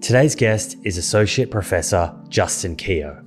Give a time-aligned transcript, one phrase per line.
[0.00, 3.22] Today's guest is Associate Professor Justin Keogh.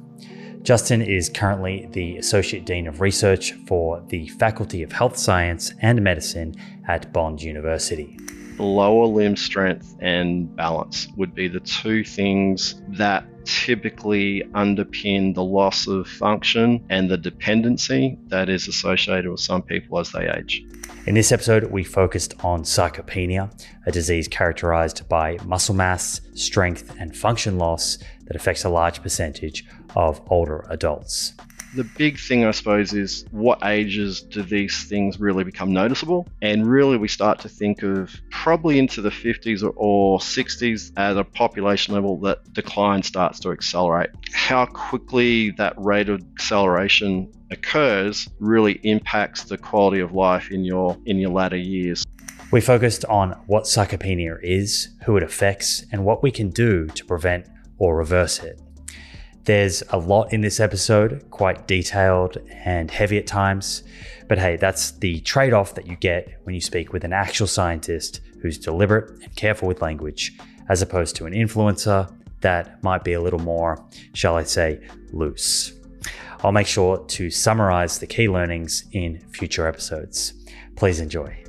[0.62, 6.01] Justin is currently the Associate Dean of Research for the Faculty of Health Science and
[6.01, 6.55] Medicine
[6.87, 8.18] at Bond University.
[8.59, 15.88] Lower limb strength and balance would be the two things that typically underpin the loss
[15.88, 20.64] of function and the dependency that is associated with some people as they age.
[21.05, 23.50] In this episode, we focused on sarcopenia,
[23.86, 29.66] a disease characterized by muscle mass, strength, and function loss that affects a large percentage
[29.96, 31.34] of older adults.
[31.76, 36.27] The big thing, I suppose, is what ages do these things really become noticeable?
[36.41, 41.16] And really, we start to think of probably into the 50s or, or 60s at
[41.16, 44.10] a population level that decline starts to accelerate.
[44.34, 50.98] How quickly that rate of acceleration occurs really impacts the quality of life in your
[51.05, 52.05] in your latter years.
[52.52, 57.05] We focused on what sarcopenia is, who it affects, and what we can do to
[57.05, 58.60] prevent or reverse it.
[59.49, 63.82] There's a lot in this episode, quite detailed and heavy at times.
[64.27, 67.47] But hey, that's the trade off that you get when you speak with an actual
[67.47, 70.37] scientist who's deliberate and careful with language,
[70.69, 75.73] as opposed to an influencer that might be a little more, shall I say, loose.
[76.43, 80.33] I'll make sure to summarize the key learnings in future episodes.
[80.75, 81.43] Please enjoy.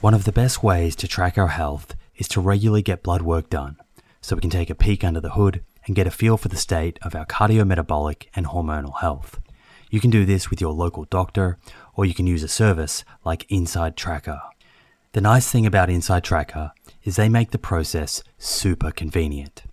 [0.00, 3.50] One of the best ways to track our health is to regularly get blood work
[3.50, 3.76] done
[4.20, 6.56] so we can take a peek under the hood and get a feel for the
[6.56, 9.40] state of our cardiometabolic and hormonal health.
[9.90, 11.58] You can do this with your local doctor,
[11.96, 14.40] or you can use a service like Inside Tracker.
[15.14, 16.70] The nice thing about Inside Tracker
[17.02, 19.64] is they make the process super convenient.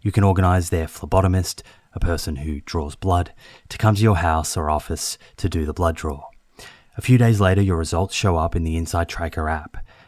[0.00, 1.60] You can organize their phlebotomist,
[1.94, 3.34] a person who draws blood,
[3.68, 6.30] to come to your house or office to do the blood draw.
[6.96, 9.76] A few days later, your results show up in the Inside Tracker app,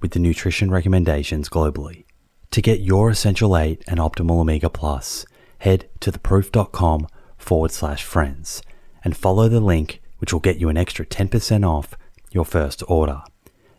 [0.00, 2.04] with the nutrition recommendations globally.
[2.52, 5.24] To get your Essential 8 and Optimal Omega Plus,
[5.58, 7.06] head to theproof.com
[7.38, 8.62] forward slash friends
[9.04, 11.94] and follow the link which will get you an extra 10% off
[12.30, 13.22] your first order.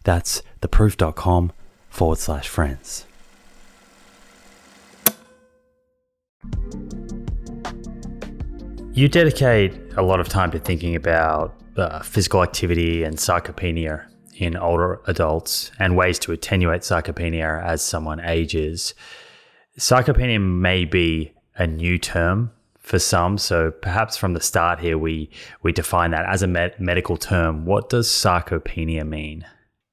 [0.03, 1.53] That's theproof.com
[1.89, 3.05] forward slash friends.
[8.93, 14.05] You dedicate a lot of time to thinking about uh, physical activity and sarcopenia
[14.41, 18.95] in older adults and ways to attenuate sarcopenia as someone ages.
[19.77, 25.29] Sarcopenia may be a new term for some, so perhaps from the start here we
[25.61, 27.65] we define that as a med- medical term.
[27.65, 29.45] What does sarcopenia mean?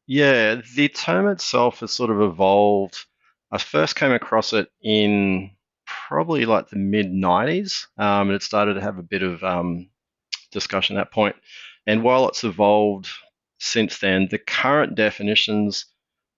[0.07, 3.05] Yeah, the term itself has sort of evolved.
[3.53, 5.51] I first came across it in
[5.87, 9.91] probably like the mid 90s, um, and it started to have a bit of um,
[10.51, 11.37] discussion at that point.
[11.87, 13.09] And while it's evolved
[13.59, 15.87] since then, the current definitions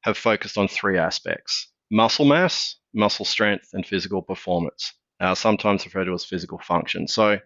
[0.02, 6.04] have focused on three aspects muscle mass, muscle strength and physical performance, uh, sometimes referred
[6.04, 7.06] to as physical function.
[7.08, 7.38] So,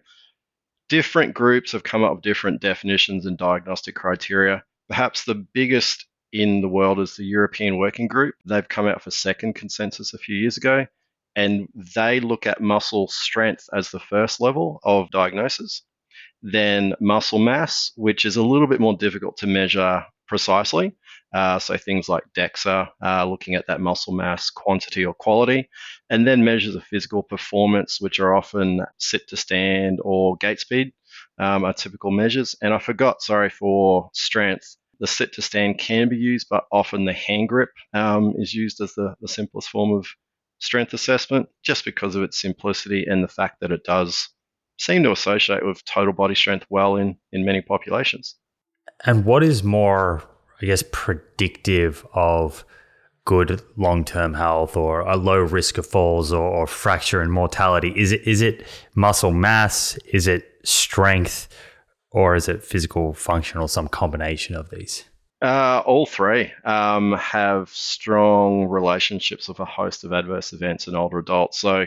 [0.89, 4.63] different groups have come up with different definitions and diagnostic criteria.
[4.87, 8.35] Perhaps the biggest in the world is the European Working Group.
[8.45, 10.85] They've come out for second consensus a few years ago,
[11.35, 15.81] and they look at muscle strength as the first level of diagnosis.
[16.41, 20.95] Then muscle mass, which is a little bit more difficult to measure precisely.
[21.33, 25.67] Uh, so things like DEXA, uh, looking at that muscle mass quantity or quality,
[26.09, 30.93] and then measures of physical performance, which are often sit to stand or gait speed,
[31.37, 32.55] um, are typical measures.
[32.61, 34.77] And I forgot, sorry, for strength.
[35.01, 38.79] The sit to stand can be used, but often the hand grip um, is used
[38.79, 40.07] as the, the simplest form of
[40.59, 44.29] strength assessment just because of its simplicity and the fact that it does
[44.77, 48.35] seem to associate with total body strength well in, in many populations.
[49.05, 50.23] And what is more,
[50.61, 52.65] I guess, predictive of
[53.25, 57.91] good long term health or a low risk of falls or, or, fracture and mortality?
[57.95, 59.97] Is it is it muscle mass?
[60.11, 61.47] Is it strength?
[62.11, 65.03] Or is it physical function or some combination of these?
[65.41, 71.19] Uh, all three um, have strong relationships with a host of adverse events in older
[71.19, 71.59] adults.
[71.59, 71.85] So,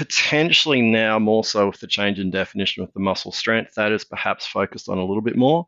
[0.00, 4.02] potentially now more so with the change in definition with the muscle strength, that is
[4.02, 5.66] perhaps focused on a little bit more.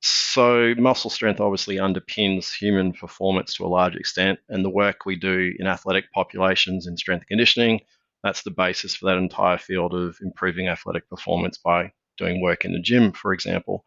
[0.00, 5.16] So, muscle strength obviously underpins human performance to a large extent, and the work we
[5.16, 7.80] do in athletic populations in strength conditioning,
[8.24, 12.72] that's the basis for that entire field of improving athletic performance by doing work in
[12.72, 13.84] the gym, for example.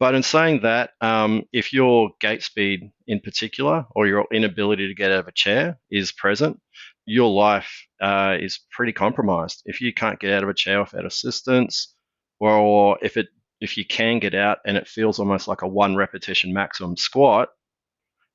[0.00, 4.94] But in saying that, um, if your gait speed in particular, or your inability to
[4.94, 6.58] get out of a chair is present,
[7.06, 9.62] your life uh, is pretty compromised.
[9.66, 11.94] If you can't get out of a chair without assistance,
[12.40, 13.28] or if it
[13.60, 17.48] if you can get out and it feels almost like a one repetition maximum squat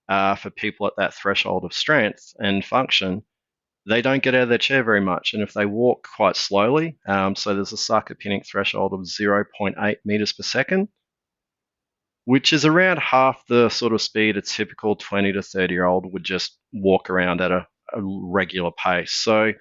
[0.07, 3.23] uh, for people at that threshold of strength and function,
[3.87, 5.33] they don't get out of their chair very much.
[5.33, 10.33] And if they walk quite slowly, um, so there's a sarcopenic threshold of 0.8 meters
[10.33, 10.87] per second,
[12.25, 16.11] which is around half the sort of speed a typical 20 to 30 year old
[16.11, 19.11] would just walk around at a, a regular pace.
[19.11, 19.53] So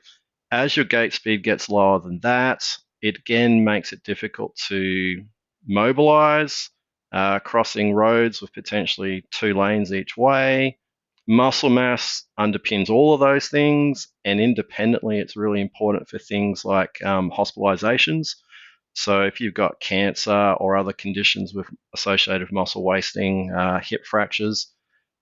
[0.50, 2.62] as your gait speed gets lower than that,
[3.02, 5.24] it again makes it difficult to
[5.66, 6.70] mobilize,
[7.12, 10.78] uh, crossing roads with potentially two lanes each way.
[11.26, 17.04] Muscle mass underpins all of those things, and independently, it's really important for things like
[17.04, 18.36] um, hospitalizations.
[18.94, 24.72] So, if you've got cancer or other conditions with associated muscle wasting, uh, hip fractures,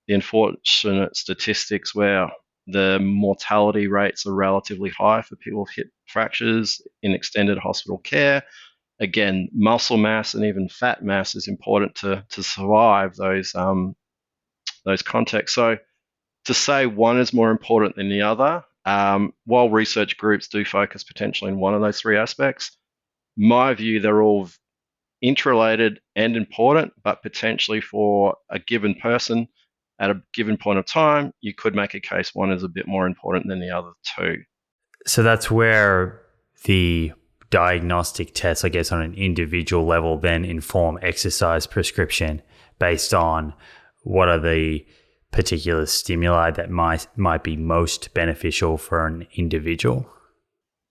[0.07, 2.31] the unfortunate statistics where
[2.67, 8.43] the mortality rates are relatively high for people with hip fractures in extended hospital care
[9.01, 13.95] again, muscle mass and even fat mass is important to to survive those um,
[14.85, 15.55] those contexts.
[15.55, 15.79] So
[16.47, 21.05] to say one is more important than the other, um, while research groups do focus
[21.05, 22.77] potentially in one of those three aspects,
[23.37, 24.49] my view they're all
[25.23, 29.49] interrelated and important, but potentially for a given person
[29.99, 32.87] at a given point of time, you could make a case one is a bit
[32.87, 34.37] more important than the other two.
[35.07, 36.21] So that's where
[36.65, 37.13] the
[37.51, 42.43] diagnostic tests, I guess, on an individual level, then inform exercise prescription
[42.79, 43.55] based on
[44.03, 44.85] what are the
[45.31, 50.09] particular stimuli that might might be most beneficial for an individual.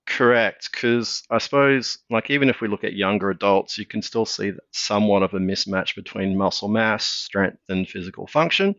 [0.08, 4.26] Correct, because I suppose, like, even if we look at younger adults, you can still
[4.26, 8.76] see somewhat of a mismatch between muscle mass, strength, and physical function.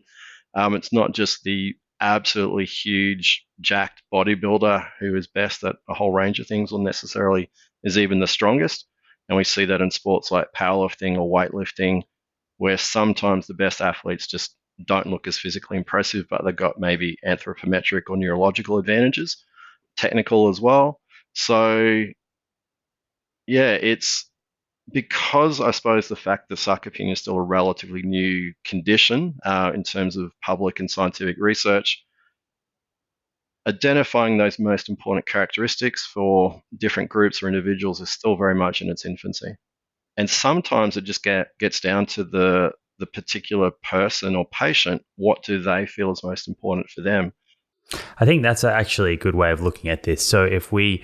[0.55, 6.11] Um, it's not just the absolutely huge, jacked bodybuilder who is best at a whole
[6.13, 7.49] range of things will necessarily
[7.83, 8.85] is even the strongest.
[9.27, 12.03] And we see that in sports like powerlifting or weightlifting,
[12.57, 14.55] where sometimes the best athletes just
[14.85, 19.43] don't look as physically impressive, but they've got maybe anthropometric or neurological advantages,
[19.97, 20.99] technical as well.
[21.37, 22.03] So,
[23.45, 24.29] yeah, it's
[24.91, 29.83] because I suppose the fact that sarcopenia is still a relatively new condition uh, in
[29.83, 32.03] terms of public and scientific research,
[33.67, 38.89] identifying those most important characteristics for different groups or individuals is still very much in
[38.89, 39.55] its infancy.
[40.17, 45.03] And sometimes it just get, gets down to the, the particular person or patient.
[45.17, 47.33] What do they feel is most important for them?
[48.19, 50.25] I think that's actually a good way of looking at this.
[50.25, 51.03] So if we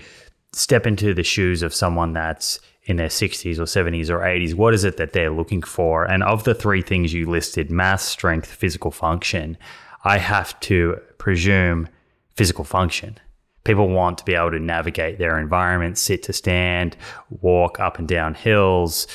[0.52, 4.74] step into the shoes of someone that's in their 60s or 70s or 80s, what
[4.74, 6.04] is it that they're looking for?
[6.04, 9.58] And of the three things you listed mass, strength, physical function
[10.04, 11.88] I have to presume
[12.36, 13.18] physical function.
[13.64, 16.98] People want to be able to navigate their environment, sit to stand,
[17.30, 19.08] walk up and down hills,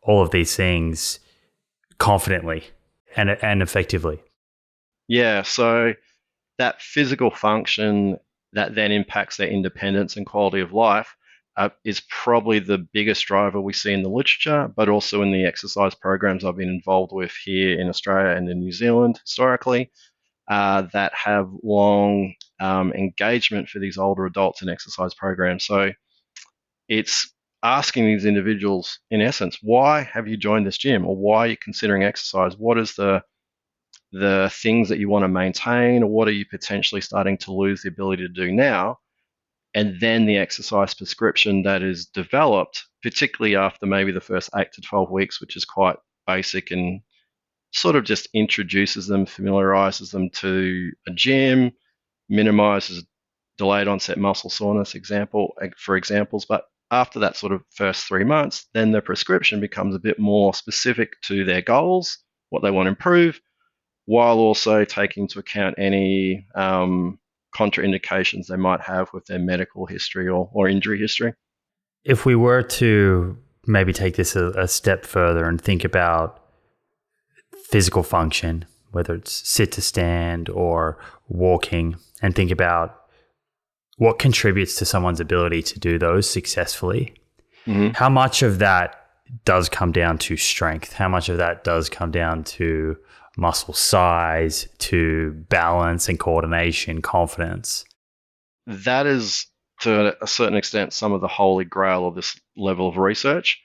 [0.00, 1.20] all of these things
[1.98, 2.64] confidently
[3.16, 4.22] and, and effectively.
[5.08, 5.42] Yeah.
[5.42, 5.94] So
[6.60, 8.18] that physical function
[8.52, 11.16] that then impacts their independence and quality of life
[11.56, 15.46] uh, is probably the biggest driver we see in the literature, but also in the
[15.46, 19.90] exercise programs I've been involved with here in Australia and in New Zealand historically
[20.50, 25.64] uh, that have long um, engagement for these older adults in exercise programs.
[25.64, 25.92] So
[26.90, 31.48] it's asking these individuals, in essence, why have you joined this gym or why are
[31.48, 32.54] you considering exercise?
[32.58, 33.22] What is the
[34.12, 37.82] the things that you want to maintain or what are you potentially starting to lose
[37.82, 38.98] the ability to do now?
[39.74, 44.80] And then the exercise prescription that is developed, particularly after maybe the first eight to
[44.80, 47.00] 12 weeks, which is quite basic and
[47.72, 51.70] sort of just introduces them, familiarizes them to a gym,
[52.28, 53.04] minimizes
[53.58, 58.66] delayed onset muscle soreness example for examples, but after that sort of first three months,
[58.74, 62.90] then the prescription becomes a bit more specific to their goals, what they want to
[62.90, 63.40] improve,
[64.10, 67.16] while also taking into account any um,
[67.54, 71.32] contraindications they might have with their medical history or, or injury history.
[72.02, 73.38] If we were to
[73.68, 76.42] maybe take this a, a step further and think about
[77.68, 80.98] physical function, whether it's sit to stand or
[81.28, 83.04] walking, and think about
[83.98, 87.14] what contributes to someone's ability to do those successfully.
[87.64, 87.90] Mm-hmm.
[87.90, 89.06] How much of that
[89.44, 90.94] does come down to strength?
[90.94, 92.96] How much of that does come down to
[93.36, 97.84] muscle size, to balance and coordination, confidence?
[98.66, 99.46] That is,
[99.80, 103.60] to a certain extent, some of the holy grail of this level of research.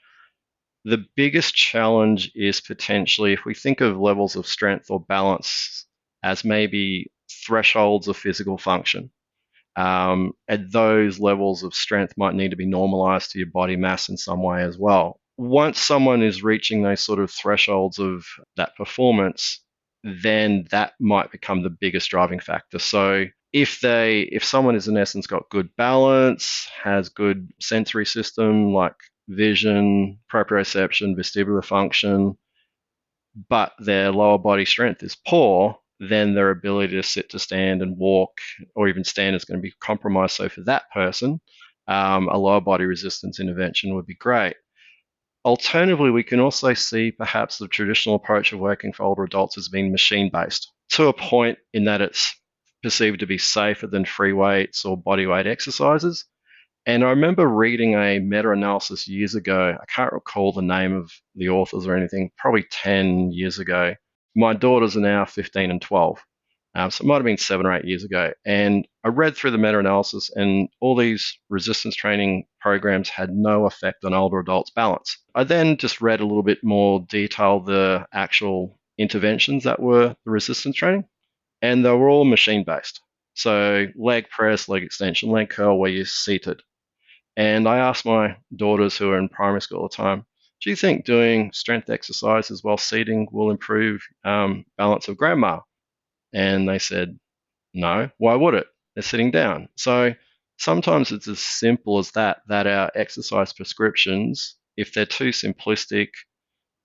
[0.84, 5.86] The biggest challenge is potentially if we think of levels of strength or balance
[6.22, 7.10] as maybe
[7.44, 9.10] thresholds of physical function.
[9.76, 14.08] Um, and those levels of strength might need to be normalized to your body mass
[14.08, 15.20] in some way as well.
[15.38, 18.24] Once someone is reaching those sort of thresholds of
[18.56, 19.62] that performance,
[20.02, 22.78] then that might become the biggest driving factor.
[22.78, 28.72] So if they if someone is in essence got good balance, has good sensory system
[28.72, 28.94] like
[29.28, 32.36] vision, proprioception, vestibular function,
[33.48, 37.96] but their lower body strength is poor, then their ability to sit to stand and
[37.96, 38.32] walk
[38.74, 40.36] or even stand is going to be compromised.
[40.36, 41.40] So for that person,
[41.88, 44.56] um, a lower body resistance intervention would be great.
[45.46, 49.68] Alternatively, we can also see perhaps the traditional approach of working for older adults as
[49.68, 52.34] being machine based to a point in that it's
[52.82, 56.24] perceived to be safer than free weights or body weight exercises.
[56.84, 59.76] And I remember reading a meta analysis years ago.
[59.80, 63.94] I can't recall the name of the authors or anything, probably 10 years ago,
[64.36, 66.22] my daughters are now 15 and 12.
[66.76, 68.34] Um, so it might have been seven or eight years ago.
[68.44, 73.64] And I read through the meta analysis, and all these resistance training programs had no
[73.64, 75.16] effect on older adults' balance.
[75.34, 80.30] I then just read a little bit more detail the actual interventions that were the
[80.30, 81.06] resistance training,
[81.62, 83.00] and they were all machine based.
[83.32, 86.60] So leg press, leg extension, leg curl, where you're seated.
[87.38, 90.26] And I asked my daughters who are in primary school at the time,
[90.62, 95.60] do you think doing strength exercises while seating will improve um, balance of grandma?
[96.36, 97.18] And they said,
[97.72, 98.10] no.
[98.18, 98.66] Why would it?
[98.94, 99.70] They're sitting down.
[99.76, 100.12] So
[100.58, 106.08] sometimes it's as simple as that, that our exercise prescriptions, if they're too simplistic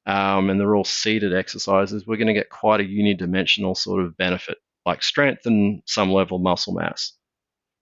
[0.06, 4.16] um, and they're all seated exercises, we're going to get quite a unidimensional sort of
[4.16, 7.12] benefit, like strength and some level of muscle mass.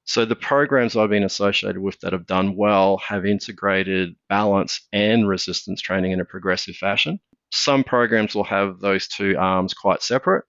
[0.06, 5.30] So the programs I've been associated with that have done well have integrated balance and
[5.30, 7.20] resistance training in a progressive fashion.
[7.52, 10.46] Some programs will have those two arms quite separate.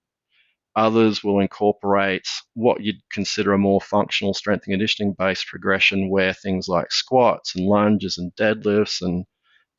[0.77, 6.33] Others will incorporate what you'd consider a more functional strength and conditioning based progression where
[6.33, 9.25] things like squats and lunges and deadlifts and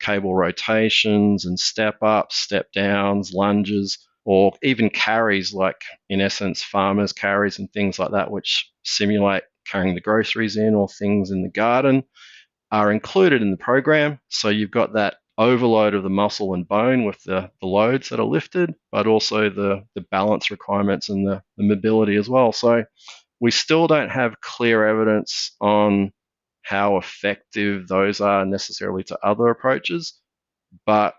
[0.00, 7.12] cable rotations and step ups, step downs, lunges, or even carries like in essence farmers
[7.12, 11.48] carries and things like that which simulate carrying the groceries in or things in the
[11.48, 12.04] garden
[12.70, 14.18] are included in the program.
[14.28, 18.20] So you've got that overload of the muscle and bone with the, the loads that
[18.20, 22.52] are lifted, but also the, the balance requirements and the, the mobility as well.
[22.52, 22.84] So
[23.40, 26.12] we still don't have clear evidence on
[26.62, 30.14] how effective those are necessarily to other approaches.
[30.86, 31.14] But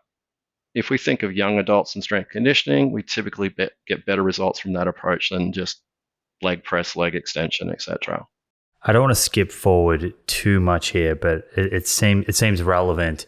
[0.74, 4.60] if we think of young adults and strength conditioning, we typically be- get better results
[4.60, 5.82] from that approach than just
[6.42, 8.26] leg press, leg extension, etc.
[8.82, 12.62] I don't want to skip forward too much here, but it, it seems it seems
[12.62, 13.26] relevant.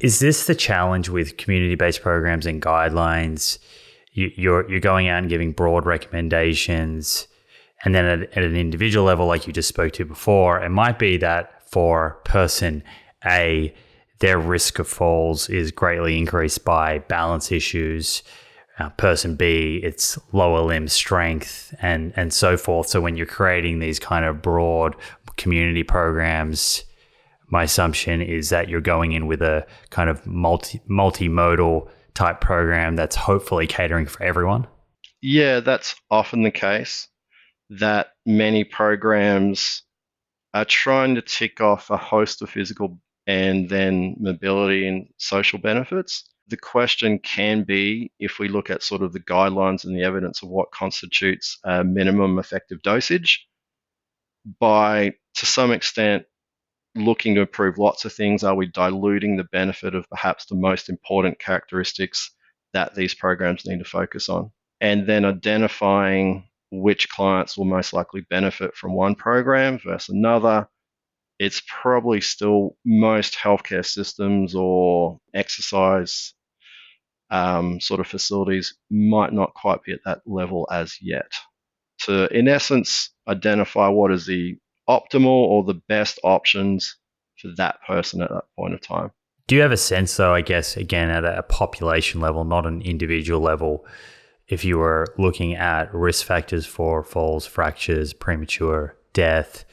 [0.00, 3.58] Is this the challenge with community based programs and guidelines?
[4.12, 7.28] You, you're you're going out and giving broad recommendations,
[7.84, 10.98] and then at, at an individual level, like you just spoke to before, it might
[10.98, 12.82] be that for person
[13.24, 13.72] A,
[14.18, 18.24] their risk of falls is greatly increased by balance issues
[18.80, 22.88] uh, person B, it's lower limb strength and and so forth.
[22.88, 24.96] So when you're creating these kind of broad
[25.36, 26.84] community programs,
[27.50, 32.96] my assumption is that you're going in with a kind of multi multimodal type program
[32.96, 34.66] that's hopefully catering for everyone.
[35.20, 37.08] Yeah, that's often the case.
[37.70, 39.82] That many programs
[40.54, 46.28] are trying to tick off a host of physical and then mobility and social benefits.
[46.48, 50.42] The question can be if we look at sort of the guidelines and the evidence
[50.42, 53.46] of what constitutes a minimum effective dosage,
[54.58, 56.24] by to some extent
[56.94, 60.88] looking to improve lots of things, are we diluting the benefit of perhaps the most
[60.88, 62.30] important characteristics
[62.72, 64.50] that these programs need to focus on?
[64.80, 70.68] And then identifying which clients will most likely benefit from one program versus another.
[71.38, 76.34] It's probably still most healthcare systems or exercise
[77.30, 81.30] um, sort of facilities might not quite be at that level as yet.
[82.02, 84.58] To, in essence, identify what is the
[84.90, 86.96] optimal or the best options
[87.38, 89.10] for that person at that point of time.
[89.46, 92.82] Do you have a sense, though, I guess, again, at a population level, not an
[92.82, 93.86] individual level,
[94.48, 99.64] if you were looking at risk factors for falls, fractures, premature death,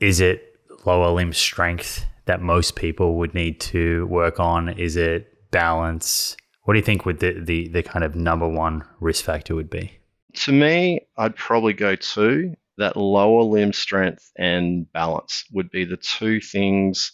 [0.00, 4.68] is it lower limb strength that most people would need to work on?
[4.68, 6.36] Is it balance?
[6.62, 9.70] What do you think would the, the, the kind of number one risk factor would
[9.70, 9.98] be?
[10.34, 15.96] To me, I'd probably go to that lower limb strength and balance would be the
[15.96, 17.12] two things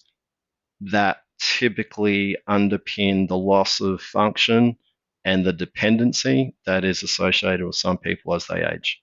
[0.80, 4.76] that typically underpin the loss of function
[5.25, 9.02] and the dependency that is associated with some people as they age.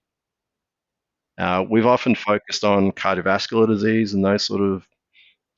[1.37, 4.87] Uh, we've often focused on cardiovascular disease and those sort of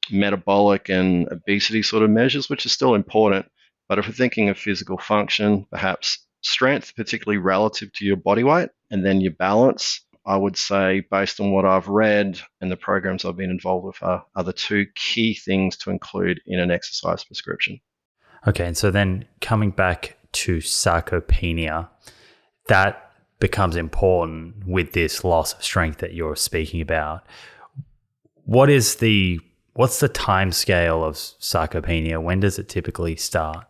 [0.09, 3.45] metabolic and obesity sort of measures, which is still important.
[3.87, 8.69] But if we're thinking of physical function, perhaps strength, particularly relative to your body weight,
[8.89, 13.25] and then your balance, I would say, based on what I've read and the programs
[13.25, 17.23] I've been involved with, are, are the two key things to include in an exercise
[17.23, 17.79] prescription.
[18.47, 21.89] Okay, and so then coming back to sarcopenia,
[22.67, 27.25] that becomes important with this loss of strength that you're speaking about.
[28.45, 29.39] What is the
[29.73, 32.21] what's the time scale of sarcopenia?
[32.21, 33.65] When does it typically start?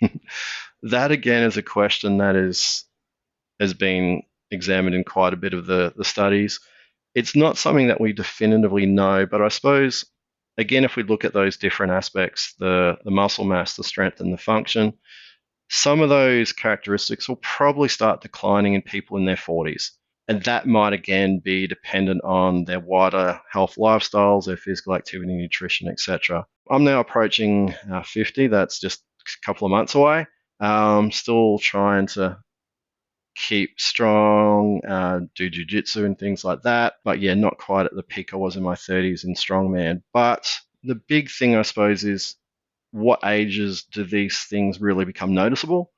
[0.82, 2.84] that again is a question that is
[3.60, 6.60] has been examined in quite a bit of the, the studies.
[7.14, 10.04] It's not something that we definitively know, but I suppose
[10.58, 14.32] again, if we look at those different aspects, the, the muscle mass, the strength, and
[14.32, 14.92] the function,
[15.70, 19.90] some of those characteristics will probably start declining in people in their 40s.
[20.26, 25.88] And that might again be dependent on their wider health lifestyles, their physical activity, nutrition,
[25.88, 26.44] etc.
[26.70, 28.48] I'm now approaching uh, 50.
[28.48, 30.26] That's just a couple of months away.
[30.60, 32.38] Um, still trying to
[33.38, 36.94] keep strong, uh, do jujitsu and things like that.
[37.04, 40.02] But yeah, not quite at the peak I was in my 30s in strongman.
[40.12, 42.34] But the big thing, I suppose, is
[42.90, 45.92] what ages do these things really become noticeable?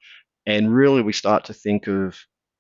[0.46, 2.18] And really, we start to think of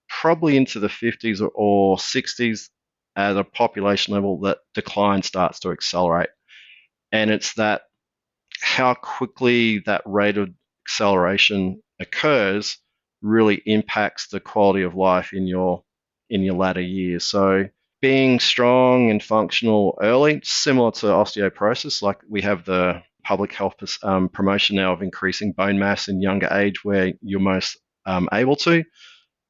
[0.08, 2.68] probably into the 50s or, or 60s
[3.16, 6.30] at a population level that decline starts to accelerate.
[7.12, 7.82] And it's that
[8.60, 10.50] how quickly that rate of
[10.86, 12.78] acceleration occurs
[13.22, 15.82] really impacts the quality of life in your
[16.28, 17.24] in your latter years.
[17.24, 17.64] So
[18.00, 24.28] being strong and functional early, similar to osteoporosis, like we have the public health um,
[24.28, 28.84] promotion now of increasing bone mass in younger age where you're most um, able to.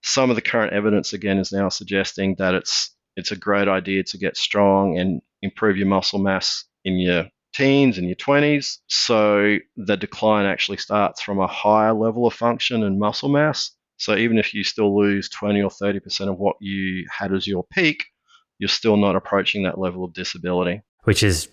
[0.02, 4.02] Some of the current evidence again is now suggesting that it's it's a great idea
[4.04, 8.78] to get strong and improve your muscle mass in your teens and your 20s.
[8.86, 13.72] So the decline actually starts from a higher level of function and muscle mass.
[13.96, 17.64] So even if you still lose 20 or 30% of what you had as your
[17.72, 18.04] peak,
[18.58, 20.82] you're still not approaching that level of disability.
[21.04, 21.48] Which is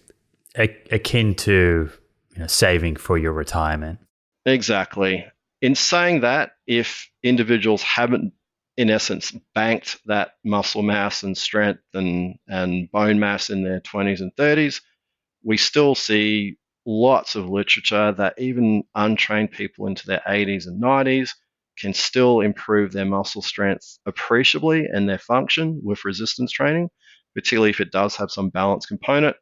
[0.55, 1.89] akin to
[2.33, 3.99] you know, saving for your retirement.
[4.45, 5.25] Exactly.
[5.61, 8.33] In saying that, if individuals haven't,
[8.77, 14.21] in essence, banked that muscle mass and strength and, and bone mass in their 20s
[14.21, 14.81] and 30s,
[15.43, 21.31] we still see lots of literature that even untrained people into their 80s and 90s
[21.77, 26.89] can still improve their muscle strength appreciably and their function with resistance training,
[27.35, 29.35] particularly if it does have some balance component.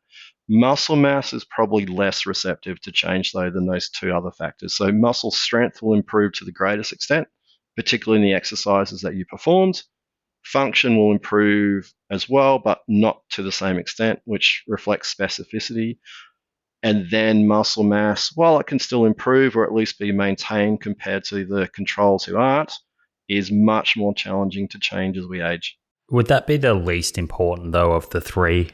[0.49, 4.75] Muscle mass is probably less receptive to change, though, than those two other factors.
[4.75, 7.27] So, muscle strength will improve to the greatest extent,
[7.75, 9.81] particularly in the exercises that you performed.
[10.45, 15.97] Function will improve as well, but not to the same extent, which reflects specificity.
[16.83, 21.23] And then muscle mass, while it can still improve or at least be maintained compared
[21.25, 22.73] to the controls who aren't,
[23.27, 25.77] is much more challenging to change as we age.
[26.11, 28.69] Would that be the least important, though, of the three?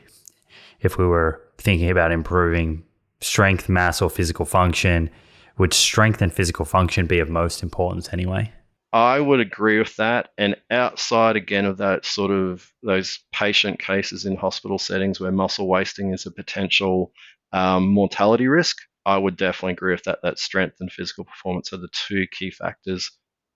[0.81, 2.84] If we were thinking about improving
[3.21, 5.10] strength, mass, or physical function,
[5.57, 8.51] would strength and physical function be of most importance anyway?
[8.93, 10.30] I would agree with that.
[10.38, 15.67] And outside again of that sort of those patient cases in hospital settings where muscle
[15.67, 17.13] wasting is a potential
[17.54, 20.19] um, mortality risk, I would definitely agree with that.
[20.23, 23.12] That strength and physical performance are the two key factors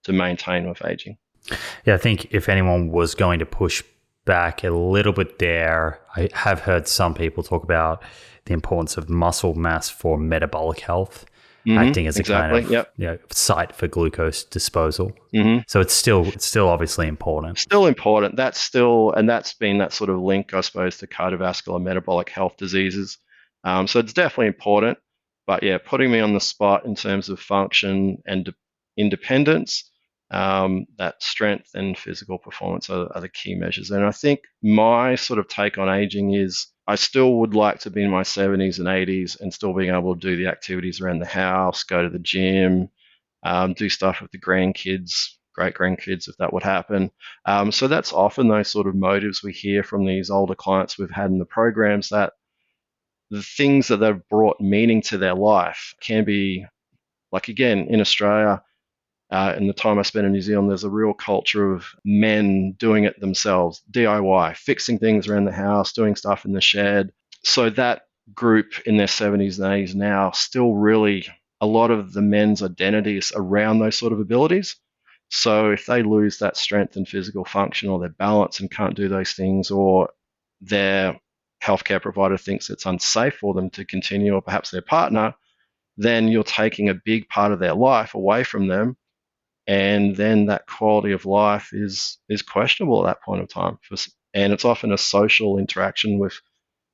[0.05, 1.17] to maintain with aging.
[1.85, 3.83] Yeah, I think if anyone was going to push
[4.23, 8.03] back a little bit there, I have heard some people talk about
[8.45, 11.25] the importance of muscle mass for metabolic health
[11.67, 12.91] mm-hmm, acting as a kind of yep.
[12.97, 15.11] you know, site for glucose disposal.
[15.33, 15.61] Mm-hmm.
[15.67, 17.59] So it's still it's still obviously important.
[17.59, 18.35] Still important.
[18.35, 22.57] That's still and that's been that sort of link, I suppose, to cardiovascular metabolic health
[22.57, 23.17] diseases.
[23.63, 24.97] Um, so it's definitely important.
[25.47, 28.53] But yeah, putting me on the spot in terms of function and de-
[28.97, 29.89] independence,
[30.31, 33.91] um, that strength and physical performance are, are the key measures.
[33.91, 37.89] And I think my sort of take on aging is I still would like to
[37.89, 41.19] be in my 70s and 80s and still being able to do the activities around
[41.19, 42.89] the house, go to the gym,
[43.43, 47.11] um, do stuff with the grandkids, great grandkids, if that would happen.
[47.45, 51.09] Um, so that's often those sort of motives we hear from these older clients we've
[51.09, 52.33] had in the programs that
[53.31, 56.65] the things that they've brought meaning to their life can be,
[57.31, 58.61] like again, in Australia,
[59.31, 62.73] uh, in the time I spent in New Zealand, there's a real culture of men
[62.77, 67.11] doing it themselves, DIY, fixing things around the house, doing stuff in the shed.
[67.43, 71.27] So that group in their 70s and 80s now still really
[71.59, 74.75] a lot of the men's identities around those sort of abilities.
[75.29, 79.07] So if they lose that strength and physical function or their balance and can't do
[79.07, 80.09] those things, or
[80.61, 81.19] their
[81.63, 85.33] healthcare provider thinks it's unsafe for them to continue, or perhaps their partner,
[85.97, 88.95] then you're taking a big part of their life away from them
[89.67, 93.77] and then that quality of life is is questionable at that point of time.
[94.33, 96.39] And it's often a social interaction with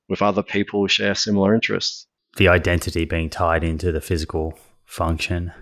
[0.08, 2.06] with other people who share similar interests.
[2.36, 5.52] The identity being tied into the physical function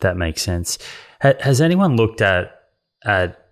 [0.00, 0.78] that makes sense.
[1.20, 2.54] Has anyone looked at
[3.04, 3.46] at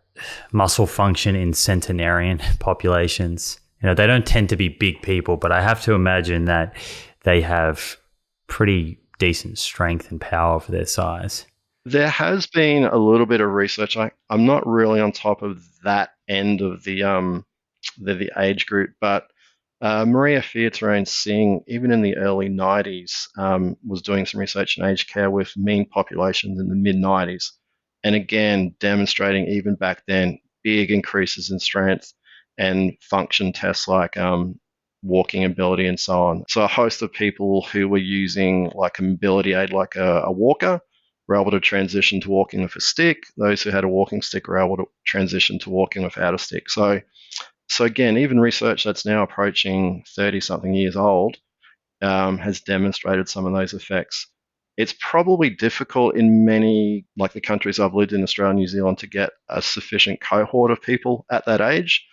[0.53, 3.61] muscle function in centenarian populations?
[3.83, 6.75] You know, they don't tend to be big people, but I have to imagine that
[7.25, 7.97] they have
[8.47, 11.47] pretty decent strength and power for their size.
[11.87, 13.97] There has been a little bit of research.
[13.97, 17.47] I, I'm not really on top of that end of the um
[17.99, 19.29] the, the age group, but
[19.81, 24.85] uh, Maria Fiatarone Singh, even in the early 90s, um, was doing some research in
[24.85, 27.53] aged care with mean populations in the mid 90s.
[28.05, 32.13] And again, demonstrating even back then big increases in strength
[32.59, 34.59] and function tests like um,
[35.03, 36.45] walking ability and so on.
[36.49, 40.33] So, a host of people who were using like a mobility aid, like a, a
[40.33, 40.81] walker,
[41.27, 43.25] were able to transition to walking with a stick.
[43.37, 46.71] Those who had a walking stick were able to transition to walking without a stick.
[46.71, 47.01] So,
[47.69, 51.37] so again, even research that's now approaching 30 something years old
[52.03, 54.29] um, has demonstrated some of those effects.
[54.77, 58.99] It's probably difficult in many, like the countries I've lived in, Australia and New Zealand,
[58.99, 62.07] to get a sufficient cohort of people at that age.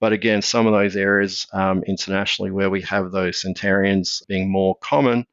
[0.00, 4.76] But again, some of those areas um, internationally where we have those centenarians being more
[4.82, 5.26] common,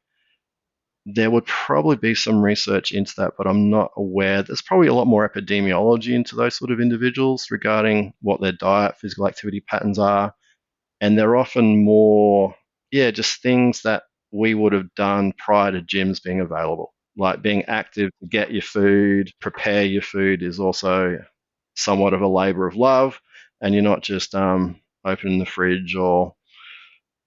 [1.06, 4.42] there would probably be some research into that, but I'm not aware.
[4.42, 8.98] There's probably a lot more epidemiology into those sort of individuals regarding what their diet,
[8.98, 10.34] physical activity patterns are.
[11.00, 12.56] And they're often more,
[12.92, 16.94] yeah, just things that we would have done prior to gyms being available.
[17.16, 21.18] Like being active to get your food, prepare your food is also
[21.76, 23.20] somewhat of a labor of love.
[23.62, 26.35] And you're not just um, opening the fridge or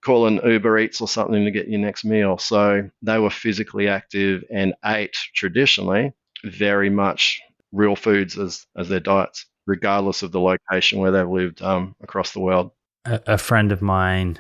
[0.02, 2.38] calling Uber Eats or something to get your next meal.
[2.38, 9.00] So they were physically active and ate traditionally very much real foods as, as their
[9.00, 12.72] diets, regardless of the location where they've lived um, across the world.
[13.06, 14.40] A, a friend of mine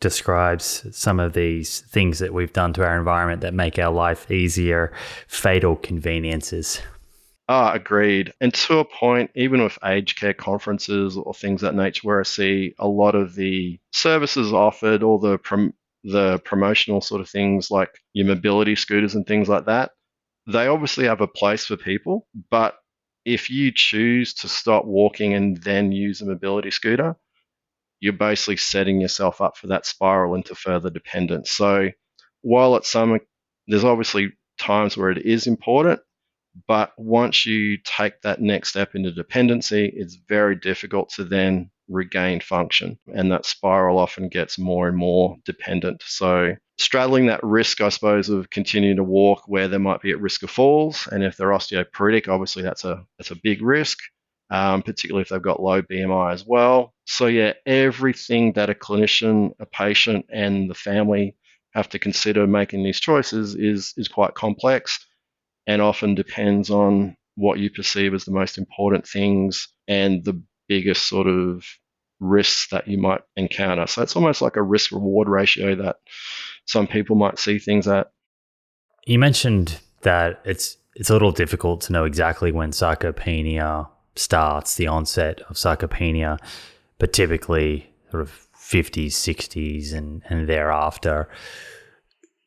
[0.00, 4.30] describes some of these things that we've done to our environment that make our life
[4.30, 4.92] easier,
[5.28, 6.80] fatal conveniences.
[7.52, 8.32] Ah, agreed.
[8.40, 12.22] And to a point, even with aged care conferences or things that nature, where I
[12.22, 17.68] see a lot of the services offered or the prom- the promotional sort of things
[17.70, 19.90] like your mobility scooters and things like that,
[20.46, 22.28] they obviously have a place for people.
[22.52, 22.76] But
[23.24, 27.16] if you choose to stop walking and then use a mobility scooter,
[28.00, 31.50] you're basically setting yourself up for that spiral into further dependence.
[31.50, 31.90] So
[32.42, 33.18] while at some
[33.66, 36.00] there's obviously times where it is important
[36.66, 42.40] but once you take that next step into dependency, it's very difficult to then regain
[42.40, 42.98] function.
[43.14, 46.02] And that spiral often gets more and more dependent.
[46.06, 50.20] So straddling that risk, I suppose, of continuing to walk where they might be at
[50.20, 51.08] risk of falls.
[51.10, 53.98] And if they're osteoporotic, obviously that's a that's a big risk,
[54.50, 56.94] um, particularly if they've got low BMI as well.
[57.04, 61.36] So yeah, everything that a clinician, a patient, and the family
[61.74, 65.06] have to consider making these choices is is quite complex,
[65.70, 71.08] and often depends on what you perceive as the most important things and the biggest
[71.08, 71.64] sort of
[72.18, 73.86] risks that you might encounter.
[73.86, 75.98] So it's almost like a risk reward ratio that
[76.64, 78.10] some people might see things at.
[79.06, 84.88] You mentioned that it's it's a little difficult to know exactly when sarcopenia starts, the
[84.88, 86.36] onset of sarcopenia,
[86.98, 91.28] but typically sort of 50s, 60s, and, and thereafter.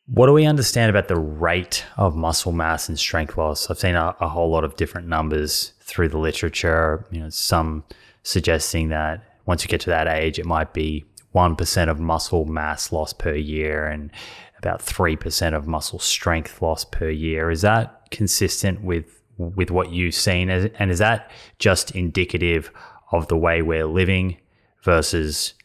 [0.06, 3.70] What do we understand about the rate of muscle mass and strength loss?
[3.70, 7.06] I've seen a, a whole lot of different numbers through the literature.
[7.10, 7.86] You know, some
[8.24, 12.92] suggesting that once you get to that age, it might be 1% of muscle mass
[12.92, 14.12] loss per year and
[14.58, 17.50] about 3% of muscle strength loss per year.
[17.50, 22.72] Is that consistent with with what you've seen and is that just indicative
[23.12, 24.38] of the way we're living
[24.84, 25.56] versus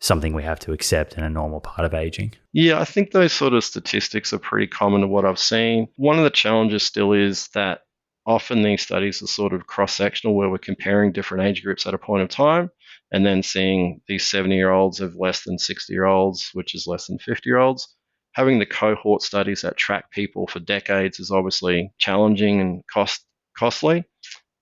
[0.00, 2.32] something we have to accept in a normal part of aging?
[2.52, 5.88] Yeah, I think those sort of statistics are pretty common to what I've seen.
[5.96, 7.80] One of the challenges still is that
[8.26, 11.94] often these studies are sort of cross sectional where we're comparing different age groups at
[11.94, 12.70] a point of time
[13.10, 16.86] and then seeing these 70 year olds of less than 60 year olds, which is
[16.86, 17.94] less than 50 year olds.
[18.34, 23.24] Having the cohort studies that track people for decades is obviously challenging and cost
[23.56, 24.04] costly.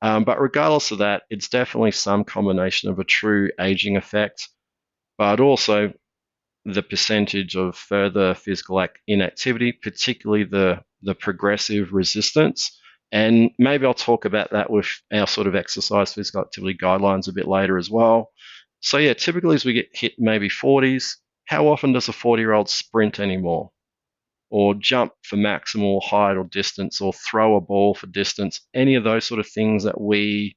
[0.03, 4.49] Um, but regardless of that, it's definitely some combination of a true aging effect,
[5.19, 5.93] but also
[6.65, 12.77] the percentage of further physical inactivity, particularly the, the progressive resistance,
[13.13, 17.33] and maybe I'll talk about that with our sort of exercise physical activity guidelines a
[17.33, 18.31] bit later as well.
[18.81, 21.15] So, yeah, typically as we get hit maybe 40s,
[21.47, 23.71] how often does a 40 year old sprint anymore?
[24.51, 28.61] Or jump for maximal height or distance, or throw a ball for distance?
[28.75, 30.57] Any of those sort of things that we,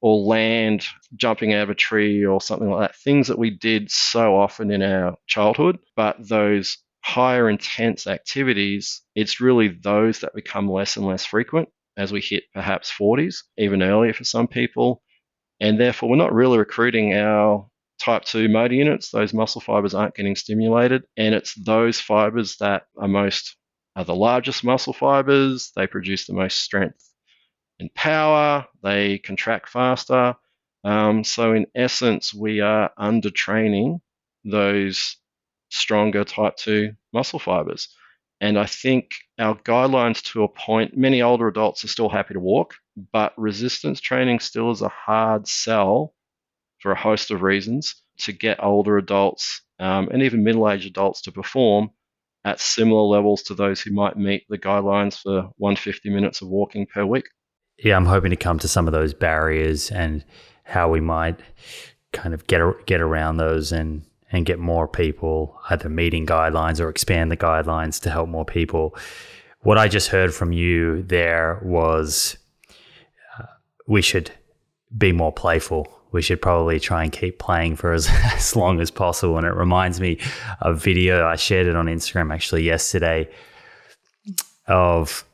[0.00, 3.90] or land jumping out of a tree or something like that, things that we did
[3.90, 10.70] so often in our childhood, but those higher intense activities, it's really those that become
[10.70, 15.02] less and less frequent as we hit perhaps 40s, even earlier for some people.
[15.60, 17.68] And therefore, we're not really recruiting our
[18.00, 19.10] type 2 motor units.
[19.10, 21.02] Those muscle fibers aren't getting stimulated.
[21.16, 23.56] And it's those fibers that are most
[23.96, 25.72] are the largest muscle fibers.
[25.74, 27.04] They produce the most strength
[27.80, 28.66] and power.
[28.82, 30.36] They contract faster.
[30.84, 34.00] Um, so, in essence, we are undertraining
[34.44, 35.16] those
[35.70, 37.88] stronger type 2 muscle fibers.
[38.40, 42.40] And I think our guidelines to a point, many older adults are still happy to
[42.40, 42.74] walk,
[43.12, 46.14] but resistance training still is a hard sell
[46.80, 51.22] for a host of reasons to get older adults um, and even middle aged adults
[51.22, 51.90] to perform
[52.44, 56.86] at similar levels to those who might meet the guidelines for 150 minutes of walking
[56.86, 57.26] per week.
[57.78, 60.24] Yeah, I'm hoping to come to some of those barriers and
[60.64, 61.40] how we might
[62.12, 66.88] kind of get get around those and and get more people either meeting guidelines or
[66.88, 68.96] expand the guidelines to help more people.
[69.60, 72.36] What I just heard from you there was
[73.38, 73.44] uh,
[73.86, 74.30] we should
[74.96, 75.86] be more playful.
[76.12, 79.36] We should probably try and keep playing for as, as long as possible.
[79.36, 80.18] And it reminds me
[80.60, 83.28] of a video I shared it on Instagram actually yesterday
[84.66, 85.24] of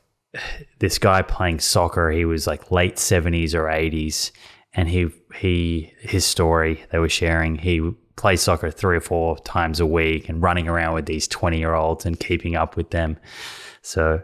[0.79, 2.11] this guy playing soccer.
[2.11, 4.31] He was like late 70s or 80s
[4.73, 7.81] and he he his story they were sharing he
[8.15, 11.73] play soccer three or four times a week and running around with these 20 year
[11.73, 13.17] olds and keeping up with them.
[13.81, 14.21] So,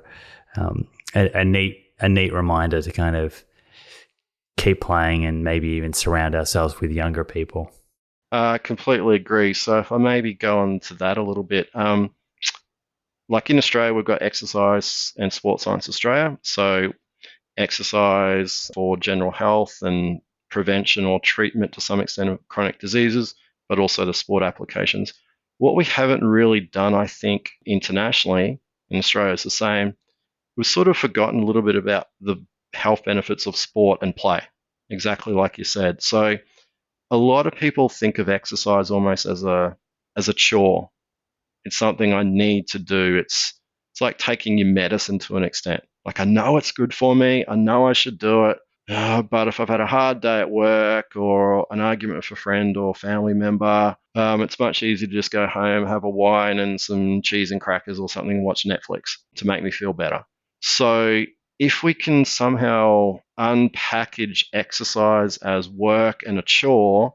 [0.56, 3.44] um, a, a, neat, a neat reminder to kind of
[4.58, 7.72] keep playing and maybe even surround ourselves with younger people.
[8.32, 9.54] I uh, completely agree.
[9.54, 12.16] So, if I maybe go on to that a little bit, um,
[13.32, 16.38] like in Australia, we've got Exercise and Sports Science Australia.
[16.44, 16.92] So,
[17.58, 23.36] exercise for general health and prevention or treatment to some extent of chronic diseases
[23.72, 25.14] but also the sport applications.
[25.58, 29.96] What we haven't really done, I think, internationally, in Australia is the same.
[30.58, 34.42] We've sort of forgotten a little bit about the health benefits of sport and play,
[34.90, 36.04] exactly like you said.
[36.04, 36.36] So
[37.10, 39.78] a lot of people think of exercise almost as a
[40.18, 40.90] as a chore.
[41.66, 43.18] It's something I need to do.
[43.18, 43.60] It's
[43.94, 45.84] it's like taking your medicine to an extent.
[46.06, 47.46] Like I know it's good for me.
[47.48, 48.58] I know I should do it.
[48.90, 52.42] Uh, but if I've had a hard day at work or an argument with a
[52.42, 56.60] friend or family member, um, it's much easier to just go home, have a wine
[56.60, 60.26] and some cheese and crackers or something, and watch Netflix to make me feel better.
[60.62, 61.24] So
[61.60, 67.14] if we can somehow unpackage exercise as work and a chore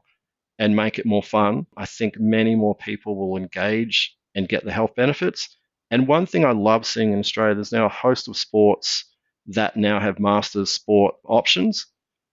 [0.57, 4.71] and make it more fun, I think many more people will engage and get the
[4.71, 5.57] health benefits.
[5.91, 9.03] And one thing I love seeing in Australia, there's now a host of sports
[9.47, 11.87] that now have masters sport options.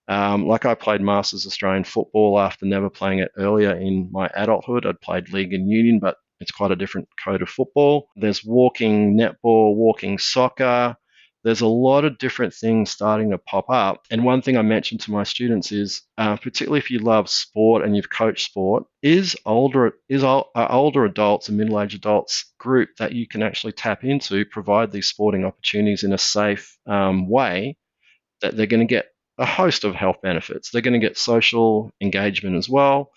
[0.06, 4.84] Um, like I played Masters Australian football after never playing it earlier in my adulthood.
[4.84, 8.08] I'd played league and union, but it's quite a different code of football.
[8.16, 10.96] There's walking netball, walking soccer.
[11.44, 14.06] There's a lot of different things starting to pop up.
[14.10, 17.84] And one thing I mentioned to my students is, uh, particularly if you love sport
[17.84, 23.12] and you've coached sport, is older is uh, older adults and middle-aged adults group that
[23.12, 27.76] you can actually tap into, provide these sporting opportunities in a safe um, way
[28.40, 29.06] that they're going to get
[29.38, 30.70] a host of health benefits.
[30.70, 33.10] They're going to get social engagement as well.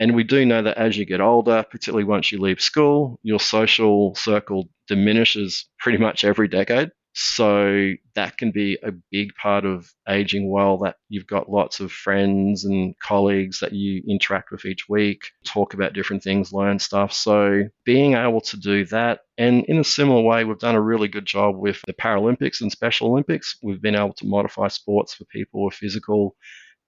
[0.00, 3.40] And we do know that as you get older, particularly once you leave school, your
[3.40, 6.90] social circle diminishes pretty much every decade.
[7.20, 11.90] So that can be a big part of aging well that you've got lots of
[11.90, 17.12] friends and colleagues that you interact with each week, talk about different things, learn stuff.
[17.12, 21.08] So being able to do that, and in a similar way, we've done a really
[21.08, 23.56] good job with the Paralympics and Special Olympics.
[23.64, 26.36] We've been able to modify sports for people with physical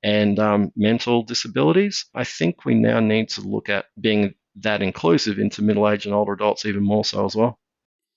[0.04, 2.06] and um, mental disabilities.
[2.14, 6.14] I think we now need to look at being that inclusive into middle age and
[6.14, 7.58] older adults even more so as well.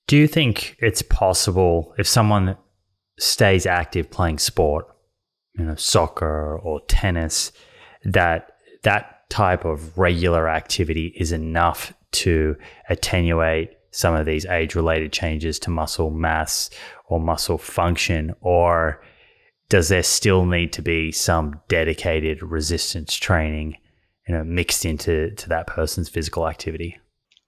[0.08, 2.58] Do you think it's possible if someone
[3.20, 4.88] stays active playing sport,
[5.58, 7.52] you know, soccer or tennis,
[8.04, 8.52] that
[8.84, 12.56] that type of regular activity is enough to
[12.90, 16.70] attenuate some of these age-related changes to muscle mass
[17.08, 19.02] or muscle function, or
[19.70, 23.76] does there still need to be some dedicated resistance training,
[24.28, 26.98] you know, mixed into to that person's physical activity?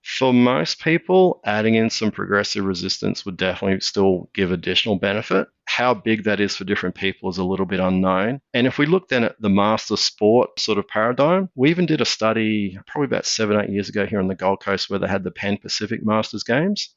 [0.06, 5.48] For most people, adding in some progressive resistance would definitely still give additional benefit.
[5.66, 8.40] How big that is for different people is a little bit unknown.
[8.54, 12.02] And if we look then at the master sport sort of paradigm, we even did
[12.02, 15.08] a study probably about seven, eight years ago here on the Gold Coast where they
[15.08, 16.94] had the Pan Pacific Masters Games.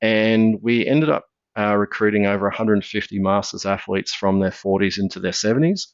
[0.00, 1.26] And we ended up
[1.56, 5.86] uh, recruiting over 150 Masters athletes from their 40s into their 70s.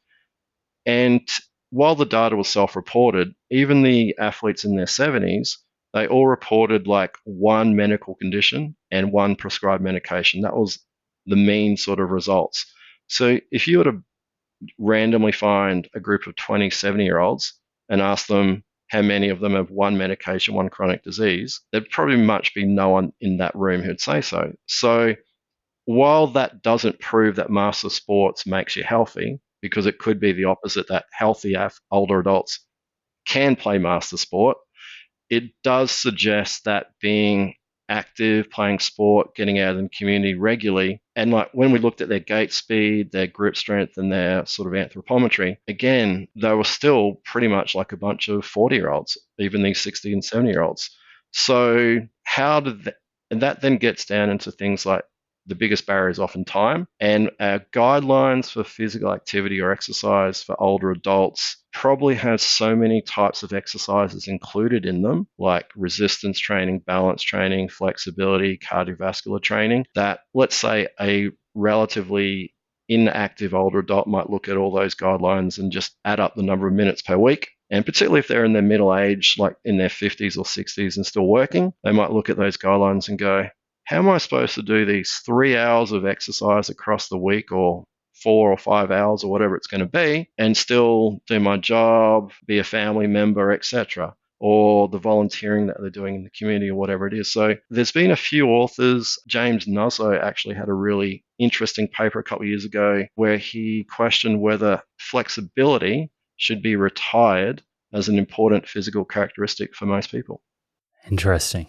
[0.87, 1.29] And
[1.69, 5.59] while the data was self reported, even the athletes in their 70s,
[5.95, 10.43] they all reported like one medical condition and one prescribed medication.
[10.43, 10.79] That was
[11.27, 12.67] the mean sort of results.
[13.07, 14.03] So if you were to
[14.79, 17.55] randomly find a group of 20, 70 year olds
[17.89, 22.17] and ask them how many of them have one medication, one chronic disease, there'd probably
[22.17, 24.53] much be no one in that room who'd say so.
[24.67, 25.15] So
[25.85, 30.45] while that doesn't prove that master sports makes you healthy, because it could be the
[30.45, 31.57] opposite that healthy
[31.91, 32.61] older adults
[33.27, 34.57] can play master sport,
[35.31, 37.55] it does suggest that being
[37.89, 42.09] active, playing sport, getting out in the community regularly, and like when we looked at
[42.09, 47.15] their gait speed, their grip strength, and their sort of anthropometry, again, they were still
[47.25, 50.63] pretty much like a bunch of 40 year olds, even these 60 and 70 year
[50.63, 50.91] olds.
[51.33, 52.97] So, how did that,
[53.31, 55.05] and that then gets down into things like
[55.49, 56.87] the biggest barrier is often time.
[57.01, 63.03] And our guidelines for physical activity or exercise for older adults probably has so many
[63.03, 70.21] types of exercises included in them, like resistance training, balance training, flexibility, cardiovascular training, that
[70.35, 72.55] let's say a relatively
[72.89, 76.67] inactive older adult might look at all those guidelines and just add up the number
[76.67, 77.49] of minutes per week.
[77.71, 81.05] And particularly if they're in their middle age, like in their 50s or 60s and
[81.05, 83.49] still working, they might look at those guidelines and go,
[83.89, 87.85] how am I supposed to do these three hours of exercise across the week or
[88.23, 92.33] four or five hours or whatever it's going to be and still do my job,
[92.47, 94.15] be a family member, etc.
[94.41, 97.33] Or the volunteering that they're doing in the community or whatever it is.
[97.33, 99.19] So there's been a few authors.
[99.27, 104.43] James Nuzzo actually had a really interesting paper a couple years ago where he questioned
[104.43, 107.63] whether flexibility should be retired
[107.95, 110.43] as an important physical characteristic for most people.
[111.11, 111.67] Interesting.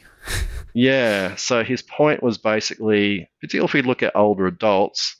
[0.73, 1.36] yeah.
[1.36, 5.15] So his point was basically, particularly if we look at older adults,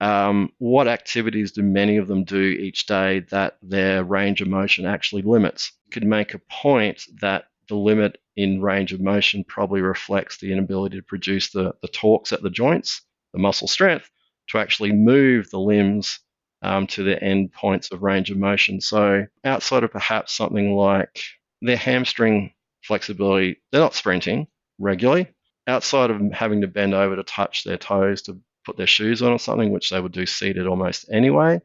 [0.00, 4.86] um, what activities do many of them do each day that their range of motion
[4.86, 5.72] actually limits?
[5.92, 10.96] Could make a point that the limit in range of motion probably reflects the inability
[10.96, 14.10] to produce the, the torques at the joints, the muscle strength,
[14.48, 16.20] to actually move the limbs
[16.62, 18.80] um, to the end points of range of motion.
[18.80, 21.22] So outside of perhaps something like
[21.62, 22.53] their hamstring
[22.84, 23.60] flexibility.
[23.70, 24.46] They're not sprinting
[24.78, 25.28] regularly
[25.66, 29.32] outside of having to bend over to touch their toes to put their shoes on
[29.32, 31.60] or something, which they would do seated almost anyway.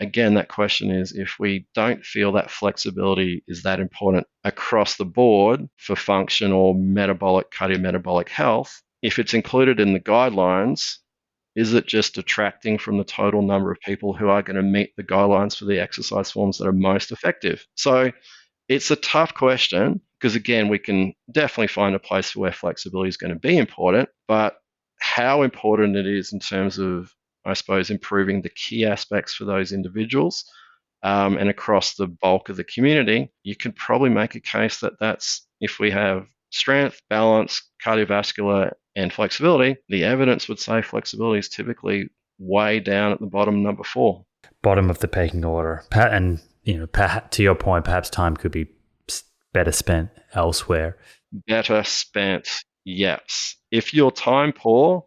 [0.00, 5.04] Again, that question is if we don't feel that flexibility is that important across the
[5.04, 10.96] board for function or metabolic, cardiometabolic health, if it's included in the guidelines,
[11.54, 14.92] is it just detracting from the total number of people who are going to meet
[14.96, 17.64] the guidelines for the exercise forms that are most effective?
[17.76, 18.10] So
[18.68, 23.18] it's a tough question Because again, we can definitely find a place where flexibility is
[23.18, 24.56] going to be important, but
[24.98, 27.12] how important it is in terms of,
[27.44, 30.50] I suppose, improving the key aspects for those individuals
[31.02, 34.94] um, and across the bulk of the community, you could probably make a case that
[34.98, 41.50] that's if we have strength, balance, cardiovascular, and flexibility, the evidence would say flexibility is
[41.50, 42.08] typically
[42.38, 44.24] way down at the bottom, number four.
[44.62, 45.84] Bottom of the pecking order.
[45.92, 48.68] And, you know, to your point, perhaps time could be
[49.54, 50.98] better spent elsewhere.
[51.46, 52.48] Better spent,
[52.84, 53.56] yes.
[53.70, 55.06] If you're time poor,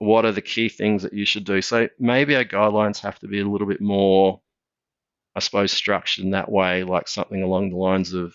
[0.00, 1.62] what are the key things that you should do?
[1.62, 4.42] So maybe our guidelines have to be a little bit more
[5.34, 8.34] I suppose, structured in that way, like something along the lines of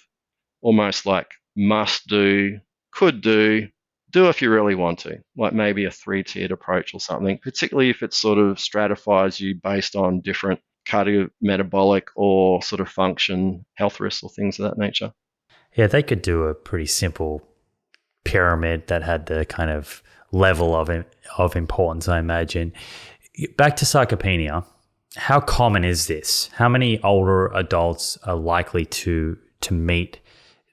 [0.61, 2.59] almost like must do,
[2.91, 3.69] could do,
[4.11, 7.89] do if you really want to, like maybe a three tiered approach or something, particularly
[7.89, 10.59] if it sort of stratifies you based on different
[10.89, 15.13] cardiometabolic or sort of function health risks or things of that nature.
[15.75, 17.41] Yeah, they could do a pretty simple
[18.25, 20.89] pyramid that had the kind of level of
[21.37, 22.73] of importance, I imagine.
[23.57, 24.65] Back to sarcopenia
[25.15, 26.49] how common is this?
[26.53, 30.19] How many older adults are likely to to meet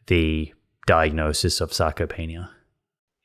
[0.07, 0.53] the
[0.87, 2.49] diagnosis of sarcopenia?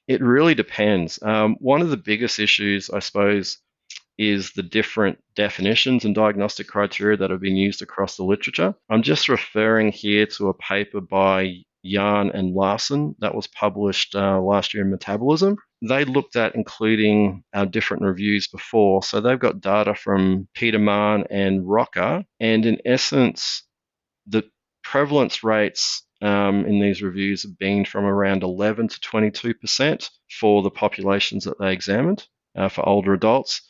[0.07, 1.21] It really depends.
[1.21, 3.59] Um, one of the biggest issues, I suppose,
[4.21, 8.75] is the different definitions and diagnostic criteria that have been used across the literature.
[8.87, 14.39] I'm just referring here to a paper by Yuan and Larsson that was published uh,
[14.39, 15.57] last year in Metabolism.
[15.81, 19.01] They looked at including our different reviews before.
[19.01, 22.23] So they've got data from Petermann and Rocker.
[22.39, 23.63] And in essence,
[24.27, 24.43] the
[24.83, 30.09] prevalence rates um, in these reviews have been from around 11 to 22%
[30.39, 33.61] for the populations that they examined uh, for older adults.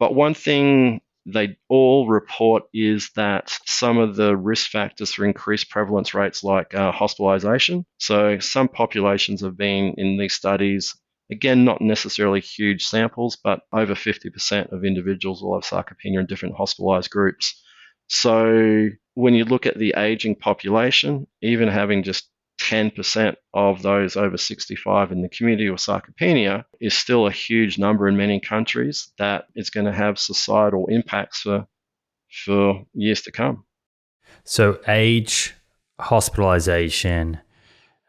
[0.00, 5.68] But one thing they all report is that some of the risk factors for increased
[5.68, 7.84] prevalence rates, like uh, hospitalization.
[7.98, 10.96] So, some populations have been in these studies,
[11.30, 16.56] again, not necessarily huge samples, but over 50% of individuals will have sarcopenia in different
[16.56, 17.62] hospitalized groups.
[18.08, 22.29] So, when you look at the aging population, even having just
[22.60, 28.06] 10% of those over 65 in the community with sarcopenia is still a huge number
[28.06, 31.66] in many countries that is going to have societal impacts for,
[32.44, 33.64] for years to come.
[34.44, 35.54] So, age,
[35.98, 37.40] hospitalization,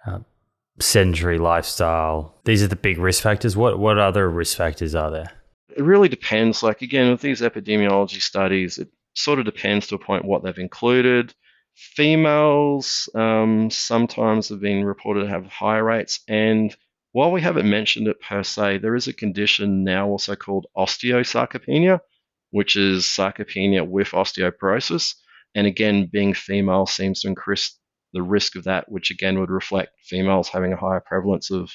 [0.06, 0.20] uh,
[0.80, 3.56] sedentary lifestyle, these are the big risk factors.
[3.56, 5.32] What, what other risk factors are there?
[5.76, 6.62] It really depends.
[6.62, 10.58] Like, again, with these epidemiology studies, it sort of depends to a point what they've
[10.58, 11.34] included.
[11.76, 16.22] Females um, sometimes have been reported to have higher rates.
[16.28, 16.76] And
[17.12, 22.00] while we haven't mentioned it per se, there is a condition now also called osteosarcopenia,
[22.52, 25.16] which is sarcopenia with osteoporosis.
[25.56, 27.78] And again, being female seems to increase
[28.14, 31.72] the risk of that, which again would reflect females having a higher prevalence of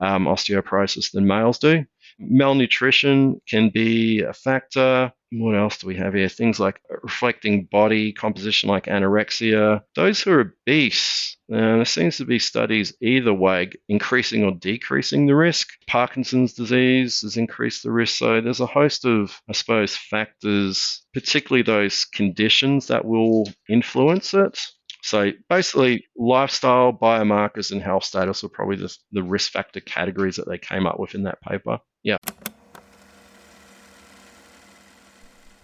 [0.00, 1.84] um, osteoporosis than males do.
[2.18, 5.12] Malnutrition can be a factor.
[5.34, 6.28] What else do we have here?
[6.28, 9.82] Things like reflecting body composition, like anorexia.
[9.94, 15.26] Those who are obese, uh, there seems to be studies either way, increasing or decreasing
[15.26, 15.68] the risk.
[15.86, 18.16] Parkinson's disease has increased the risk.
[18.16, 24.60] So there's a host of, I suppose, factors, particularly those conditions that will influence it.
[25.02, 30.46] So basically, lifestyle, biomarkers, and health status are probably the, the risk factor categories that
[30.46, 31.78] they came up with in that paper.
[32.02, 32.18] Yeah.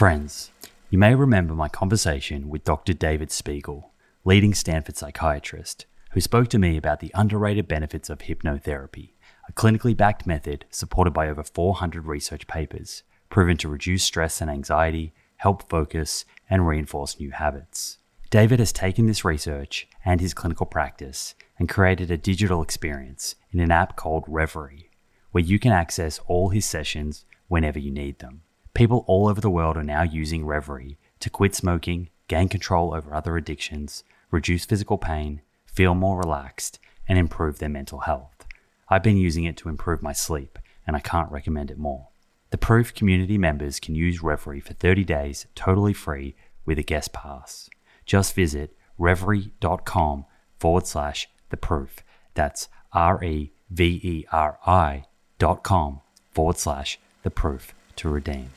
[0.00, 0.50] Friends,
[0.88, 2.94] you may remember my conversation with Dr.
[2.94, 3.92] David Spiegel,
[4.24, 9.10] leading Stanford psychiatrist, who spoke to me about the underrated benefits of hypnotherapy,
[9.46, 14.50] a clinically backed method supported by over 400 research papers, proven to reduce stress and
[14.50, 17.98] anxiety, help focus, and reinforce new habits.
[18.30, 23.60] David has taken this research and his clinical practice and created a digital experience in
[23.60, 24.86] an app called Reveri,
[25.32, 28.40] where you can access all his sessions whenever you need them.
[28.74, 33.14] People all over the world are now using Reveri to quit smoking, gain control over
[33.14, 38.46] other addictions, reduce physical pain, feel more relaxed, and improve their mental health.
[38.88, 42.08] I've been using it to improve my sleep, and I can't recommend it more.
[42.50, 47.12] The Proof community members can use Reveri for 30 days totally free with a guest
[47.12, 47.70] pass.
[48.06, 50.26] Just visit reveri.com
[50.58, 52.04] forward slash the proof.
[52.34, 55.04] That's R E V E R I
[55.38, 56.00] dot com
[56.32, 58.50] forward slash the proof to redeem.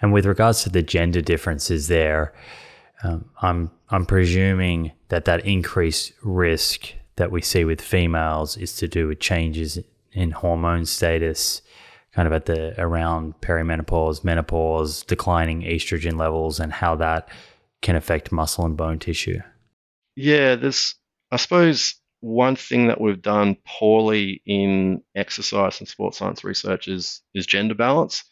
[0.00, 2.32] And with regards to the gender differences there,
[3.02, 8.88] um, I'm I'm presuming that that increased risk that we see with females is to
[8.88, 9.78] do with changes
[10.12, 11.62] in hormone status,
[12.12, 17.28] kind of at the around perimenopause, menopause, declining estrogen levels, and how that
[17.82, 19.40] can affect muscle and bone tissue.
[20.16, 20.94] Yeah, there's
[21.30, 27.22] I suppose one thing that we've done poorly in exercise and sports science research is
[27.34, 28.24] is gender balance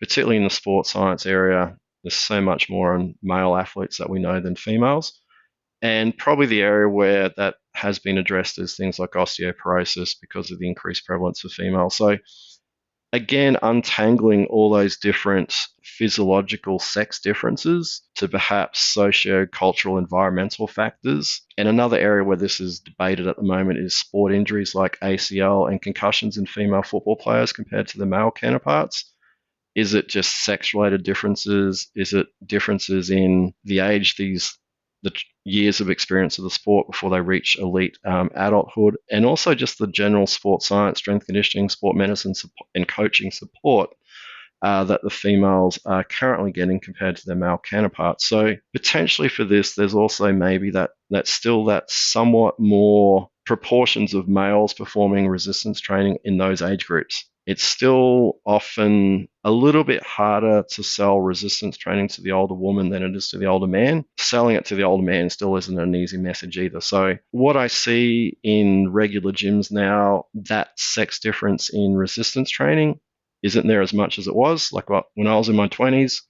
[0.00, 4.18] particularly in the sports science area, there's so much more on male athletes that we
[4.20, 5.20] know than females.
[5.82, 10.58] And probably the area where that has been addressed is things like osteoporosis because of
[10.58, 11.96] the increased prevalence of females.
[11.96, 12.18] So,
[13.12, 21.42] again, untangling all those different physiological sex differences to perhaps socio-cultural environmental factors.
[21.56, 25.70] And another area where this is debated at the moment is sport injuries like ACL
[25.70, 29.09] and concussions in female football players compared to the male counterparts.
[29.74, 31.90] Is it just sex related differences?
[31.94, 34.56] Is it differences in the age these
[35.02, 35.12] the
[35.44, 39.78] years of experience of the sport before they reach elite um, adulthood, and also just
[39.78, 42.34] the general sport science, strength conditioning, sport medicine,
[42.74, 43.90] and coaching support
[44.62, 48.26] uh, that the females are currently getting compared to their male counterparts.
[48.28, 54.28] So potentially for this, there's also maybe that that still that somewhat more proportions of
[54.28, 60.64] males performing resistance training in those age groups it's still often a little bit harder
[60.70, 64.04] to sell resistance training to the older woman than it is to the older man.
[64.18, 66.80] Selling it to the older man still isn't an easy message either.
[66.80, 73.00] So, what I see in regular gyms now, that sex difference in resistance training
[73.42, 74.72] isn't there as much as it was.
[74.72, 76.22] Like when I was in my 20s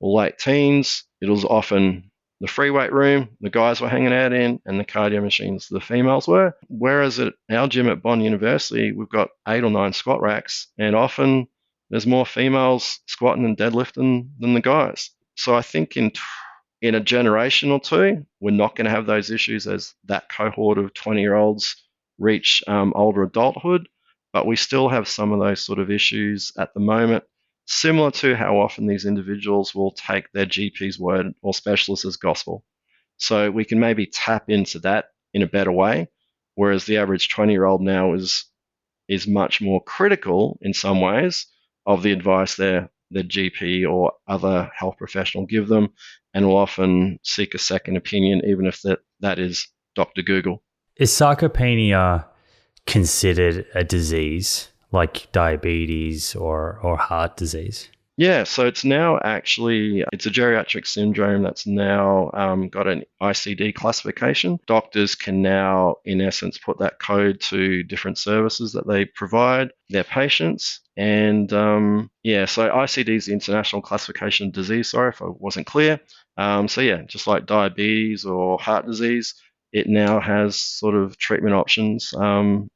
[0.00, 2.10] or late teens, it was often
[2.44, 5.80] the free weight room the guys were hanging out in and the cardio machines the
[5.80, 6.54] females were.
[6.68, 10.94] Whereas at our gym at Bond University, we've got eight or nine squat racks, and
[10.94, 11.48] often
[11.88, 15.08] there's more females squatting and deadlifting than the guys.
[15.36, 16.12] So I think in
[16.82, 20.76] in a generation or two, we're not going to have those issues as that cohort
[20.76, 21.82] of 20 year olds
[22.18, 23.88] reach um, older adulthood.
[24.34, 27.24] But we still have some of those sort of issues at the moment
[27.66, 32.64] similar to how often these individuals will take their GP's word or specialist as gospel.
[33.16, 36.08] So we can maybe tap into that in a better way,
[36.54, 38.44] whereas the average 20 year old now is
[39.08, 41.46] is much more critical in some ways
[41.84, 45.90] of the advice their their GP or other health professional give them,
[46.34, 50.22] and will often seek a second opinion, even if that, that is Dr.
[50.22, 50.62] Google.
[50.96, 52.26] Is sarcopenia
[52.86, 54.68] considered a disease?
[54.94, 57.90] Like diabetes or, or heart disease?
[58.16, 63.74] Yeah, so it's now actually it's a geriatric syndrome that's now um, got an ICD
[63.74, 64.60] classification.
[64.68, 70.04] Doctors can now, in essence, put that code to different services that they provide their
[70.04, 70.80] patients.
[70.96, 74.90] And um, yeah, so ICD is the International Classification of Disease.
[74.90, 75.98] Sorry if I wasn't clear.
[76.36, 79.34] Um, so yeah, just like diabetes or heart disease,
[79.72, 82.68] it now has sort of treatment options um,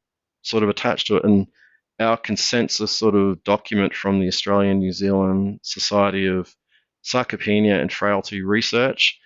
[0.43, 1.25] sort of attached to it.
[1.25, 1.47] And
[2.01, 6.55] our consensus sort of document from the Australian New Zealand Society of
[7.05, 9.19] Sarcopenia and Frailty Research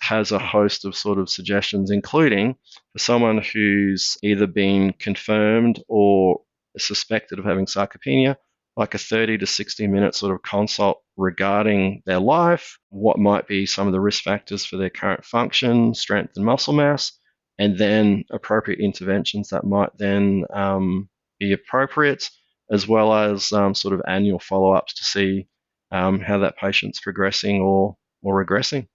[0.00, 2.54] has a host of sort of suggestions, including
[2.92, 6.40] for someone who's either been confirmed or
[6.78, 8.36] suspected of having sarcopenia,
[8.76, 13.66] like a 30 to 60 minute sort of consult regarding their life, what might be
[13.66, 17.12] some of the risk factors for their current function, strength, and muscle mass,
[17.58, 21.08] and then appropriate interventions that might then um,
[21.38, 22.30] be appropriate,
[22.70, 25.46] as well as um, sort of annual follow ups to see
[25.90, 28.88] um, how that patient's progressing or or regressing.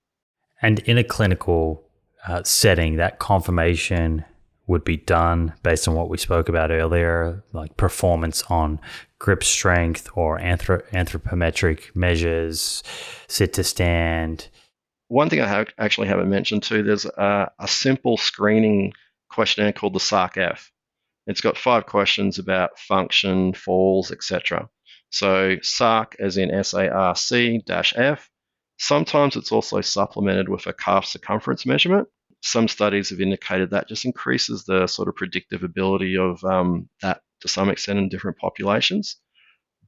[0.62, 1.84] And in a clinical
[2.28, 4.26] uh, setting, that confirmation
[4.68, 8.80] would be done based on what we spoke about earlier, like performance on
[9.18, 12.84] grip strength or anthrop- anthropometric measures,
[13.28, 14.48] sit to stand.
[15.08, 18.94] One thing I have, actually haven't mentioned too, there's a, a simple screening
[19.30, 20.72] questionnaire called the SARC-F.
[21.30, 24.68] It's got five questions about function, falls, etc.
[25.12, 28.28] So SARC as in S-A-R-C dash F.
[28.80, 32.08] Sometimes it's also supplemented with a calf circumference measurement.
[32.42, 37.22] Some studies have indicated that just increases the sort of predictive ability of um, that
[37.42, 39.18] to some extent in different populations.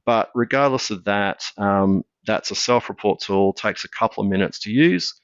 [0.06, 4.70] But regardless of that, um, that's a self-report tool, takes a couple of minutes to
[4.70, 5.20] use,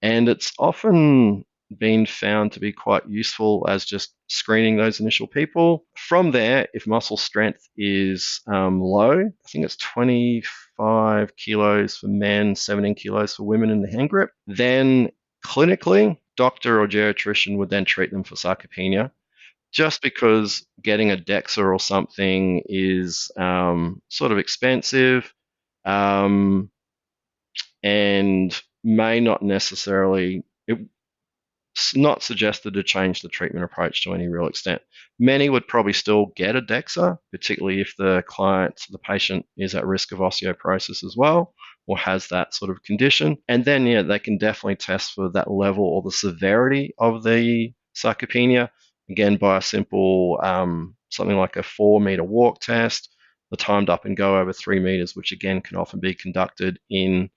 [0.00, 1.44] and it's often
[1.78, 5.84] been found to be quite useful as just screening those initial people.
[5.96, 12.54] From there, if muscle strength is um, low, I think it's 25 kilos for men,
[12.54, 15.10] 17 kilos for women in the hand grip, then
[15.44, 19.10] clinically, doctor or geriatrician would then treat them for sarcopenia.
[19.72, 25.32] Just because getting a DEXA or something is um, sort of expensive
[25.84, 26.70] um,
[27.82, 30.78] and may not necessarily, it,
[31.94, 34.80] not suggested to change the treatment approach to any real extent.
[35.18, 39.86] Many would probably still get a DEXA, particularly if the client, the patient, is at
[39.86, 41.54] risk of osteoporosis as well
[41.86, 43.36] or has that sort of condition.
[43.48, 47.72] And then, yeah, they can definitely test for that level or the severity of the
[47.94, 48.70] sarcopenia,
[49.08, 53.14] again, by a simple um, something like a four meter walk test,
[53.50, 57.30] the timed up and go over three meters, which again can often be conducted in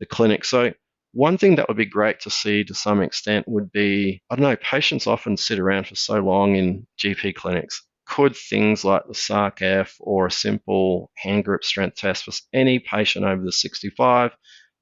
[0.00, 0.44] the clinic.
[0.44, 0.72] So
[1.16, 4.42] one thing that would be great to see to some extent would be I don't
[4.42, 7.82] know, patients often sit around for so long in GP clinics.
[8.06, 13.24] Could things like the SARC-F or a simple hand grip strength test for any patient
[13.24, 14.36] over the 65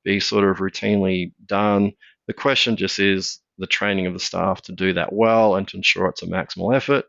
[0.05, 1.93] be sort of routinely done?
[2.27, 5.77] The question just is the training of the staff to do that well and to
[5.77, 7.05] ensure it's a maximal effort.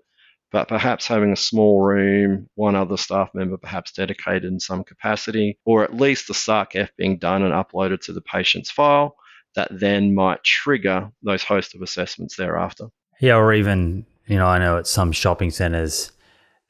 [0.56, 5.60] But perhaps having a small room, one other staff member perhaps dedicated in some capacity,
[5.66, 9.18] or at least the SARC-F being done and uploaded to the patient's file,
[9.56, 12.86] that then might trigger those host of assessments thereafter.
[13.20, 16.14] Yeah, or even, you know, I know at some shopping centers,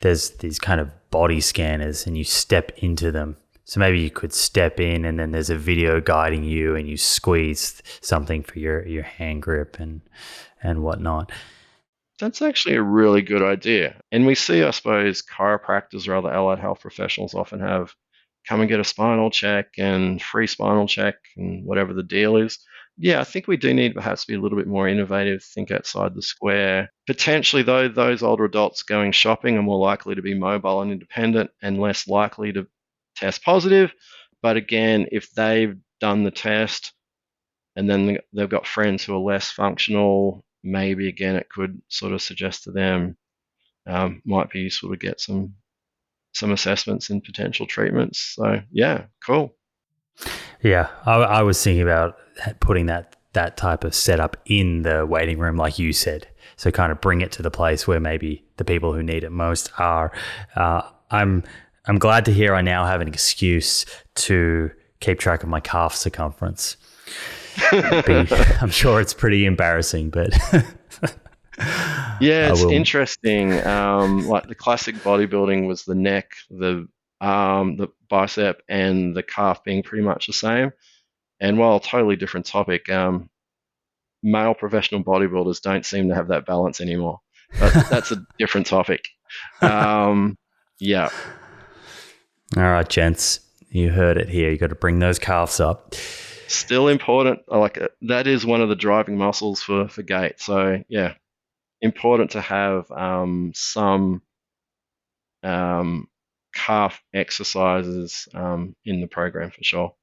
[0.01, 3.37] there's these kind of body scanners and you step into them.
[3.65, 6.97] So maybe you could step in and then there's a video guiding you and you
[6.97, 10.01] squeeze something for your, your hand grip and,
[10.63, 11.31] and whatnot.
[12.19, 13.99] That's actually a really good idea.
[14.11, 17.93] And we see, I suppose, chiropractors or other allied health professionals often have
[18.47, 22.59] come and get a spinal check and free spinal check and whatever the deal is.
[22.97, 25.71] Yeah, I think we do need perhaps to be a little bit more innovative, think
[25.71, 26.89] outside the square.
[27.07, 31.51] Potentially, though, those older adults going shopping are more likely to be mobile and independent
[31.61, 32.67] and less likely to
[33.17, 33.93] test positive.
[34.41, 36.93] But again, if they've done the test
[37.75, 42.21] and then they've got friends who are less functional, maybe again it could sort of
[42.21, 43.15] suggest to them
[43.87, 45.53] um, might be useful to get some
[46.33, 48.35] some assessments and potential treatments.
[48.35, 49.55] So yeah, cool.
[50.61, 52.17] Yeah, I, I was thinking about
[52.59, 56.27] putting that that type of setup in the waiting room, like you said.
[56.57, 59.29] So kind of bring it to the place where maybe the people who need it
[59.29, 60.11] most are.
[60.55, 61.43] Uh, I'm
[61.85, 63.85] I'm glad to hear I now have an excuse
[64.15, 66.77] to keep track of my calf circumference.
[67.71, 68.27] Be,
[68.61, 70.33] I'm sure it's pretty embarrassing, but
[72.19, 73.65] yeah, it's interesting.
[73.65, 76.87] Um, like the classic bodybuilding was the neck, the
[77.21, 80.71] arm, the bicep, and the calf being pretty much the same.
[81.39, 83.29] And while a totally different topic, um,
[84.23, 87.19] male professional bodybuilders don't seem to have that balance anymore.
[87.59, 89.07] But that's a different topic.
[89.61, 90.37] Um,
[90.79, 91.09] yeah.
[92.57, 93.39] All right, gents,
[93.69, 94.49] you heard it here.
[94.49, 95.95] You got to bring those calves up.
[96.47, 97.39] Still important.
[97.49, 97.91] I like it.
[98.03, 100.39] That is one of the driving muscles for for gait.
[100.39, 101.13] So yeah,
[101.81, 104.21] important to have um, some
[105.43, 106.07] um,
[106.53, 109.93] calf exercises um, in the program for sure.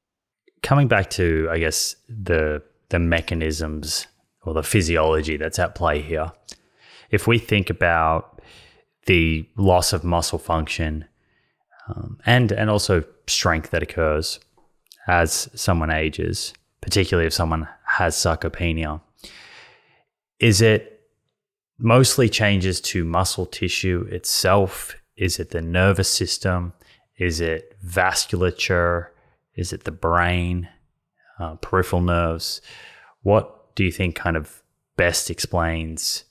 [0.62, 4.06] Coming back to, I guess, the the mechanisms
[4.44, 6.32] or the physiology that's at play here.
[7.10, 8.40] If we think about
[9.06, 11.06] the loss of muscle function
[11.88, 14.38] um, and and also strength that occurs
[15.06, 19.00] as someone ages, particularly if someone has sarcopenia,
[20.38, 21.00] is it
[21.78, 24.96] mostly changes to muscle tissue itself?
[25.16, 26.72] Is it the nervous system?
[27.18, 29.08] Is it vasculature?
[29.54, 30.68] Is it the brain,
[31.38, 32.60] uh, peripheral nerves?
[33.22, 34.62] What do you think kind of
[34.96, 36.24] best explains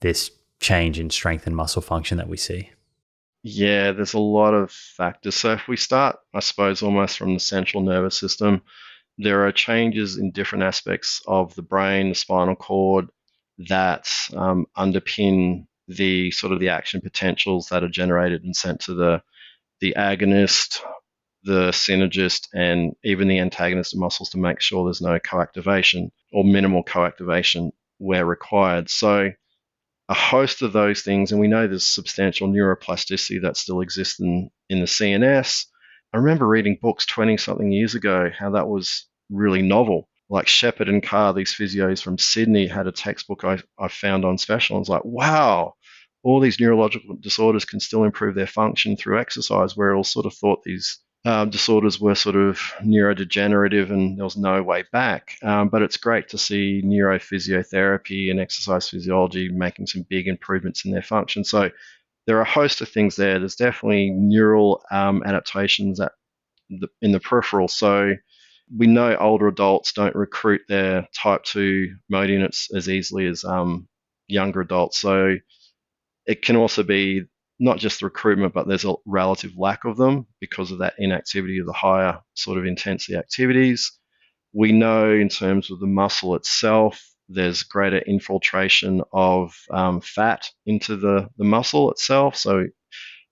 [0.00, 2.70] this change in strength and muscle function that we see?
[3.42, 5.36] Yeah, there's a lot of factors.
[5.36, 8.62] So if we start, I suppose, almost from the central nervous system,
[9.18, 13.08] there are changes in different aspects of the brain, the spinal cord,
[13.68, 18.94] that um, underpin the sort of the action potentials that are generated and sent to
[18.94, 19.22] the
[19.80, 20.80] the agonist,
[21.44, 26.84] the synergist, and even the antagonist muscles to make sure there's no coactivation or minimal
[26.84, 28.90] coactivation where required.
[28.90, 29.32] So
[30.08, 34.50] a host of those things, and we know there's substantial neuroplasticity that still exists in,
[34.68, 35.66] in the CNS.
[36.14, 40.08] I remember reading books 20 something years ago how that was really novel.
[40.30, 44.38] Like Shepherd and Carr, these physios from Sydney, had a textbook I, I found on
[44.38, 44.76] special.
[44.76, 45.74] I was like, wow,
[46.22, 50.26] all these neurological disorders can still improve their function through exercise, where it all sort
[50.26, 55.36] of thought these um, disorders were sort of neurodegenerative and there was no way back.
[55.42, 60.90] Um, but it's great to see neurophysiotherapy and exercise physiology making some big improvements in
[60.90, 61.44] their function.
[61.44, 61.70] So
[62.26, 63.38] there are a host of things there.
[63.38, 66.12] There's definitely neural um, adaptations at
[66.70, 67.68] the, in the peripheral.
[67.68, 68.14] So
[68.74, 73.86] we know older adults don't recruit their type 2 motor units as easily as um,
[74.28, 74.96] younger adults.
[74.96, 75.36] So
[76.24, 77.24] it can also be
[77.58, 81.58] not just the recruitment, but there's a relative lack of them because of that inactivity
[81.58, 83.92] of the higher sort of intensity activities.
[84.52, 90.96] We know in terms of the muscle itself, there's greater infiltration of um, fat into
[90.96, 92.36] the, the muscle itself.
[92.36, 92.66] So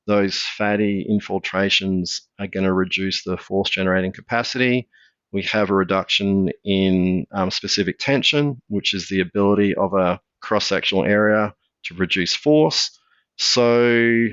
[0.07, 4.89] those fatty infiltrations are going to reduce the force generating capacity.
[5.33, 10.67] We have a reduction in um, specific tension, which is the ability of a cross
[10.67, 11.55] sectional area
[11.85, 12.97] to reduce force.
[13.37, 14.29] So,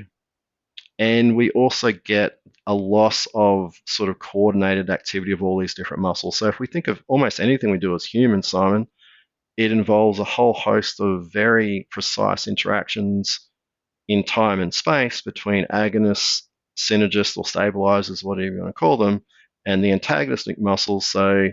[0.98, 6.02] and we also get a loss of sort of coordinated activity of all these different
[6.02, 6.38] muscles.
[6.38, 8.86] So, if we think of almost anything we do as humans, Simon,
[9.56, 13.40] it involves a whole host of very precise interactions
[14.08, 16.42] in time and space between agonists,
[16.76, 19.22] synergists, or stabilizers, whatever you want to call them,
[19.66, 21.06] and the antagonistic muscles.
[21.06, 21.48] So,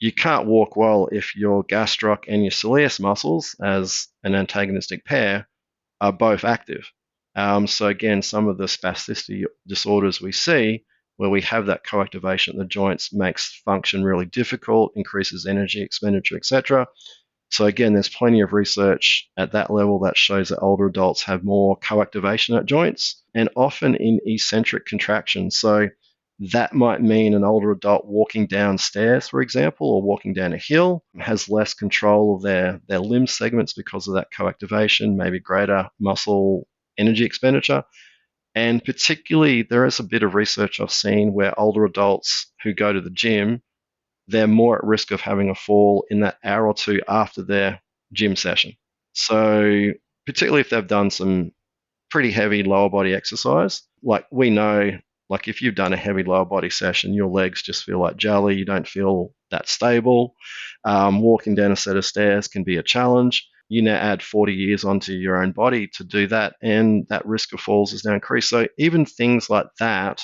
[0.00, 5.48] you can't walk well if your gastroc and your soleus muscles, as an antagonistic pair,
[6.04, 6.92] are both active.
[7.34, 10.84] Um, so again, some of the spasticity disorders we see
[11.16, 16.36] where we have that coactivation at the joints makes function really difficult, increases energy expenditure,
[16.36, 16.86] etc.
[17.50, 21.44] So again, there's plenty of research at that level that shows that older adults have
[21.44, 25.50] more coactivation at joints and often in eccentric contraction.
[25.50, 25.88] So
[26.40, 31.04] that might mean an older adult walking downstairs, for example, or walking down a hill
[31.18, 36.66] has less control of their, their limb segments because of that coactivation, maybe greater muscle
[36.98, 37.84] energy expenditure.
[38.56, 42.92] And particularly, there is a bit of research I've seen where older adults who go
[42.92, 43.62] to the gym,
[44.28, 47.80] they're more at risk of having a fall in that hour or two after their
[48.12, 48.72] gym session.
[49.12, 49.90] So,
[50.26, 51.52] particularly if they've done some
[52.10, 54.98] pretty heavy lower body exercise, like we know
[55.28, 58.56] like if you've done a heavy lower body session, your legs just feel like jelly.
[58.56, 60.34] You don't feel that stable.
[60.84, 63.48] Um, walking down a set of stairs can be a challenge.
[63.68, 67.54] You now add 40 years onto your own body to do that, and that risk
[67.54, 68.50] of falls is now increased.
[68.50, 70.22] So even things like that,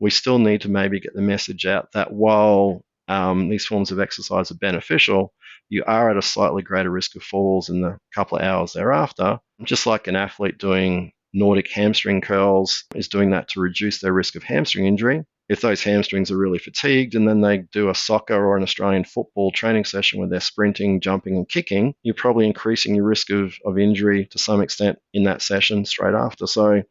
[0.00, 4.00] we still need to maybe get the message out that while um, these forms of
[4.00, 5.32] exercise are beneficial,
[5.70, 9.38] you are at a slightly greater risk of falls in the couple of hours thereafter.
[9.62, 14.36] Just like an athlete doing Nordic hamstring curls is doing that to reduce their risk
[14.36, 15.24] of hamstring injury.
[15.48, 19.04] If those hamstrings are really fatigued and then they do a soccer or an Australian
[19.04, 23.54] football training session where they're sprinting, jumping, and kicking, you're probably increasing your risk of,
[23.66, 26.46] of injury to some extent in that session straight after.
[26.46, 26.82] So,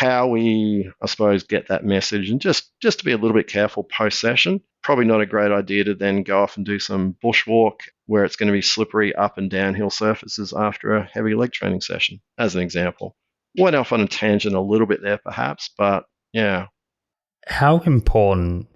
[0.00, 3.48] how we, I suppose, get that message and just, just to be a little bit
[3.48, 7.16] careful post session probably not a great idea to then go off and do some
[7.22, 11.52] bushwalk where it's going to be slippery up and downhill surfaces after a heavy leg
[11.52, 13.16] training session, as an example.
[13.58, 16.66] Went off on a tangent a little bit there, perhaps, but yeah.
[17.46, 18.68] How important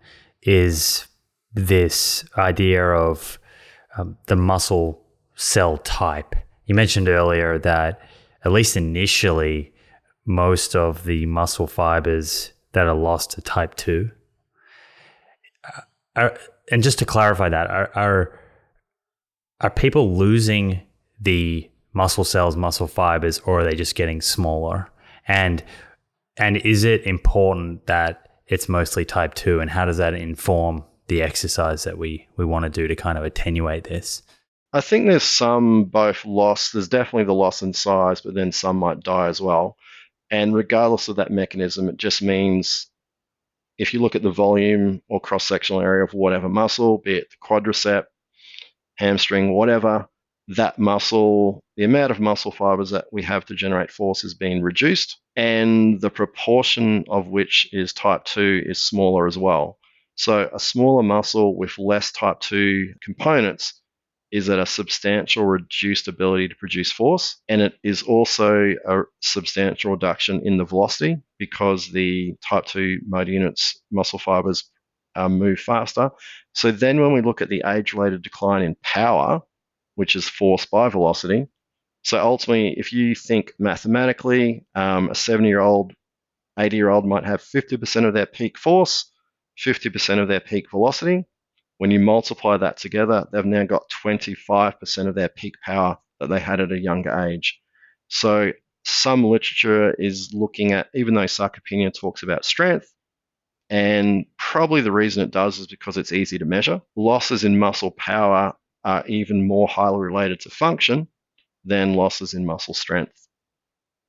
[0.42, 1.06] is
[1.54, 3.38] this idea of
[3.96, 5.02] um, the muscle
[5.36, 6.34] cell type?
[6.66, 8.00] You mentioned earlier that,
[8.44, 9.72] at least initially,
[10.26, 14.10] most of the muscle fibers that are lost to type 2
[15.64, 15.80] uh,
[16.16, 16.38] are,
[16.70, 18.40] and just to clarify that, are, are
[19.60, 20.80] are people losing
[21.20, 24.90] the muscle cells, muscle fibers, or are they just getting smaller?
[25.26, 25.62] And
[26.36, 29.60] and is it important that it's mostly type two?
[29.60, 33.16] And how does that inform the exercise that we we want to do to kind
[33.16, 34.22] of attenuate this?
[34.72, 36.72] I think there's some both loss.
[36.72, 39.76] There's definitely the loss in size, but then some might die as well.
[40.34, 42.90] And regardless of that mechanism, it just means
[43.78, 47.28] if you look at the volume or cross sectional area of whatever muscle, be it
[47.30, 48.06] the quadricep,
[48.96, 50.08] hamstring, whatever,
[50.48, 54.60] that muscle, the amount of muscle fibers that we have to generate force is being
[54.60, 59.78] reduced, and the proportion of which is type 2 is smaller as well.
[60.16, 63.80] So, a smaller muscle with less type 2 components
[64.34, 69.92] is at a substantial reduced ability to produce force, and it is also a substantial
[69.92, 74.64] reduction in the velocity because the type 2 motor units muscle fibers
[75.14, 76.10] uh, move faster.
[76.52, 79.40] So, then when we look at the age related decline in power,
[79.94, 81.46] which is force by velocity.
[82.02, 85.92] So ultimately, if you think mathematically, um, a 70 year old,
[86.58, 89.10] 80 year old might have 50% of their peak force,
[89.58, 91.24] 50% of their peak velocity.
[91.78, 96.40] When you multiply that together, they've now got 25% of their peak power that they
[96.40, 97.60] had at a younger age.
[98.08, 98.52] So
[98.84, 102.92] some literature is looking at, even though sarcopenia talks about strength,
[103.70, 106.80] and probably the reason it does is because it's easy to measure.
[106.96, 108.52] Losses in muscle power
[108.84, 111.08] are even more highly related to function
[111.64, 113.26] than losses in muscle strength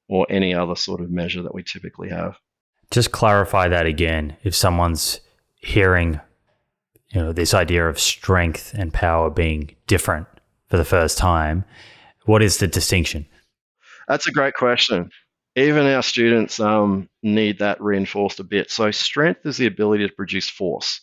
[0.09, 2.37] or any other sort of measure that we typically have.
[2.91, 4.35] Just clarify that again.
[4.43, 5.21] If someone's
[5.55, 6.19] hearing,
[7.11, 10.27] you know, this idea of strength and power being different
[10.67, 11.63] for the first time,
[12.25, 13.25] what is the distinction?
[14.07, 15.09] That's a great question.
[15.55, 18.69] Even our students um, need that reinforced a bit.
[18.69, 21.01] So, strength is the ability to produce force.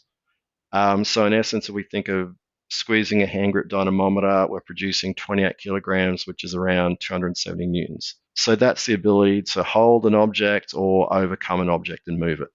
[0.73, 2.35] Um, so, in essence, if we think of
[2.73, 8.17] squeezing a hand grip dynamometer, we're producing 28 kilograms, which is around 270 newtons.
[8.35, 12.49] So that's the ability to hold an object or overcome an object and move it.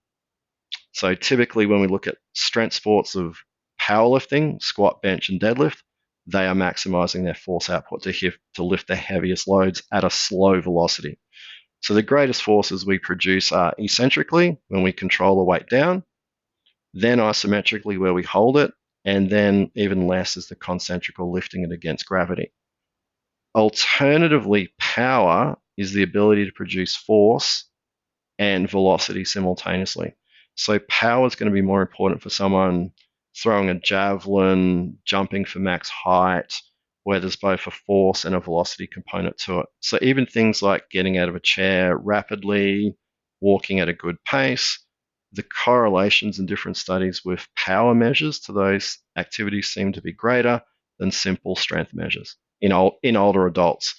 [0.98, 3.38] So typically, when we look at strength sports of
[3.80, 5.78] powerlifting, squat, bench, and deadlift,
[6.26, 10.60] they are maximizing their force output to, to lift the heaviest loads at a slow
[10.60, 11.20] velocity.
[11.82, 16.04] So the greatest forces we produce are eccentrically when we control the weight down,
[16.96, 18.72] then isometrically where we hold it,
[19.06, 22.52] and then even less is the concentrical lifting it against gravity.
[23.54, 27.70] Alternatively, power is the ability to produce force
[28.40, 30.16] and velocity simultaneously.
[30.58, 32.92] So, power is going to be more important for someone
[33.36, 36.60] throwing a javelin, jumping for max height,
[37.04, 39.68] where there's both a force and a velocity component to it.
[39.82, 42.98] So, even things like getting out of a chair rapidly,
[43.40, 44.84] walking at a good pace,
[45.32, 50.62] the correlations in different studies with power measures to those activities seem to be greater
[50.98, 52.72] than simple strength measures in,
[53.04, 53.96] in older adults.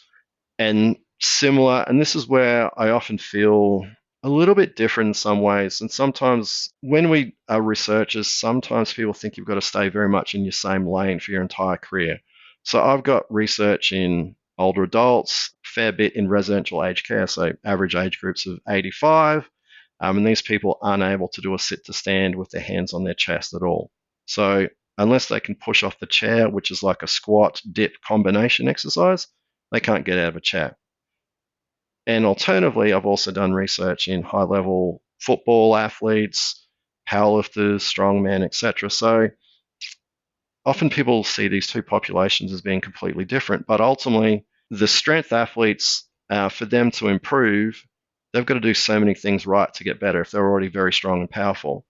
[0.59, 3.87] And similar, and this is where I often feel
[4.23, 5.81] a little bit different in some ways.
[5.81, 10.35] And sometimes when we are researchers, sometimes people think you've got to stay very much
[10.35, 12.19] in your same lane for your entire career.
[12.65, 17.95] So I've got research in older adults, fair bit in residential aged care, so average
[17.95, 19.49] age groups of 85,
[20.01, 22.93] um, and these people aren't able to do a sit to stand with their hands
[22.93, 23.91] on their chest at all.
[24.27, 28.69] So unless they can push off the chair, which is like a squat dip combination
[28.69, 29.29] exercise,
[29.71, 30.77] they can't get out of a chair.
[32.09, 36.67] And alternatively, I've also done research in high level football athletes,
[37.09, 38.91] powerlifters, strongmen, etc.
[38.91, 39.29] So
[40.65, 46.09] often people see these two populations as being completely different, but ultimately, the strength athletes,
[46.31, 47.85] uh, for them to improve,
[48.33, 50.95] they've got to do so many things right to get better if they're already very
[50.95, 51.85] strong and powerful.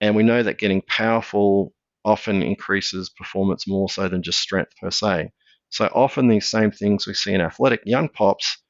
[0.00, 4.90] And we know that getting powerful often increases performance more so than just strength per
[4.90, 5.32] se.
[5.70, 8.61] So often these same things we see in athletic young pops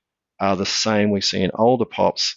[0.42, 2.36] are the same we see in older pops,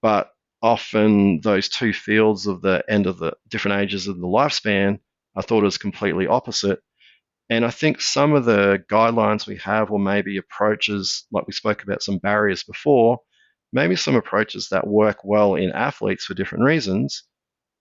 [0.00, 0.30] but
[0.62, 5.00] often those two fields of the end of the different ages of the lifespan
[5.34, 6.78] are thought as completely opposite.
[7.50, 11.82] And I think some of the guidelines we have, or maybe approaches, like we spoke
[11.82, 13.18] about some barriers before,
[13.72, 17.24] maybe some approaches that work well in athletes for different reasons,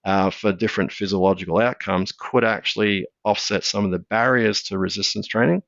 [0.06, 5.62] uh, for different physiological outcomes, could actually offset some of the barriers to resistance training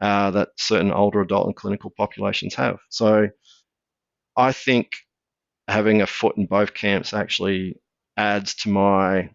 [0.00, 2.78] uh, that certain older adult and clinical populations have.
[2.88, 3.28] So
[4.36, 4.92] I think
[5.66, 7.80] having a foot in both camps actually
[8.16, 9.30] adds to my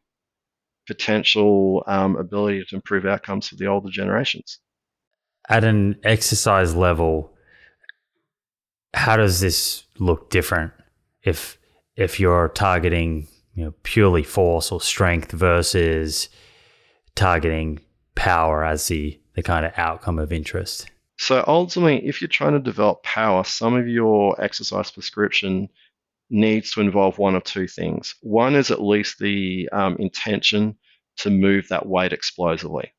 [0.87, 4.59] potential um, ability to improve outcomes for the older generations.
[5.49, 7.33] At an exercise level,
[8.93, 10.71] how does this look different
[11.23, 11.57] if
[11.95, 16.29] if you're targeting you know purely force or strength versus
[17.15, 17.79] targeting
[18.15, 20.89] power as the the kind of outcome of interest?
[21.17, 25.69] So ultimately, if you're trying to develop power, some of your exercise prescription
[26.29, 28.15] needs to involve one of two things.
[28.21, 30.75] One is at least the um, intention
[31.17, 32.91] to move that weight explosively.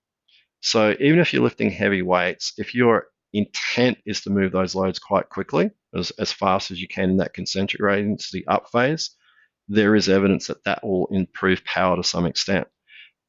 [0.61, 4.99] So even if you're lifting heavy weights, if your intent is to move those loads
[4.99, 9.11] quite quickly, as, as fast as you can in that concentric gradient, the up phase,
[9.69, 12.69] there is evidence that that will improve power to some extent.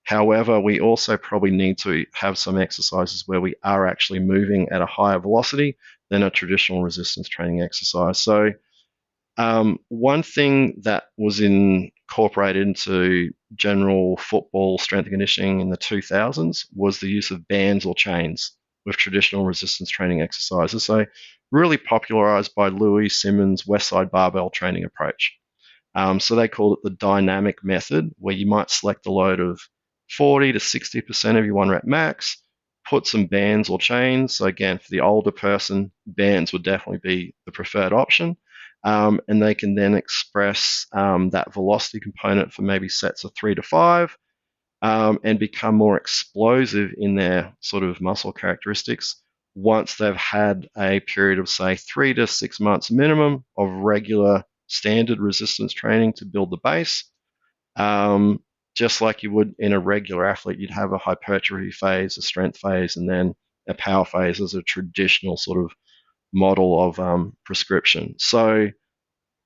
[0.05, 4.81] However, we also probably need to have some exercises where we are actually moving at
[4.81, 5.77] a higher velocity
[6.09, 8.19] than a traditional resistance training exercise.
[8.19, 8.51] So,
[9.37, 16.99] um, one thing that was incorporated into general football strength conditioning in the 2000s was
[16.99, 20.83] the use of bands or chains with traditional resistance training exercises.
[20.83, 21.05] So,
[21.51, 25.37] really popularized by Louie Simmons' Westside Barbell training approach.
[25.95, 29.59] Um, so, they called it the dynamic method, where you might select a load of
[30.11, 32.37] 40 to 60% of your one rep max,
[32.87, 34.35] put some bands or chains.
[34.37, 38.37] So, again, for the older person, bands would definitely be the preferred option.
[38.83, 43.55] Um, and they can then express um, that velocity component for maybe sets of three
[43.55, 44.15] to five
[44.83, 49.21] um, and become more explosive in their sort of muscle characteristics
[49.55, 55.19] once they've had a period of, say, three to six months minimum of regular standard
[55.19, 57.09] resistance training to build the base.
[57.75, 58.39] Um,
[58.75, 62.57] just like you would in a regular athlete, you'd have a hypertrophy phase, a strength
[62.57, 63.33] phase, and then
[63.67, 65.71] a power phase as a traditional sort of
[66.33, 68.15] model of um, prescription.
[68.19, 68.69] So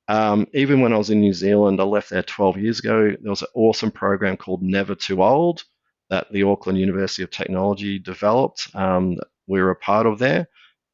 [0.07, 3.11] um, even when I was in New Zealand, I left there 12 years ago.
[3.21, 5.63] There was an awesome program called Never Too Old
[6.09, 8.67] that the Auckland University of Technology developed.
[8.73, 9.17] Um,
[9.47, 10.47] we were a part of there,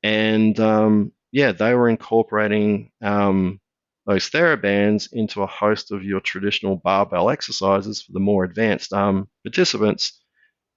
[0.04, 3.62] and um, yeah, they were incorporating um,
[4.06, 9.28] those therabands into a host of your traditional barbell exercises for the more advanced um,
[9.44, 10.22] participants,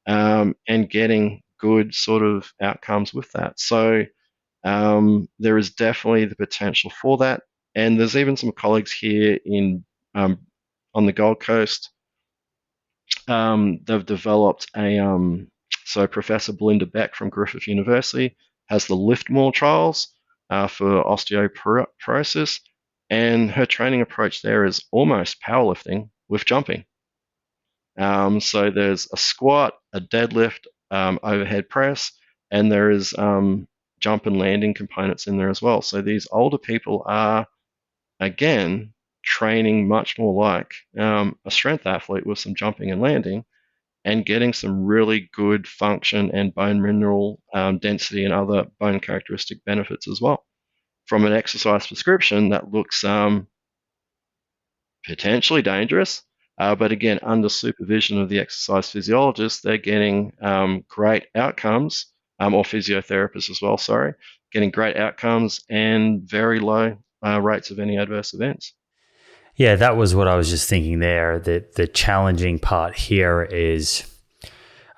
[0.07, 3.61] um, and getting good sort of outcomes with that.
[3.61, 4.05] So
[4.65, 7.43] um, there is definitely the potential for that.
[7.75, 10.39] And there's even some colleagues here in um,
[10.95, 11.91] on the Gold Coast.
[13.29, 15.49] Um, they've developed a um,
[15.85, 18.37] so Professor Belinda Beck from Griffith University
[18.69, 20.09] has the LIFTMOR trials
[20.51, 22.61] uh, for osteoporosis,
[23.11, 26.85] and her training approach there is almost powerlifting with jumping.
[27.99, 32.13] Um, so there's a squat, a deadlift, um, overhead press,
[32.51, 33.67] and there is um,
[34.01, 35.83] jump and landing components in there as well.
[35.83, 37.47] So these older people are,
[38.21, 38.95] again,
[39.25, 43.45] training much more like um, a strength athlete with some jumping and landing
[44.05, 49.65] and getting some really good function and bone mineral um, density and other bone characteristic
[49.65, 50.45] benefits as well.
[51.09, 53.47] From an exercise prescription, that looks um,
[55.07, 56.23] potentially dangerous,
[56.59, 62.07] uh, but again, under supervision of the exercise physiologist, they're getting um, great outcomes
[62.41, 64.15] um, or physiotherapists as well, sorry,
[64.53, 68.75] getting great outcomes and very low uh, rates of any adverse events.
[69.55, 71.39] Yeah, that was what I was just thinking there.
[71.39, 74.05] That the challenging part here is,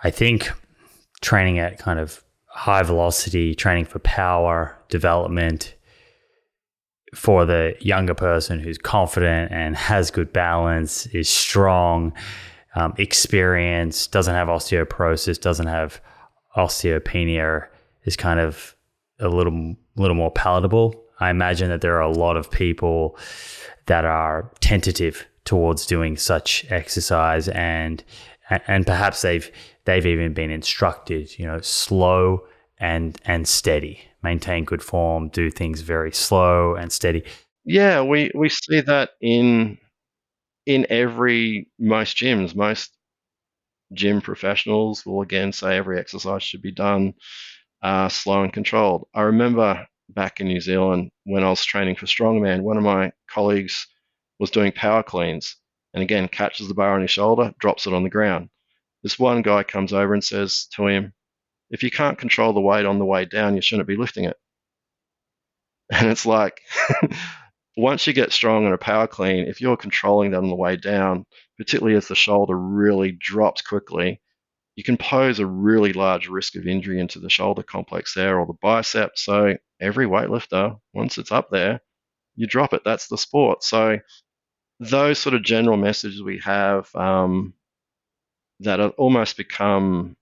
[0.02, 0.50] I think,
[1.22, 5.74] training at kind of high velocity, training for power development
[7.14, 12.12] for the younger person who's confident and has good balance, is strong,
[12.74, 16.00] um, experienced, doesn't have osteoporosis, doesn't have
[16.56, 17.66] osteopenia
[18.04, 18.74] is kind of
[19.18, 20.94] a little little more palatable.
[21.20, 23.18] I imagine that there are a lot of people
[23.86, 28.02] that are tentative towards doing such exercise and
[28.66, 29.50] and perhaps they've
[29.84, 32.46] they've even been instructed, you know, slow
[32.78, 37.24] and and steady, maintain good form, do things very slow and steady.
[37.64, 39.78] Yeah, we we see that in
[40.66, 42.90] in every most gyms, most
[43.92, 47.14] gym professionals will again say every exercise should be done
[47.82, 49.08] uh, slow and controlled.
[49.14, 53.12] I remember back in New Zealand when I was training for strongman, one of my
[53.28, 53.86] colleagues
[54.38, 55.56] was doing power cleans
[55.94, 58.48] and again catches the bar on his shoulder, drops it on the ground.
[59.02, 61.12] This one guy comes over and says to him,
[61.70, 64.36] If you can't control the weight on the way down, you shouldn't be lifting it.
[65.92, 66.60] And it's like,
[67.76, 70.76] once you get strong in a power clean, if you're controlling that on the way
[70.76, 71.26] down,
[71.58, 74.20] particularly as the shoulder really drops quickly,
[74.76, 78.46] you can pose a really large risk of injury into the shoulder complex there or
[78.46, 79.12] the bicep.
[79.16, 81.80] So every weightlifter, once it's up there,
[82.36, 82.82] you drop it.
[82.84, 83.64] That's the sport.
[83.64, 83.98] So
[84.78, 87.52] those sort of general messages we have um,
[88.60, 90.16] that have almost become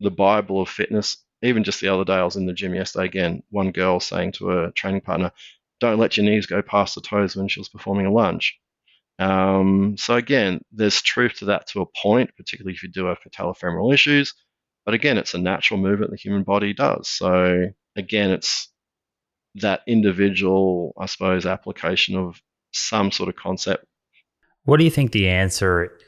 [0.00, 1.16] the Bible of fitness.
[1.42, 3.42] Even just the other day, I was in the gym yesterday again.
[3.50, 5.32] One girl saying to a training partner,
[5.80, 8.58] don't let your knees go past the toes when she was performing a lunge.
[9.18, 13.18] Um, so again, there's truth to that to a point, particularly if you do have
[13.20, 14.34] patellofemoral issues.
[14.84, 17.08] But again, it's a natural movement the human body does.
[17.08, 18.68] So again, it's
[19.56, 22.40] that individual, I suppose, application of
[22.72, 23.84] some sort of concept.
[24.64, 25.98] What do you think the answer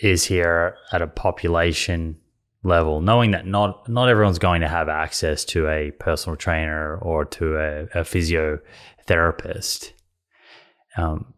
[0.00, 2.19] is here at a population
[2.62, 7.24] level, knowing that not not everyone's going to have access to a personal trainer or
[7.24, 9.92] to a, a physiotherapist,
[10.96, 11.32] um,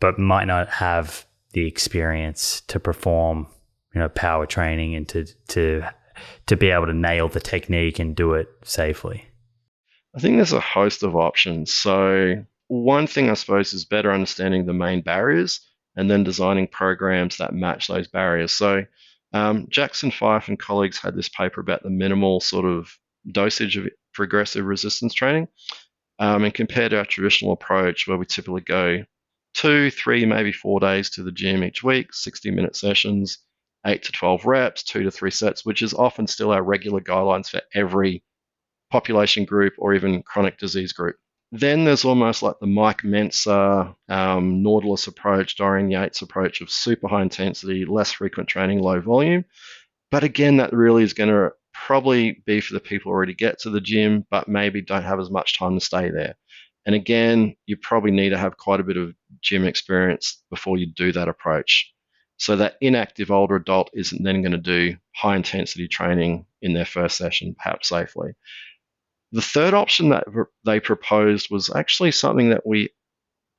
[0.00, 3.46] but might not have the experience to perform
[3.94, 5.82] you know power training and to to
[6.46, 9.24] to be able to nail the technique and do it safely?
[10.14, 11.72] I think there's a host of options.
[11.72, 15.60] So one thing I suppose is better understanding the main barriers
[15.96, 18.52] and then designing programs that match those barriers.
[18.52, 18.84] So
[19.32, 22.90] um, Jackson Fyfe and colleagues had this paper about the minimal sort of
[23.30, 25.48] dosage of progressive resistance training
[26.18, 29.04] um, and compared to our traditional approach where we typically go
[29.54, 33.38] two, three, maybe four days to the gym each week, 60 minute sessions,
[33.86, 37.48] eight to 12 reps, two to three sets, which is often still our regular guidelines
[37.50, 38.22] for every
[38.90, 41.16] population group or even chronic disease group.
[41.50, 47.08] Then there's almost like the Mike Mentzer, um, Nautilus approach, Dorian Yates approach of super
[47.08, 49.44] high intensity, less frequent training, low volume.
[50.10, 53.60] But again, that really is going to probably be for the people who already get
[53.60, 56.34] to the gym, but maybe don't have as much time to stay there.
[56.84, 60.86] And again, you probably need to have quite a bit of gym experience before you
[60.86, 61.92] do that approach.
[62.38, 66.84] So that inactive older adult isn't then going to do high intensity training in their
[66.84, 68.32] first session, perhaps safely.
[69.32, 70.24] The third option that
[70.64, 72.90] they proposed was actually something that we,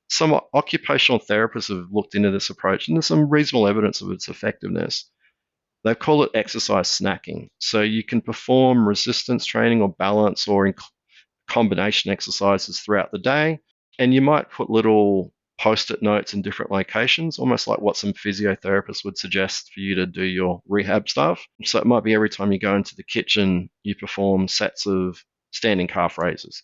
[0.10, 4.28] some occupational therapists have looked into this approach, and there's some reasonable evidence of its
[4.28, 5.10] effectiveness.
[5.84, 7.50] They call it exercise snacking.
[7.60, 10.74] So you can perform resistance training or balance or in
[11.48, 13.60] combination exercises throughout the day,
[14.00, 19.04] and you might put little post-it notes in different locations, almost like what some physiotherapists
[19.06, 21.46] would suggest for you to do your rehab stuff.
[21.64, 25.24] So it might be every time you go into the kitchen, you perform sets of
[25.52, 26.64] standing calf raises.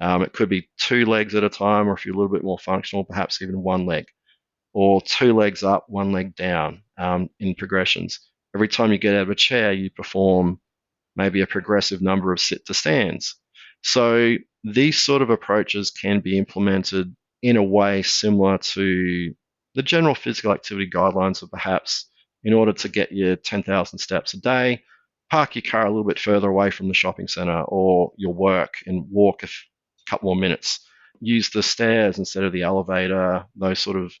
[0.00, 2.44] Um, it could be two legs at a time, or if you're a little bit
[2.44, 4.06] more functional, perhaps even one leg,
[4.72, 8.20] or two legs up, one leg down um, in progressions.
[8.54, 10.60] Every time you get out of a chair, you perform
[11.16, 13.36] maybe a progressive number of sit to stands.
[13.82, 19.34] So these sort of approaches can be implemented in a way similar to
[19.74, 22.06] the general physical activity guidelines of perhaps
[22.42, 24.82] in order to get your 10,000 steps a day,
[25.30, 28.74] park your car a little bit further away from the shopping center or your work
[28.86, 29.48] and walk a
[30.08, 30.80] couple more minutes.
[31.20, 34.12] Use the stairs instead of the elevator, those sort of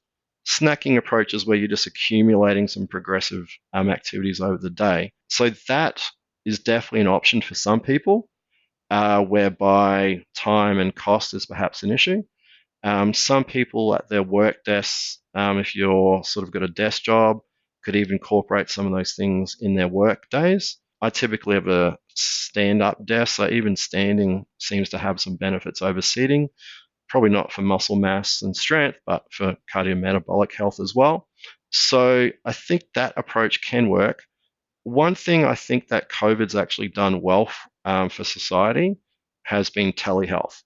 [0.46, 5.12] snacking approaches where you're just accumulating some progressive um, activities over the day.
[5.28, 6.02] So that
[6.44, 8.28] is definitely an option for some people,
[8.90, 12.22] uh, whereby time and cost is perhaps an issue.
[12.82, 17.02] Um, some people at their work desks, um, if you're sort of got a desk
[17.02, 17.40] job,
[17.84, 20.78] could even incorporate some of those things in their work days.
[21.02, 25.82] I typically have a stand up desk, so even standing seems to have some benefits
[25.82, 26.48] over sitting.
[27.08, 31.26] Probably not for muscle mass and strength, but for cardiometabolic health as well.
[31.70, 34.22] So I think that approach can work.
[34.82, 37.50] One thing I think that COVID's actually done well
[37.84, 38.96] um, for society
[39.44, 40.62] has been telehealth.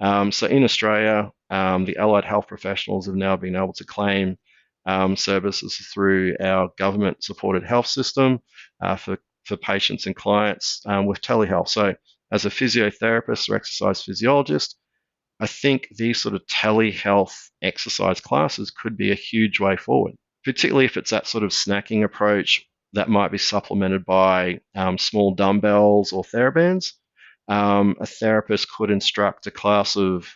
[0.00, 4.36] Um, so in Australia, um, the allied health professionals have now been able to claim
[4.86, 8.40] um, services through our government supported health system
[8.82, 11.68] uh, for, for patients and clients um, with telehealth.
[11.68, 11.94] So,
[12.30, 14.76] as a physiotherapist or exercise physiologist,
[15.40, 20.14] I think these sort of telehealth exercise classes could be a huge way forward,
[20.44, 25.34] particularly if it's that sort of snacking approach that might be supplemented by um, small
[25.34, 26.92] dumbbells or therabands.
[27.48, 30.28] Um, a therapist could instruct a class of,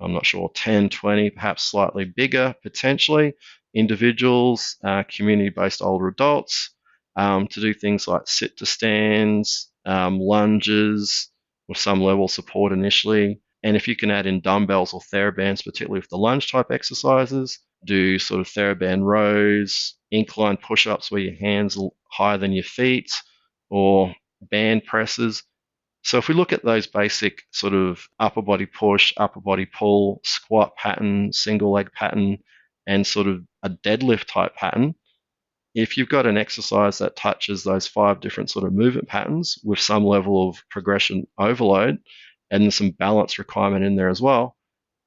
[0.00, 3.34] I'm not sure, 10, 20, perhaps slightly bigger potentially,
[3.74, 6.70] individuals, uh, community based older adults,
[7.16, 11.30] um, to do things like sit to stands, um, lunges,
[11.68, 13.40] with some level of support initially.
[13.62, 17.58] And if you can add in dumbbells or therabands, particularly with the lunge type exercises,
[17.84, 22.64] do sort of TheraBand rows, incline push ups where your hands are higher than your
[22.64, 23.10] feet,
[23.70, 24.14] or
[24.50, 25.42] band presses.
[26.06, 30.20] So if we look at those basic sort of upper body push, upper body pull,
[30.22, 32.38] squat pattern, single leg pattern,
[32.86, 34.94] and sort of a deadlift type pattern,
[35.74, 39.80] if you've got an exercise that touches those five different sort of movement patterns with
[39.80, 41.98] some level of progression overload
[42.52, 44.54] and some balance requirement in there as well,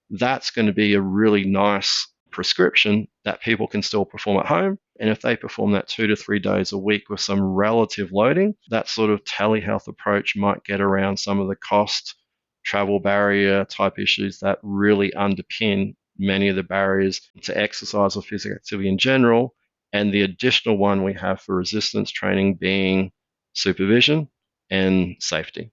[0.10, 4.78] that's going to be a really nice prescription that people can still perform at home.
[5.00, 8.56] And if they perform that two to three days a week with some relative loading,
[8.70, 12.16] that sort of telehealth approach might get around some of the cost,
[12.64, 18.56] travel barrier type issues that really underpin many of the barriers to exercise or physical
[18.56, 19.56] activity in general.
[19.94, 23.12] And the additional one we have for resistance training being
[23.54, 24.30] supervision
[24.70, 25.72] and safety.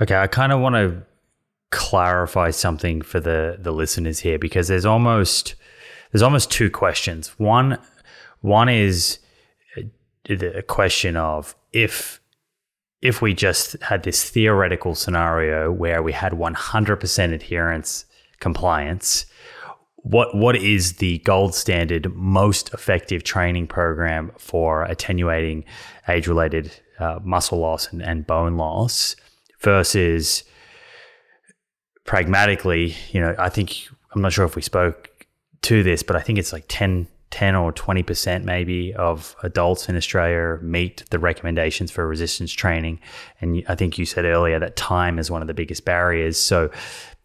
[0.00, 1.02] Okay, I kind of want to
[1.76, 5.54] clarify something for the the listeners here because there's almost
[6.10, 7.28] there's almost two questions.
[7.38, 7.78] One
[8.40, 9.18] one is
[10.24, 12.20] the question of if
[13.02, 18.06] if we just had this theoretical scenario where we had 100% adherence
[18.40, 19.26] compliance
[19.96, 25.64] what what is the gold standard most effective training program for attenuating
[26.08, 29.16] age related uh, muscle loss and, and bone loss
[29.60, 30.44] versus
[32.06, 35.10] pragmatically you know i think i'm not sure if we spoke
[35.62, 39.96] to this but i think it's like 10 10 or 20% maybe of adults in
[39.96, 43.00] Australia meet the recommendations for resistance training.
[43.40, 46.38] And I think you said earlier that time is one of the biggest barriers.
[46.38, 46.70] So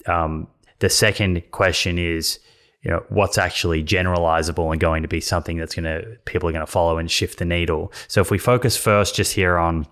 [0.07, 0.47] um,
[0.79, 2.39] the second question is,
[2.81, 6.51] you know, what's actually generalizable and going to be something that's going to people are
[6.51, 7.93] going to follow and shift the needle.
[8.07, 9.85] So if we focus first just here on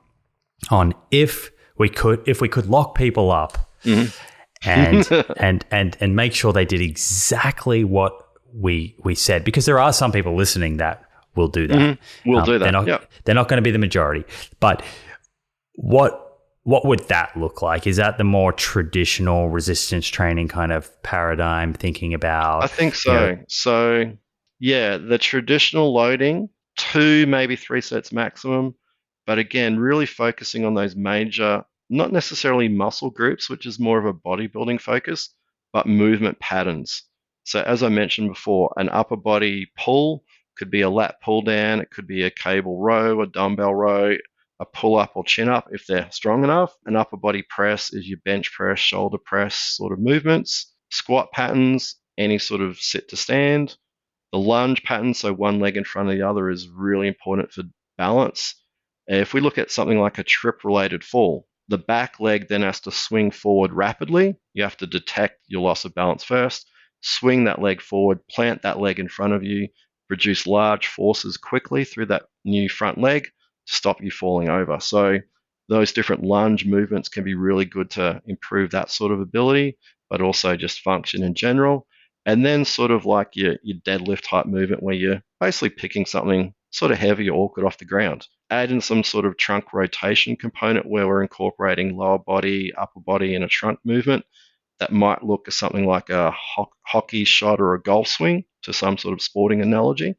[0.72, 4.10] on if we could if we could lock people up mm-hmm.
[4.64, 8.14] And and and and make sure they did exactly what
[8.54, 11.04] we we said because there are some people listening that
[11.36, 11.78] will do that.
[11.78, 12.30] Mm-hmm.
[12.30, 12.60] We'll um, do that.
[12.60, 13.12] They're not, yep.
[13.24, 14.26] they're not going to be the majority.
[14.60, 14.84] But
[15.74, 16.26] what
[16.64, 17.88] what would that look like?
[17.88, 21.74] Is that the more traditional resistance training kind of paradigm?
[21.74, 23.14] Thinking about, I think so.
[23.14, 24.12] You know, so
[24.60, 28.76] yeah, the traditional loading, two maybe three sets maximum,
[29.26, 34.06] but again, really focusing on those major, not necessarily muscle groups, which is more of
[34.06, 35.34] a bodybuilding focus,
[35.74, 37.04] but movement patterns.
[37.44, 40.24] So as I mentioned before, an upper body pull
[40.58, 44.16] could be a lat pull down, it could be a cable row, a dumbbell row,
[44.60, 46.76] a pull up or chin up if they're strong enough.
[46.86, 50.74] An upper body press is your bench press, shoulder press sort of movements.
[50.92, 53.78] Squat patterns, any sort of sit to stand.
[54.34, 57.64] The lunge pattern, so one leg in front of the other, is really important for
[57.98, 58.54] balance.
[59.08, 62.82] If we look at something like a trip related fall, the back leg then has
[62.82, 64.36] to swing forward rapidly.
[64.54, 66.70] You have to detect your loss of balance first,
[67.02, 69.70] swing that leg forward, plant that leg in front of you,
[70.08, 73.26] produce large forces quickly through that new front leg
[73.68, 74.80] to stop you falling over.
[74.80, 75.20] So
[75.70, 79.78] those different lunge movements can be really good to improve that sort of ability,
[80.10, 81.86] but also just function in general.
[82.26, 86.54] And then sort of like your, your deadlift type movement where you're basically picking something
[86.72, 88.28] sort of heavy or awkward off the ground.
[88.50, 93.36] Add in some sort of trunk rotation component where we're incorporating lower body, upper body,
[93.36, 94.26] and a trunk movement
[94.80, 98.98] that might look something like a ho- hockey shot or a golf swing to some
[98.98, 100.16] sort of sporting analogy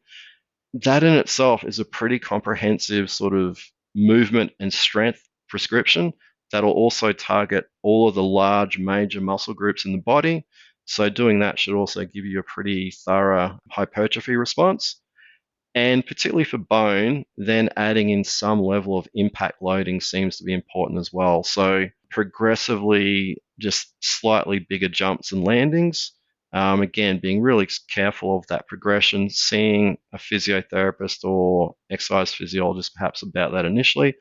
[0.74, 3.58] that in itself is a pretty comprehensive sort of
[3.94, 6.12] movement and strength prescription
[6.52, 10.46] that'll also target all of the large major muscle groups in the body.
[10.84, 15.00] So doing that should also give you a pretty thorough hypertrophy response.
[15.74, 20.52] And particularly for bone, then adding in some level of impact loading seems to be
[20.52, 21.44] important as well.
[21.44, 26.12] So progressively just slightly bigger jumps and landings
[26.52, 33.22] um, again, being really careful of that progression, seeing a physiotherapist or exercise physiologist perhaps
[33.22, 34.16] about that initially.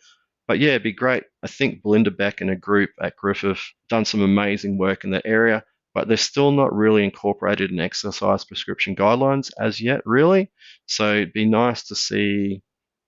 [0.48, 1.24] But yeah, it'd be great.
[1.44, 5.26] I think Belinda Beck and a group at Griffith done some amazing work in that
[5.26, 5.64] area,
[5.94, 10.52] but they're still not really incorporated in exercise prescription guidelines as yet, really.
[10.86, 12.62] So it'd be nice to see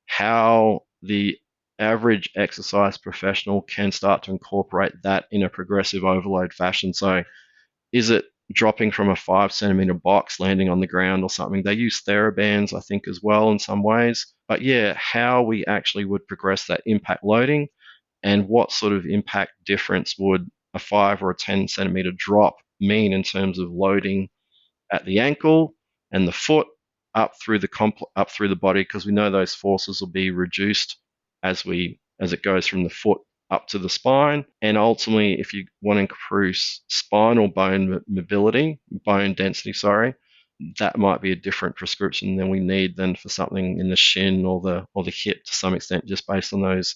[0.08, 1.38] how the
[1.80, 6.94] average exercise professional can start to incorporate that in a progressive overload fashion.
[6.94, 7.24] So
[7.92, 11.64] is it dropping from a five centimeter box, landing on the ground or something.
[11.64, 14.28] They use TheraBands, I think, as well in some ways.
[14.48, 17.68] But yeah, how we actually would progress that impact loading
[18.24, 23.14] and what sort of impact difference would a five or a 10 centimeter drop mean
[23.14, 24.30] in terms of loading
[24.92, 25.74] at the ankle
[26.12, 26.68] and the foot
[27.16, 27.70] up through the
[28.16, 30.98] up through the body because we know those forces will be reduced
[31.44, 34.46] as we as it goes from the foot up to the spine.
[34.62, 40.16] And ultimately, if you want to increase spinal bone mobility, bone density, sorry,
[40.80, 44.46] that might be a different prescription than we need than for something in the shin
[44.46, 46.96] or the or the hip to some extent, just based on those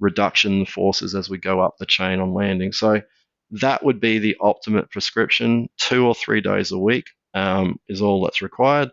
[0.00, 2.72] reduction forces as we go up the chain on landing.
[2.72, 3.00] So
[3.50, 5.68] that would be the ultimate prescription.
[5.78, 8.90] Two or three days a week um, is all that's required.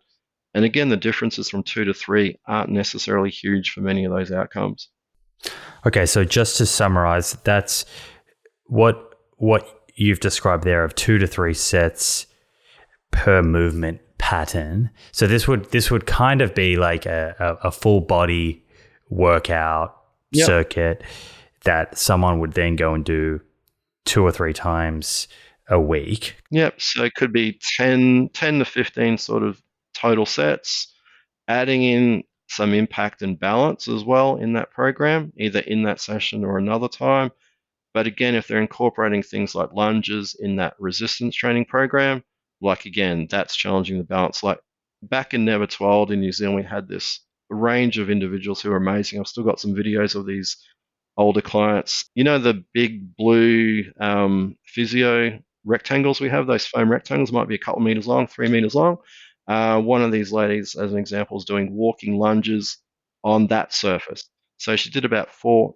[0.54, 4.32] And again, the differences from two to three aren't necessarily huge for many of those
[4.32, 4.90] outcomes.
[5.86, 7.86] Okay, so just to summarize, that's
[8.66, 12.28] what what you've described there of two to three sets
[13.12, 14.90] per movement pattern.
[15.12, 18.64] So this would this would kind of be like a, a, a full body
[19.10, 19.98] workout
[20.32, 20.46] yep.
[20.46, 21.04] circuit
[21.64, 23.42] that someone would then go and do
[24.06, 25.28] two or three times
[25.70, 26.36] a week.
[26.52, 26.82] Yep.
[26.82, 29.62] So it could be 10, 10 to 15 sort of
[29.94, 30.94] total sets,
[31.48, 36.44] adding in some impact and balance as well in that program, either in that session
[36.44, 37.32] or another time.
[37.94, 42.24] But again, if they're incorporating things like lunges in that resistance training program,
[42.62, 44.44] like again, that's challenging the balance.
[44.44, 44.60] Like
[45.02, 48.72] back in Never Too Old in New Zealand, we had this range of individuals who
[48.72, 49.20] are amazing.
[49.20, 50.58] I've still got some videos of these
[51.22, 52.10] older clients.
[52.16, 57.56] You know, the big blue um, physio rectangles we have, those foam rectangles, might be
[57.56, 58.98] a couple meters long, three meters long.
[59.48, 62.78] Uh, one of these ladies, as an example, is doing walking lunges
[63.24, 64.30] on that surface.
[64.58, 65.76] So she did about four,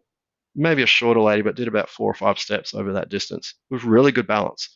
[0.55, 3.83] maybe a shorter lady, but did about four or five steps over that distance with
[3.83, 4.75] really good balance.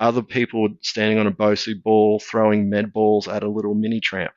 [0.00, 4.34] Other people standing on a Bosu ball, throwing med balls at a little mini tramp.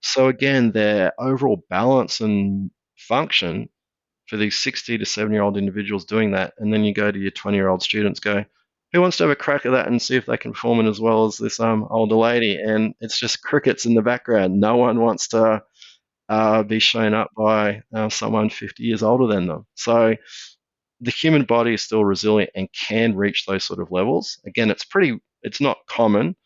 [0.00, 3.68] So again, their overall balance and function
[4.32, 7.18] for these 60 to 70 year old individuals doing that, and then you go to
[7.18, 8.42] your 20 year old students, go,
[8.90, 10.88] who wants to have a crack at that and see if they can perform it
[10.88, 12.56] as well as this um, older lady?
[12.56, 14.58] And it's just crickets in the background.
[14.58, 15.62] No one wants to
[16.30, 19.66] uh, be shown up by uh, someone 50 years older than them.
[19.74, 20.16] So
[21.02, 24.40] the human body is still resilient and can reach those sort of levels.
[24.46, 26.36] Again, it's pretty, it's not common,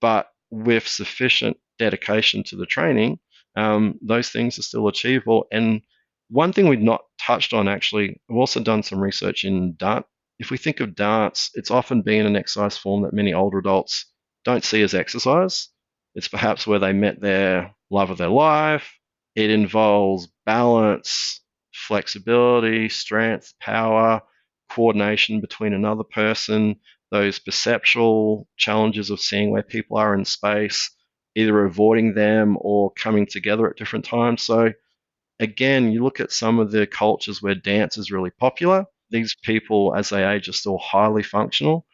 [0.00, 3.20] but with sufficient dedication to the training,
[3.54, 5.46] um, those things are still achievable.
[5.52, 5.82] And
[6.28, 10.06] one thing we've not touched on actually, we've also done some research in dance.
[10.38, 14.06] If we think of dance, it's often been an exercise form that many older adults
[14.44, 15.68] don't see as exercise.
[16.14, 18.92] It's perhaps where they met their love of their life.
[19.34, 21.40] It involves balance,
[21.72, 24.22] flexibility, strength, power,
[24.70, 26.76] coordination between another person,
[27.10, 30.90] those perceptual challenges of seeing where people are in space,
[31.34, 34.42] either avoiding them or coming together at different times.
[34.42, 34.72] So,
[35.40, 38.86] again, you look at some of the cultures where dance is really popular.
[39.10, 41.86] These people, as they age, are still highly functional.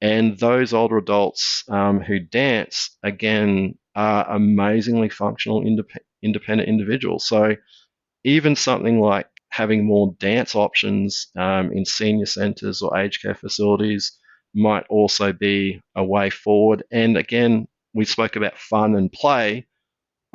[0.00, 7.26] And those older adults um, who dance, again, are amazingly functional, indep- independent individuals.
[7.26, 7.56] So,
[8.24, 14.18] even something like having more dance options um, in senior centres or aged care facilities
[14.54, 16.82] might also be a way forward.
[16.90, 19.66] And again, we spoke about fun and play,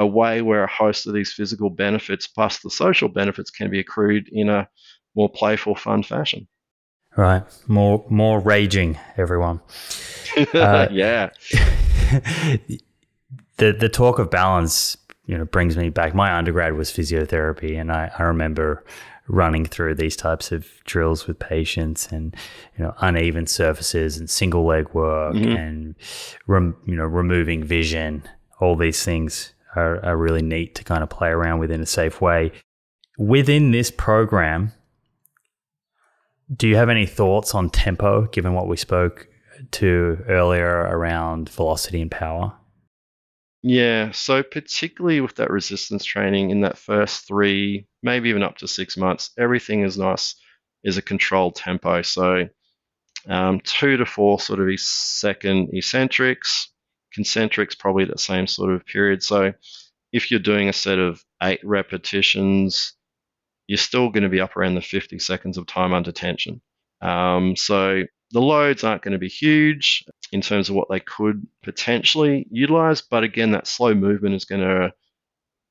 [0.01, 3.79] a way where a host of these physical benefits plus the social benefits can be
[3.79, 4.67] accrued in a
[5.15, 6.47] more playful, fun fashion.
[7.15, 9.61] Right, more more raging, everyone.
[10.53, 11.29] Uh, yeah.
[13.57, 14.95] the the talk of balance,
[15.25, 16.15] you know, brings me back.
[16.15, 18.85] My undergrad was physiotherapy, and I, I remember
[19.27, 22.33] running through these types of drills with patients and
[22.77, 25.51] you know uneven surfaces and single leg work mm-hmm.
[25.51, 25.95] and
[26.47, 28.23] rem, you know removing vision
[28.59, 31.85] all these things are, are really neat to kind of play around with in a
[31.85, 32.51] safe way
[33.17, 34.71] within this program
[36.55, 39.27] do you have any thoughts on tempo given what we spoke
[39.71, 42.53] to earlier around velocity and power
[43.63, 48.67] yeah, so particularly with that resistance training in that first three, maybe even up to
[48.67, 50.35] six months, everything is nice,
[50.83, 52.01] is a controlled tempo.
[52.01, 52.47] So
[53.29, 56.71] um, two to four sort of second eccentrics,
[57.17, 59.23] concentrics probably the same sort of period.
[59.23, 59.53] So
[60.11, 62.93] if you're doing a set of eight repetitions,
[63.67, 66.61] you're still going to be up around the 50 seconds of time under tension.
[67.01, 71.45] Um, so the loads aren't going to be huge in terms of what they could
[71.63, 74.93] potentially utilize, but again, that slow movement is going to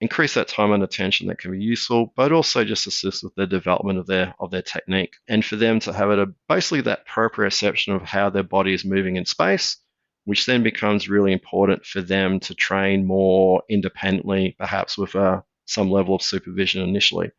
[0.00, 3.46] increase that time under tension that can be useful, but also just assist with the
[3.46, 7.06] development of their of their technique and for them to have it a basically that
[7.06, 9.76] proprioception of how their body is moving in space,
[10.24, 15.90] which then becomes really important for them to train more independently, perhaps with uh, some
[15.90, 17.30] level of supervision initially.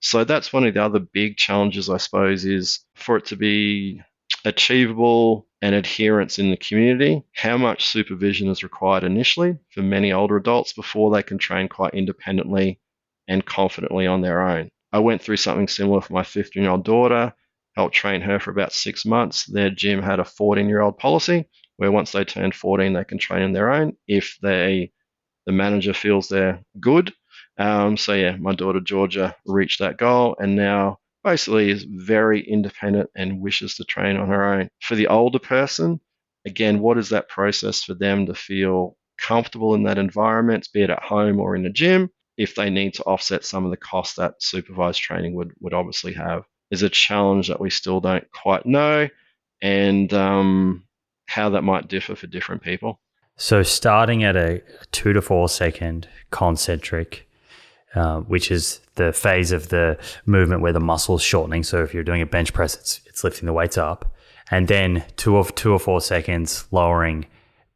[0.00, 4.00] So that's one of the other big challenges, I suppose, is for it to be
[4.44, 10.36] achievable and adherence in the community, how much supervision is required initially for many older
[10.36, 12.78] adults before they can train quite independently
[13.26, 14.68] and confidently on their own.
[14.92, 17.34] I went through something similar for my 15 year old daughter,
[17.74, 19.44] helped train her for about six months.
[19.46, 21.46] Their gym had a 14 year old policy
[21.78, 24.92] where once they turn 14, they can train on their own if they
[25.46, 27.12] the manager feels they're good.
[27.56, 33.10] Um, so yeah, my daughter Georgia reached that goal, and now basically is very independent
[33.16, 34.68] and wishes to train on her own.
[34.80, 36.00] For the older person,
[36.46, 40.90] again, what is that process for them to feel comfortable in that environment, be it
[40.90, 44.16] at home or in a gym, if they need to offset some of the costs
[44.16, 48.64] that supervised training would, would obviously have, is a challenge that we still don't quite
[48.64, 49.08] know,
[49.60, 50.84] and um,
[51.28, 53.00] how that might differ for different people.
[53.36, 57.28] So, starting at a two to four second concentric
[57.94, 61.62] uh, which is the phase of the movement where the muscle's shortening.
[61.62, 64.14] So if you're doing a bench press, it's it's lifting the weights up,
[64.50, 67.26] and then two or two or four seconds lowering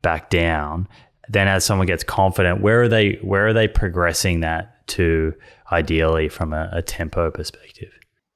[0.03, 0.87] back down.
[1.29, 5.35] Then as someone gets confident, where are they where are they progressing that to
[5.71, 7.93] ideally from a, a tempo perspective?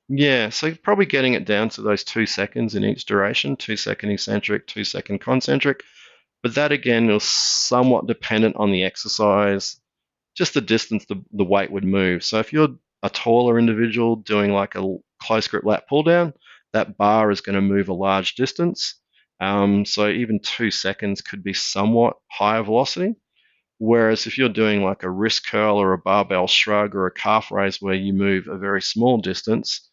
[0.09, 4.11] Yeah, so probably getting it down to those two seconds in each duration, two second
[4.11, 5.83] eccentric, two second concentric.
[6.43, 9.81] But that again is somewhat dependent on the exercise,
[10.37, 12.25] just the distance the, the weight would move.
[12.25, 16.35] So if you're a taller individual doing like a close grip lat pull down,
[16.73, 18.95] that bar is going to move a large distance.
[19.41, 23.17] Um, so even two seconds could be somewhat higher velocity.
[23.79, 27.51] Whereas if you're doing like a wrist curl or a barbell shrug or a calf
[27.51, 29.91] raise where you move a very small distance,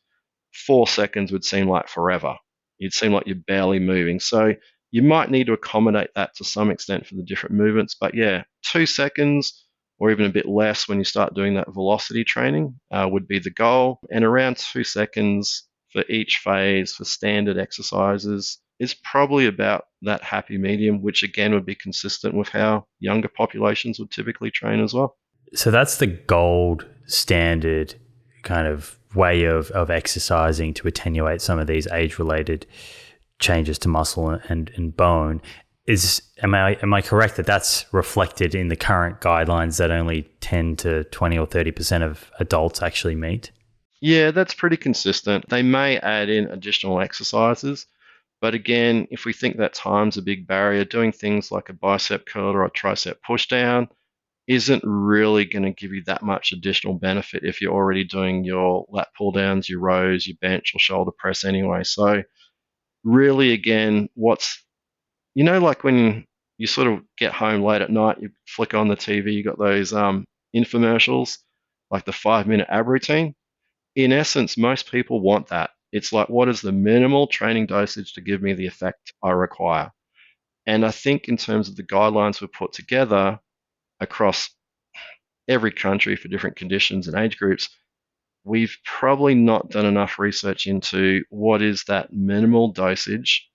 [0.53, 2.35] four seconds would seem like forever.
[2.77, 4.19] You'd seem like you're barely moving.
[4.19, 4.53] So
[4.91, 7.95] you might need to accommodate that to some extent for the different movements.
[7.99, 9.65] But yeah, two seconds
[9.99, 13.39] or even a bit less when you start doing that velocity training uh, would be
[13.39, 13.99] the goal.
[14.11, 20.57] And around two seconds for each phase for standard exercises is probably about that happy
[20.57, 25.15] medium, which again would be consistent with how younger populations would typically train as well.
[25.53, 27.95] So that's the gold standard
[28.41, 32.65] kind of way of, of exercising to attenuate some of these age related
[33.39, 35.41] changes to muscle and, and bone.
[35.85, 40.23] Is am I am I correct that that's reflected in the current guidelines that only
[40.39, 43.51] 10 to 20 or 30 percent of adults actually meet?
[43.99, 45.49] Yeah, that's pretty consistent.
[45.49, 47.85] They may add in additional exercises,
[48.39, 52.25] but again, if we think that time's a big barrier, doing things like a bicep
[52.25, 53.89] curl or a tricep pushdown
[54.47, 58.85] isn't really going to give you that much additional benefit if you're already doing your
[58.89, 61.83] lat pull downs, your rows, your bench or shoulder press anyway.
[61.83, 62.23] So
[63.03, 64.63] really again, what's
[65.35, 66.25] you know like when
[66.57, 69.59] you sort of get home late at night, you flick on the TV, you got
[69.59, 70.25] those um,
[70.55, 71.39] infomercials,
[71.91, 73.35] like the five minute ab routine.
[73.95, 75.71] In essence, most people want that.
[75.91, 79.91] It's like, what is the minimal training dosage to give me the effect I require?
[80.65, 83.39] And I think in terms of the guidelines we've put together
[84.03, 84.49] across
[85.47, 87.69] every country for different conditions and age groups,
[88.43, 93.49] we've probably not done enough research into what is that minimal dosage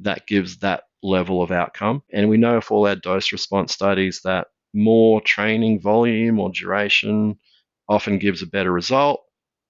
[0.00, 2.02] that gives that level of outcome.
[2.12, 7.38] And we know for all our dose response studies that more training volume or duration
[7.88, 9.22] often gives a better result,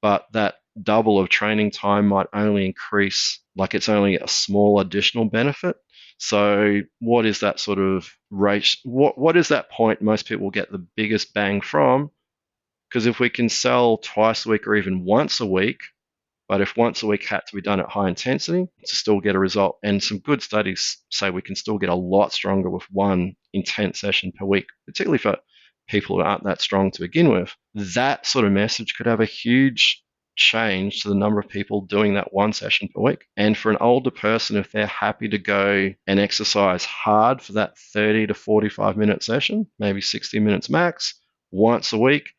[0.03, 5.25] but that double of training time might only increase, like it's only a small additional
[5.25, 5.77] benefit.
[6.21, 8.77] So, what is that sort of rate?
[8.85, 12.11] What what is that point most people get the biggest bang from?
[12.89, 15.81] Because if we can sell twice a week or even once a week,
[16.47, 19.35] but if once a week had to be done at high intensity to still get
[19.35, 22.85] a result, and some good studies say we can still get a lot stronger with
[22.91, 25.39] one intense session per week, particularly for
[25.89, 29.25] people who aren't that strong to begin with, that sort of message could have a
[29.25, 30.05] huge
[30.37, 33.27] change to the number of people doing that one session per week.
[33.37, 37.77] And for an older person, if they're happy to go and exercise hard for that
[37.79, 41.15] 30 to 45 minute session, maybe 60 minutes max,
[41.51, 42.31] once a week,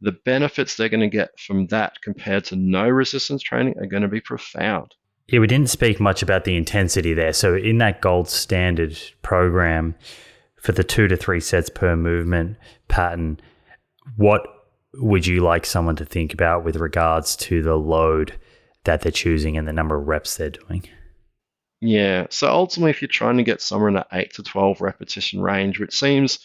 [0.00, 4.02] the benefits they're going to get from that compared to no resistance training are going
[4.02, 4.94] to be profound.
[5.28, 7.32] Yeah, we didn't speak much about the intensity there.
[7.32, 9.94] So, in that gold standard program
[10.56, 12.56] for the two to three sets per movement
[12.88, 13.38] pattern,
[14.16, 14.40] what
[14.94, 18.38] would you like someone to think about with regards to the load
[18.84, 20.84] that they're choosing and the number of reps they're doing?
[21.80, 25.40] Yeah, so ultimately, if you're trying to get somewhere in that 8 to 12 repetition
[25.40, 26.40] range, which seems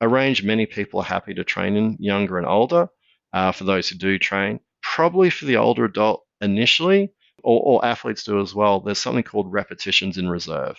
[0.00, 2.88] a range many people are happy to train in, younger and older,
[3.32, 7.12] uh, for those who do train, probably for the older adult initially,
[7.42, 10.76] or, or athletes do as well, there's something called repetitions in reserve,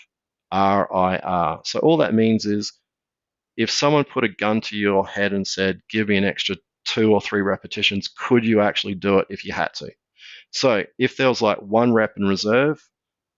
[0.52, 1.60] RIR.
[1.64, 2.74] So all that means is
[3.58, 6.56] if someone put a gun to your head and said, give me an extra
[6.86, 9.92] two or three repetitions, could you actually do it if you had to?
[10.52, 12.82] So if there was like one rep in reserve,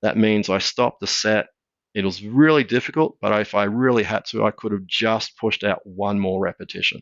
[0.01, 1.47] that means I stopped the set.
[1.93, 5.63] It was really difficult, but if I really had to, I could have just pushed
[5.63, 7.01] out one more repetition.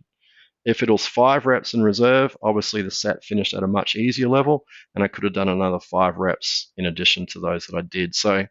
[0.65, 4.27] If it was five reps in reserve, obviously the set finished at a much easier
[4.27, 7.81] level, and I could have done another five reps in addition to those that I
[7.81, 8.13] did.
[8.13, 8.45] So,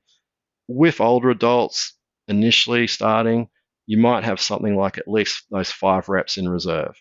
[0.67, 1.97] with older adults,
[2.27, 3.49] initially starting,
[3.87, 7.01] you might have something like at least those five reps in reserve.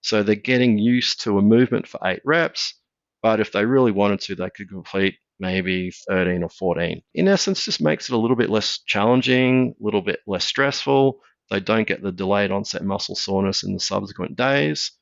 [0.00, 2.74] So they're getting used to a movement for eight reps,
[3.22, 7.02] but if they really wanted to, they could complete maybe 13 or 14.
[7.14, 11.20] In essence, just makes it a little bit less challenging, a little bit less stressful.
[11.50, 14.92] They don't get the delayed onset muscle soreness in the subsequent days.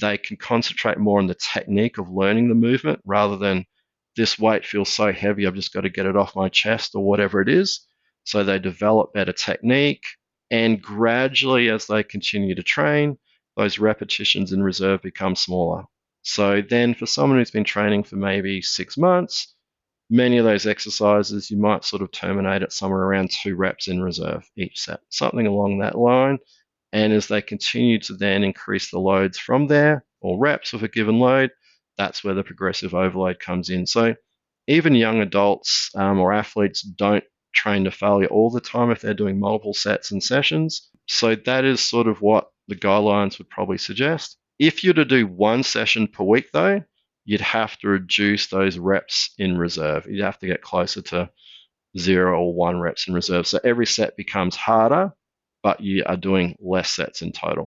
[0.00, 3.66] They can concentrate more on the technique of learning the movement rather than
[4.18, 7.04] this weight feels so heavy, I've just got to get it off my chest or
[7.04, 7.86] whatever it is.
[8.24, 10.04] So they develop better technique.
[10.50, 13.16] And gradually, as they continue to train,
[13.58, 15.82] those repetitions in reserve become smaller.
[16.22, 19.54] So then, for someone who's been training for maybe six months,
[20.08, 24.00] many of those exercises you might sort of terminate at somewhere around two reps in
[24.00, 26.38] reserve each set, something along that line.
[26.92, 30.88] And as they continue to then increase the loads from there, or reps of a
[30.88, 31.50] given load,
[31.96, 33.86] that's where the progressive overload comes in.
[33.86, 34.14] So
[34.68, 39.14] even young adults um, or athletes don't train to failure all the time if they're
[39.14, 40.88] doing multiple sets and sessions.
[41.06, 44.36] So that is sort of what the guidelines would probably suggest.
[44.58, 46.82] If you're to do one session per week, though,
[47.24, 50.06] you'd have to reduce those reps in reserve.
[50.06, 51.30] You'd have to get closer to
[51.98, 53.46] zero or one reps in reserve.
[53.46, 55.12] So every set becomes harder,
[55.62, 57.64] but you are doing less sets in total.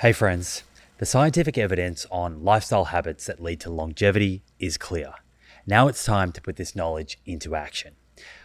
[0.00, 0.62] Hey, friends.
[0.98, 5.12] The scientific evidence on lifestyle habits that lead to longevity is clear.
[5.66, 7.97] Now it's time to put this knowledge into action.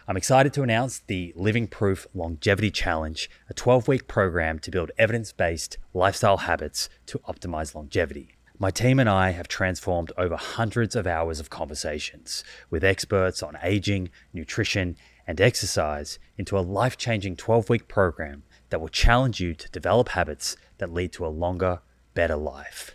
[0.06, 4.90] I'm excited to announce the Living Proof Longevity Challenge, a 12 week program to build
[4.98, 8.36] evidence based lifestyle habits to optimize longevity.
[8.58, 13.58] My team and I have transformed over hundreds of hours of conversations with experts on
[13.62, 14.96] aging, nutrition,
[15.26, 20.10] and exercise into a life changing 12 week program that will challenge you to develop
[20.10, 21.80] habits that lead to a longer,
[22.14, 22.94] better life.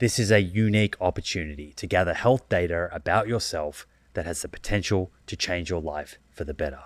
[0.00, 5.12] This is a unique opportunity to gather health data about yourself that has the potential
[5.26, 6.80] to change your life for the better.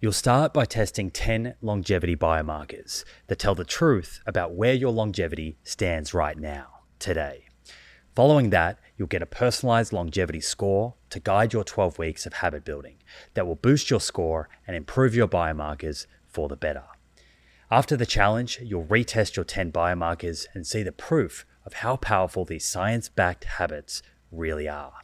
[0.00, 5.58] You'll start by testing 10 longevity biomarkers that tell the truth about where your longevity
[5.64, 7.46] stands right now, today.
[8.14, 12.64] Following that, you'll get a personalized longevity score to guide your 12 weeks of habit
[12.64, 12.96] building
[13.34, 16.84] that will boost your score and improve your biomarkers for the better.
[17.70, 22.44] After the challenge, you'll retest your 10 biomarkers and see the proof of how powerful
[22.44, 24.94] these science backed habits really are.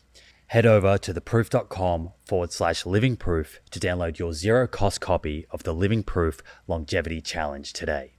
[0.48, 5.62] Head over to theproof.com forward slash living proof to download your zero cost copy of
[5.62, 8.12] the Living Proof Longevity Challenge today.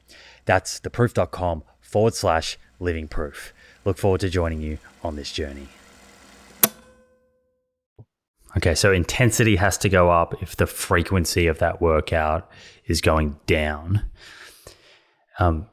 [0.46, 3.54] That's theproof.com forward slash living proof.
[3.86, 5.68] Look forward to joining you on this journey.
[8.58, 12.50] Okay, so intensity has to go up if the frequency of that workout
[12.86, 14.06] is going down.
[15.40, 15.68] Um,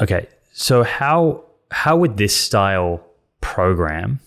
[0.00, 3.04] okay, so how how would this style
[3.40, 4.20] program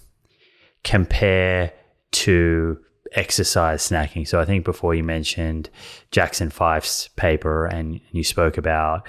[0.85, 1.73] compare
[2.11, 2.79] to
[3.11, 4.25] exercise snacking.
[4.25, 5.69] So I think before you mentioned
[6.11, 9.05] Jackson Fyfe's paper and you spoke about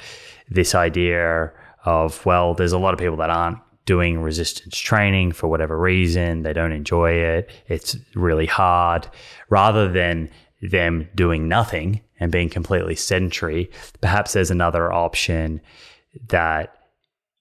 [0.49, 1.53] this idea
[1.85, 6.43] of, well, there's a lot of people that aren't doing resistance training for whatever reason.
[6.43, 7.51] They don't enjoy it.
[7.69, 9.09] It's really hard.
[9.49, 10.29] Rather than
[10.63, 13.71] them doing nothing and being completely sedentary,
[14.01, 15.61] perhaps there's another option
[16.29, 16.75] that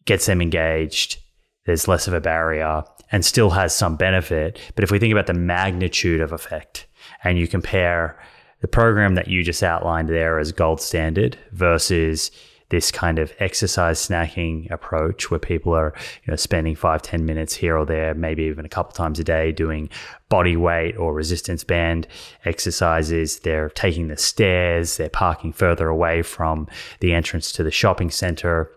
[0.06, 1.18] gets them engaged.
[1.66, 4.60] There's less of a barrier and still has some benefit.
[4.76, 6.88] But if we think about the magnitude of effect
[7.24, 8.18] and you compare
[8.62, 12.32] the program that you just outlined there as gold standard versus
[12.70, 15.94] this kind of exercise snacking approach where people are
[16.24, 19.24] you know spending five ten minutes here or there maybe even a couple times a
[19.24, 19.88] day doing
[20.30, 22.08] body weight or resistance band
[22.44, 23.40] exercises.
[23.40, 24.98] They're taking the stairs.
[24.98, 26.68] They're parking further away from
[27.02, 28.72] the entrance to the shopping center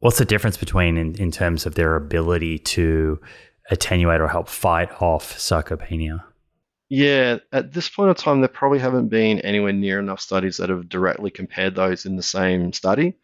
[0.00, 3.20] what's the difference between in, in terms of their ability to
[3.70, 6.22] attenuate or help fight off sarcopenia?
[6.88, 10.70] Yeah, at this point in time, there probably haven't been anywhere near enough studies that
[10.70, 13.14] have directly compared those in the same study.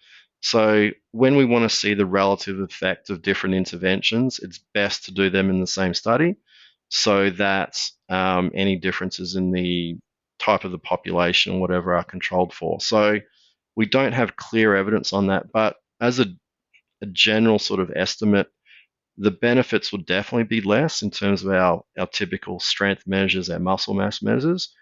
[0.42, 5.12] So, when we want to see the relative effect of different interventions, it's best to
[5.12, 6.36] do them in the same study
[6.90, 7.80] so that
[8.10, 9.96] um, any differences in the
[10.38, 12.78] type of the population or whatever are controlled for.
[12.80, 13.20] So,
[13.76, 16.26] we don't have clear evidence on that, but as a,
[17.04, 18.48] a general sort of estimate,
[19.18, 23.60] the benefits will definitely be less in terms of our, our typical strength measures, our
[23.60, 24.74] muscle mass measures.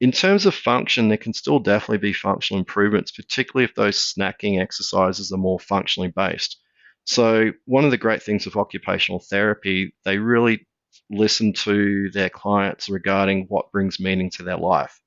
[0.00, 4.60] In terms of function, there can still definitely be functional improvements, particularly if those snacking
[4.60, 6.58] exercises are more functionally based.
[7.04, 10.66] So, one of the great things of occupational therapy, they really
[11.10, 15.00] listen to their clients regarding what brings meaning to their life.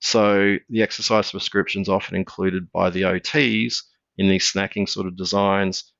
[0.00, 3.82] So, the exercise prescriptions often included by the OTs
[4.18, 5.92] in these snacking sort of designs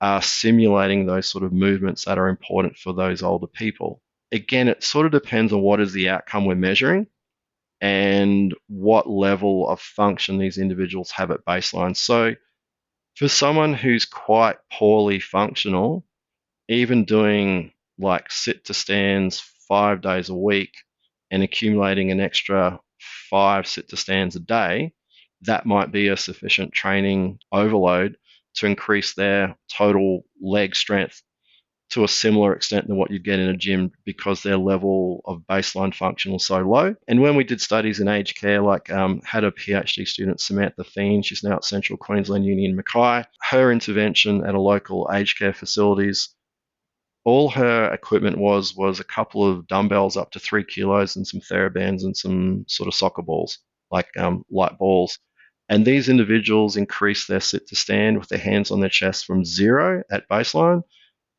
[0.00, 4.02] are simulating those sort of movements that are important for those older people.
[4.32, 7.06] Again, it sort of depends on what is the outcome we're measuring
[7.80, 11.96] and what level of function these individuals have at baseline.
[11.96, 12.34] So,
[13.16, 16.04] for someone who's quite poorly functional,
[16.68, 20.72] even doing like sit to stands five days a week
[21.30, 22.80] and accumulating an extra
[23.30, 24.92] five sit to stands a day,
[25.46, 28.16] that might be a sufficient training overload
[28.54, 31.22] to increase their total leg strength
[31.90, 35.42] to a similar extent than what you'd get in a gym because their level of
[35.48, 36.94] baseline function was so low.
[37.06, 40.82] And when we did studies in aged care, like um, had a PhD student, Samantha
[40.82, 45.38] Fien, she's now at Central Queensland Uni in Mackay, her intervention at a local aged
[45.38, 46.34] care facilities,
[47.24, 51.40] all her equipment was was a couple of dumbbells up to three kilos and some
[51.40, 53.58] TheraBands and some sort of soccer balls,
[53.90, 55.18] like um, light balls.
[55.68, 59.44] And these individuals increase their sit to stand with their hands on their chest from
[59.44, 60.82] zero at baseline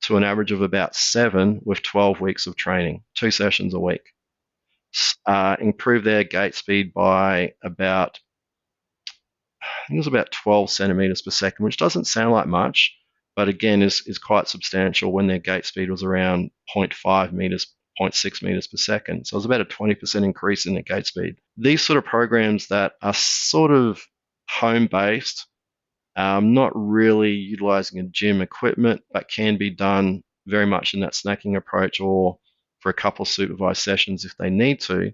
[0.04, 4.14] to an average of about seven with 12 weeks of training, two sessions a week.
[5.26, 8.20] Uh, improve their gait speed by about,
[9.62, 12.96] I think it was about 12 centimeters per second, which doesn't sound like much,
[13.36, 17.68] but again is, is quite substantial when their gait speed was around 0.5 meters
[18.00, 19.26] 0.6 meters per second.
[19.26, 21.38] So it was about a 20% increase in the gait speed.
[21.58, 24.06] These sort of programs that are sort of
[24.50, 25.48] home based,
[26.16, 31.14] um, not really utilizing a gym equipment, but can be done very much in that
[31.14, 32.38] snacking approach or
[32.80, 35.12] for a couple supervised sessions if they need to,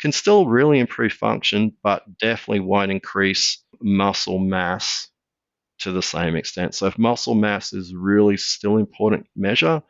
[0.00, 5.08] can still really improve function, but definitely won't increase muscle mass
[5.78, 6.74] to the same extent.
[6.74, 9.82] So if muscle mass is really still important measure,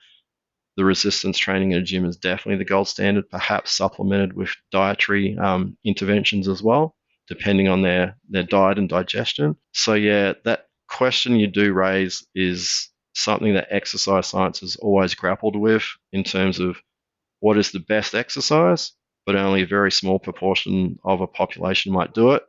[0.77, 5.37] the resistance training in a gym is definitely the gold standard, perhaps supplemented with dietary
[5.39, 6.95] um, interventions as well,
[7.33, 9.57] depending on their, their diet and digestion.
[9.73, 15.57] So, yeah, that question you do raise is something that exercise science has always grappled
[15.57, 16.77] with in terms of
[17.41, 18.93] what is the best exercise,
[19.25, 22.43] but only a very small proportion of a population might do it,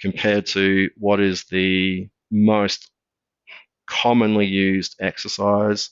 [0.00, 2.90] compared to what is the most
[3.86, 5.90] commonly used exercise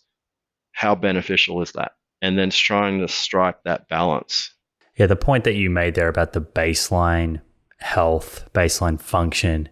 [0.72, 1.92] how beneficial is that?
[2.20, 4.52] And then trying to strike that balance.
[4.96, 7.40] Yeah, the point that you made there about the baseline
[7.78, 9.68] health, baseline function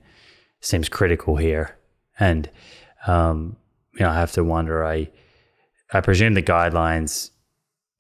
[0.61, 1.77] seems critical here.
[2.19, 2.49] And,
[3.07, 3.57] um,
[3.95, 5.11] you know, I have to wonder, I,
[5.93, 7.31] I presume the guidelines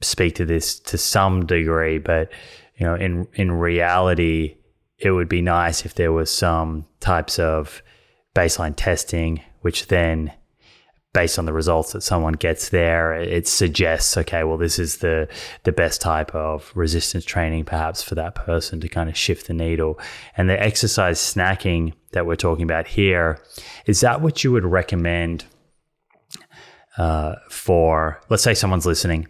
[0.00, 2.30] speak to this to some degree, but,
[2.76, 4.56] you know, in, in reality,
[4.98, 7.82] it would be nice if there was some types of
[8.34, 10.32] baseline testing, which then
[11.14, 15.26] based on the results that someone gets there, it suggests, okay, well, this is the
[15.62, 19.54] the best type of resistance training, perhaps for that person to kind of shift the
[19.54, 19.98] needle.
[20.36, 23.40] And the exercise snacking that we're talking about here,
[23.86, 25.46] is that what you would recommend
[26.98, 29.26] uh, for, let's say, someone's listening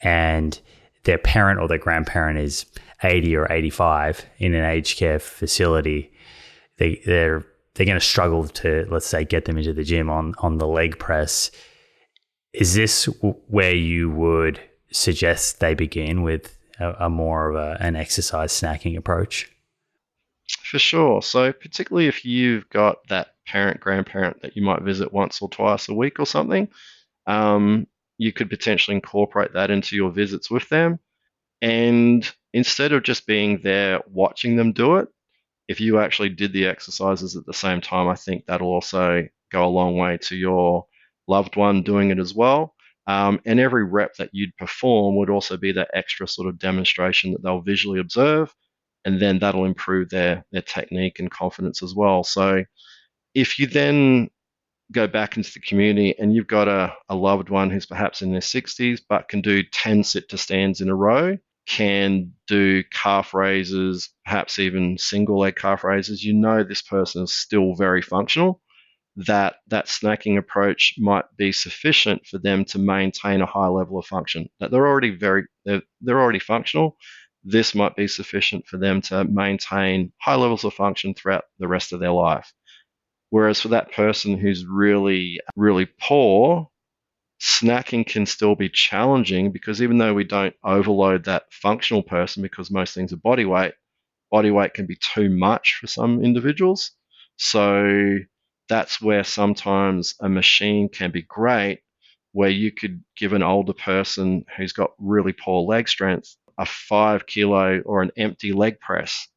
[0.00, 0.58] and
[1.04, 2.64] their parent or their grandparent is
[3.02, 6.12] 80 or 85 in an aged care facility.
[6.78, 7.44] They, they're
[7.74, 10.66] they're going to struggle to, let's say, get them into the gym on on the
[10.66, 11.50] leg press.
[12.52, 13.06] Is this
[13.48, 14.60] where you would
[14.90, 19.50] suggest they begin with a, a more of a, an exercise snacking approach?
[20.62, 21.22] For sure.
[21.22, 25.88] So, particularly if you've got that parent, grandparent that you might visit once or twice
[25.88, 26.68] a week or something,
[27.26, 27.86] um,
[28.18, 30.98] you could potentially incorporate that into your visits with them.
[31.60, 35.08] And instead of just being there watching them do it,
[35.68, 39.64] if you actually did the exercises at the same time, I think that'll also go
[39.64, 40.86] a long way to your
[41.26, 42.74] loved one doing it as well.
[43.06, 47.32] Um, and every rep that you'd perform would also be that extra sort of demonstration
[47.32, 48.54] that they'll visually observe,
[49.04, 52.24] and then that'll improve their their technique and confidence as well.
[52.24, 52.64] So
[53.34, 54.30] if you then
[54.92, 58.32] go back into the community and you've got a, a loved one who's perhaps in
[58.32, 61.36] their 60s but can do 10 sit to stands in a row,
[61.66, 67.32] can do calf raises, perhaps even single leg calf raises, you know this person is
[67.32, 68.60] still very functional.
[69.16, 74.06] That that snacking approach might be sufficient for them to maintain a high level of
[74.06, 74.48] function.
[74.60, 76.96] That they're already very they're, they're already functional.
[77.44, 81.92] This might be sufficient for them to maintain high levels of function throughout the rest
[81.92, 82.52] of their life.
[83.30, 86.68] Whereas for that person who's really, really poor,
[87.44, 92.70] snacking can still be challenging because even though we don't overload that functional person because
[92.70, 93.74] most things are body weight,
[94.30, 96.92] body weight can be too much for some individuals.
[97.36, 98.16] So
[98.70, 101.80] that's where sometimes a machine can be great,
[102.32, 107.26] where you could give an older person who's got really poor leg strength a five
[107.26, 109.28] kilo or an empty leg press.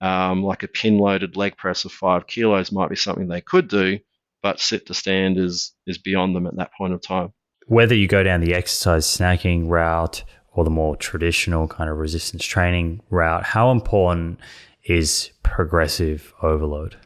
[0.00, 3.66] Um, like a pin loaded leg press of five kilos might be something they could
[3.66, 3.98] do,
[4.42, 7.32] but sit to stand is is beyond them at that point of time
[7.66, 12.44] whether you go down the exercise snacking route or the more traditional kind of resistance
[12.44, 14.40] training route, how important
[14.84, 16.96] is progressive overload?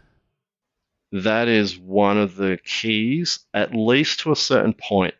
[1.12, 5.14] That is one of the keys, at least to a certain point.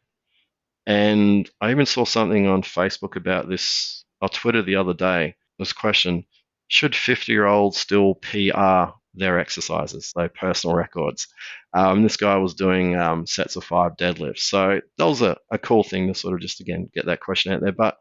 [0.86, 5.34] And I even saw something on Facebook about this, or Twitter the other day.
[5.58, 6.24] This question
[6.68, 11.28] Should 50 year olds still PR their exercises, so personal records.
[11.74, 14.40] Um, this guy was doing um, sets of five deadlifts.
[14.40, 17.52] So that was a, a cool thing to sort of just, again, get that question
[17.52, 17.72] out there.
[17.72, 17.96] But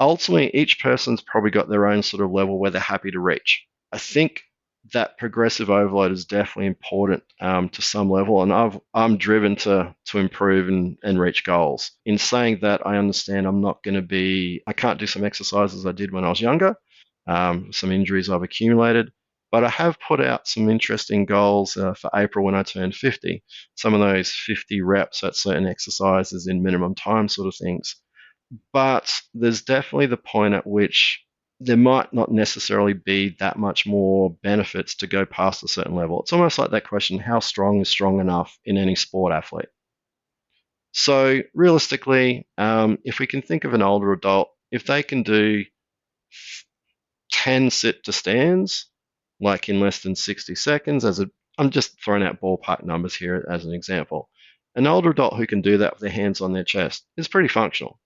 [0.00, 3.66] ultimately, each person's probably got their own sort of level where they're happy to reach.
[3.92, 4.42] I think
[4.92, 9.94] that progressive overload is definitely important um, to some level, and I've, I'm driven to
[10.06, 11.90] to improve and, and reach goals.
[12.06, 15.84] In saying that, I understand I'm not going to be, I can't do some exercises
[15.84, 16.74] I did when I was younger,
[17.26, 19.10] um, some injuries I've accumulated.
[19.50, 23.42] But I have put out some interesting goals uh, for April when I turned 50.
[23.76, 27.96] Some of those 50 reps at certain exercises in minimum time sort of things.
[28.72, 31.24] But there's definitely the point at which
[31.60, 36.20] there might not necessarily be that much more benefits to go past a certain level.
[36.20, 39.68] It's almost like that question how strong is strong enough in any sport athlete?
[40.92, 45.64] So, realistically, um, if we can think of an older adult if they can do
[47.32, 48.86] 10 sit to stands,
[49.40, 53.46] like in less than 60 seconds, as a, I'm just throwing out ballpark numbers here
[53.50, 54.28] as an example.
[54.74, 57.48] An older adult who can do that with their hands on their chest is pretty
[57.48, 57.98] functional.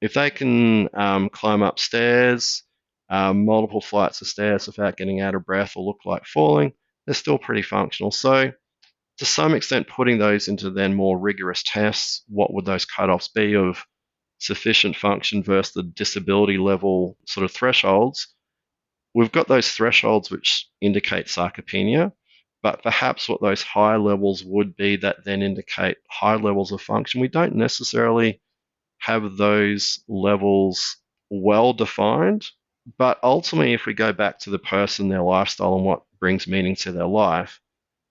[0.00, 2.62] If they can um, climb up stairs,
[3.10, 6.72] um, multiple flights of stairs without getting out of breath or look like falling,
[7.04, 8.10] they're still pretty functional.
[8.10, 8.52] So,
[9.18, 13.54] to some extent, putting those into then more rigorous tests, what would those cutoffs be
[13.54, 13.84] of
[14.38, 18.28] sufficient function versus the disability level sort of thresholds?
[19.14, 22.12] We've got those thresholds which indicate sarcopenia,
[22.62, 27.20] but perhaps what those high levels would be that then indicate high levels of function.
[27.20, 28.40] We don't necessarily
[28.98, 30.96] have those levels
[31.30, 32.46] well defined,
[32.98, 36.76] but ultimately, if we go back to the person, their lifestyle, and what brings meaning
[36.76, 37.60] to their life,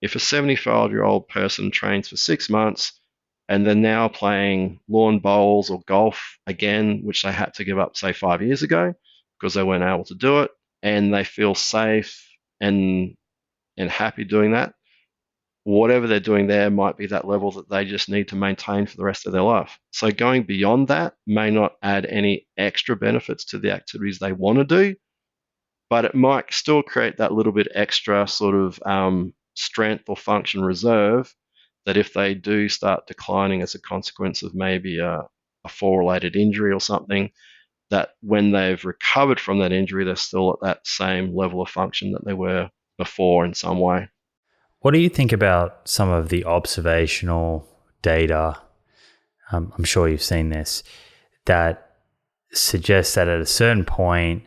[0.02, 3.00] if a 75 year old person trains for six months
[3.48, 7.96] and they're now playing lawn bowls or golf again, which they had to give up,
[7.96, 8.94] say, five years ago
[9.38, 10.50] because they weren't able to do it,
[10.82, 12.26] and they feel safe
[12.60, 13.14] and
[13.76, 14.74] and happy doing that,
[15.64, 18.96] whatever they're doing there might be that level that they just need to maintain for
[18.96, 19.78] the rest of their life.
[19.90, 24.58] So going beyond that may not add any extra benefits to the activities they want
[24.58, 24.96] to do,
[25.88, 30.62] but it might still create that little bit extra sort of um, strength or function
[30.62, 31.34] reserve
[31.86, 35.22] that if they do start declining as a consequence of maybe a,
[35.64, 37.30] a fall related injury or something,
[37.90, 42.12] that when they've recovered from that injury, they're still at that same level of function
[42.12, 44.08] that they were before in some way.
[44.80, 47.68] What do you think about some of the observational
[48.02, 48.56] data?
[49.52, 50.82] Um, I'm sure you've seen this
[51.46, 51.96] that
[52.52, 54.44] suggests that at a certain point,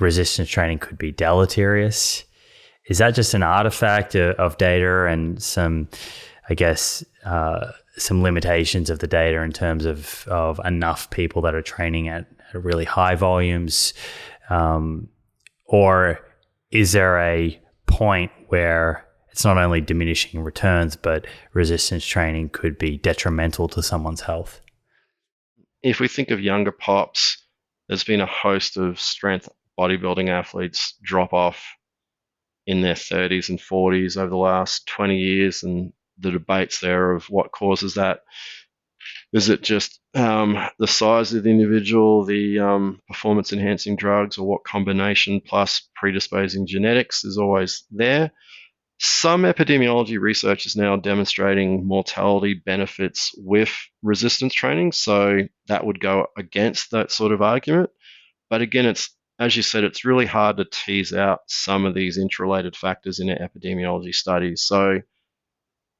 [0.00, 2.24] resistance training could be deleterious.
[2.88, 5.88] Is that just an artifact of data and some,
[6.48, 11.54] I guess, uh, some limitations of the data in terms of, of enough people that
[11.54, 12.26] are training at
[12.60, 13.94] really high volumes?
[14.50, 15.08] Um,
[15.64, 16.20] or
[16.70, 22.98] is there a point where it's not only diminishing returns, but resistance training could be
[22.98, 24.60] detrimental to someone's health?
[25.82, 27.44] If we think of younger pops,
[27.88, 29.48] there's been a host of strength
[29.78, 31.64] bodybuilding athletes drop off
[32.66, 37.24] in their 30s and 40s over the last 20 years, and the debates there of
[37.26, 38.20] what causes that.
[39.34, 44.46] Is it just um, the size of the individual, the um, performance enhancing drugs, or
[44.46, 48.30] what combination plus predisposing genetics is always there?
[49.00, 56.28] Some epidemiology research is now demonstrating mortality benefits with resistance training, so that would go
[56.38, 57.90] against that sort of argument.
[58.48, 62.18] But again, it's as you said, it's really hard to tease out some of these
[62.18, 64.62] interrelated factors in epidemiology studies.
[64.62, 65.00] So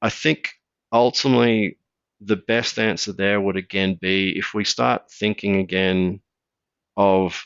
[0.00, 0.50] I think
[0.92, 1.78] ultimately
[2.20, 6.20] the best answer there would again be if we start thinking again
[6.96, 7.44] of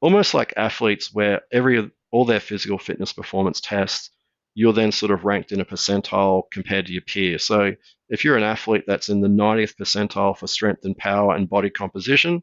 [0.00, 4.10] almost like athletes where every all their physical fitness performance tests
[4.56, 7.44] you're then sort of ranked in a percentile compared to your peers.
[7.44, 7.72] So
[8.08, 11.68] if you're an athlete that's in the 90th percentile for strength and power and body
[11.68, 12.42] composition,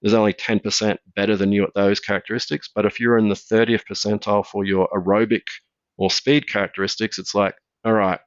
[0.00, 2.70] there's only 10% better than you at those characteristics.
[2.74, 5.42] But if you're in the 30th percentile for your aerobic
[5.98, 8.20] or speed characteristics, it's like, all right,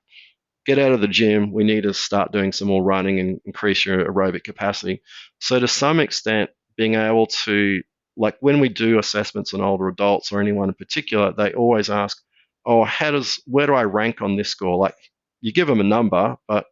[0.66, 1.52] get out of the gym.
[1.52, 5.02] We need to start doing some more running and increase your aerobic capacity.
[5.40, 7.82] So, to some extent, being able to,
[8.18, 12.18] like when we do assessments on older adults or anyone in particular, they always ask,
[12.66, 14.78] oh, how does, where do I rank on this score?
[14.78, 14.96] Like
[15.42, 16.66] you give them a number, but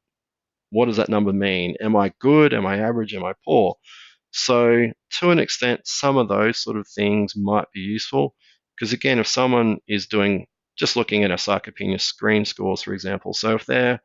[0.72, 1.76] what does that number mean?
[1.82, 2.54] Am I good?
[2.54, 3.14] Am I average?
[3.16, 3.76] Am I poor?
[4.32, 4.88] So,
[5.20, 8.36] to an extent, some of those sort of things might be useful.
[8.76, 10.46] Because again, if someone is doing
[10.80, 13.34] just looking at a sarcopenia screen scores, for example.
[13.34, 14.02] So if they're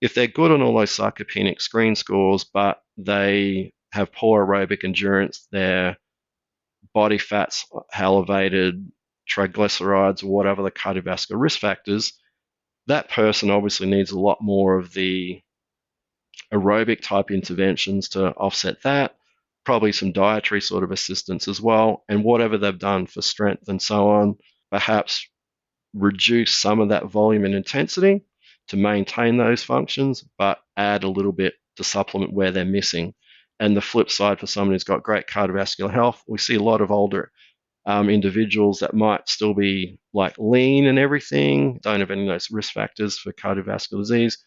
[0.00, 5.46] if they're good on all those sarcopenic screen scores, but they have poor aerobic endurance,
[5.52, 5.96] their
[6.94, 8.90] body fat's elevated,
[9.30, 12.14] triglycerides, or whatever the cardiovascular risk factors,
[12.86, 15.40] that person obviously needs a lot more of the
[16.52, 19.16] aerobic type interventions to offset that,
[19.64, 23.82] probably some dietary sort of assistance as well, and whatever they've done for strength and
[23.82, 24.36] so on,
[24.70, 25.28] perhaps
[25.94, 28.24] reduce some of that volume and intensity
[28.68, 33.14] to maintain those functions, but add a little bit to supplement where they're missing.
[33.58, 36.80] And the flip side for someone who's got great cardiovascular health, we see a lot
[36.80, 37.30] of older
[37.86, 42.50] um, individuals that might still be like lean and everything, don't have any of those
[42.50, 44.38] risk factors for cardiovascular disease,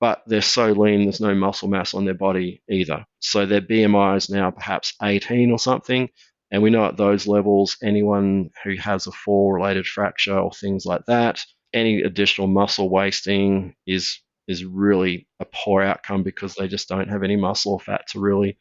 [0.00, 3.04] but they're so lean, there's no muscle mass on their body either.
[3.20, 6.08] So their BMI is now perhaps 18 or something,
[6.50, 10.84] and we know at those levels, anyone who has a fall related fracture or things
[10.86, 11.44] like that,
[11.74, 17.22] any additional muscle wasting is is really a poor outcome because they just don't have
[17.22, 18.58] any muscle or fat to really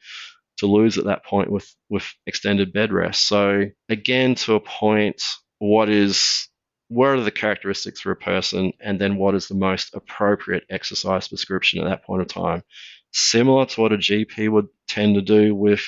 [0.58, 3.28] to lose at that point with, with extended bed rest.
[3.28, 5.24] So, again, to a point,
[5.60, 6.50] what is
[6.90, 11.28] what are the characteristics for a person, and then what is the most appropriate exercise
[11.28, 12.64] prescription at that point of time?
[13.12, 15.86] Similar to what a GP would tend to do with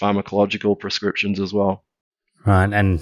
[0.00, 1.84] pharmacological prescriptions as well.
[2.46, 2.72] Right.
[2.72, 3.00] And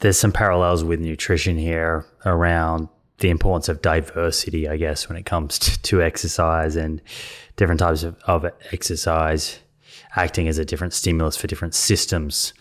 [0.00, 2.88] there's some parallels with nutrition here around
[3.18, 7.00] the importance of diversity, I guess, when it comes to, exercise and
[7.56, 9.58] different types of, of exercise
[10.16, 12.52] acting as a different stimulus for different systems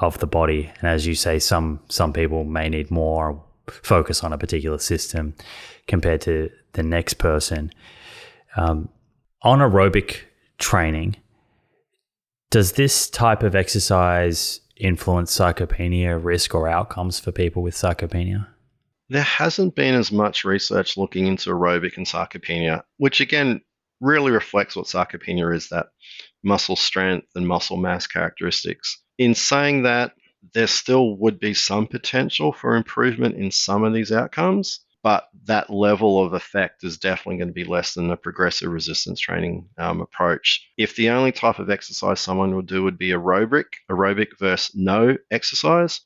[0.00, 0.70] of the body.
[0.80, 5.34] And as you say, some some people may need more focus on a particular system
[5.86, 7.72] compared to the next person.
[8.56, 8.88] Um,
[9.42, 10.20] on aerobic
[10.58, 11.16] training,
[12.52, 18.46] does this type of exercise influence sarcopenia risk or outcomes for people with sarcopenia?
[19.08, 23.62] There hasn't been as much research looking into aerobic and sarcopenia, which again
[24.02, 25.86] really reflects what sarcopenia is that
[26.44, 29.00] muscle strength and muscle mass characteristics.
[29.16, 30.12] In saying that,
[30.52, 35.68] there still would be some potential for improvement in some of these outcomes, but that
[35.68, 40.00] level of effect is definitely going to be less than a progressive resistance training um,
[40.00, 40.70] approach.
[40.76, 45.16] If the only type of exercise someone would do would be aerobic, aerobic versus no
[45.30, 46.00] exercise,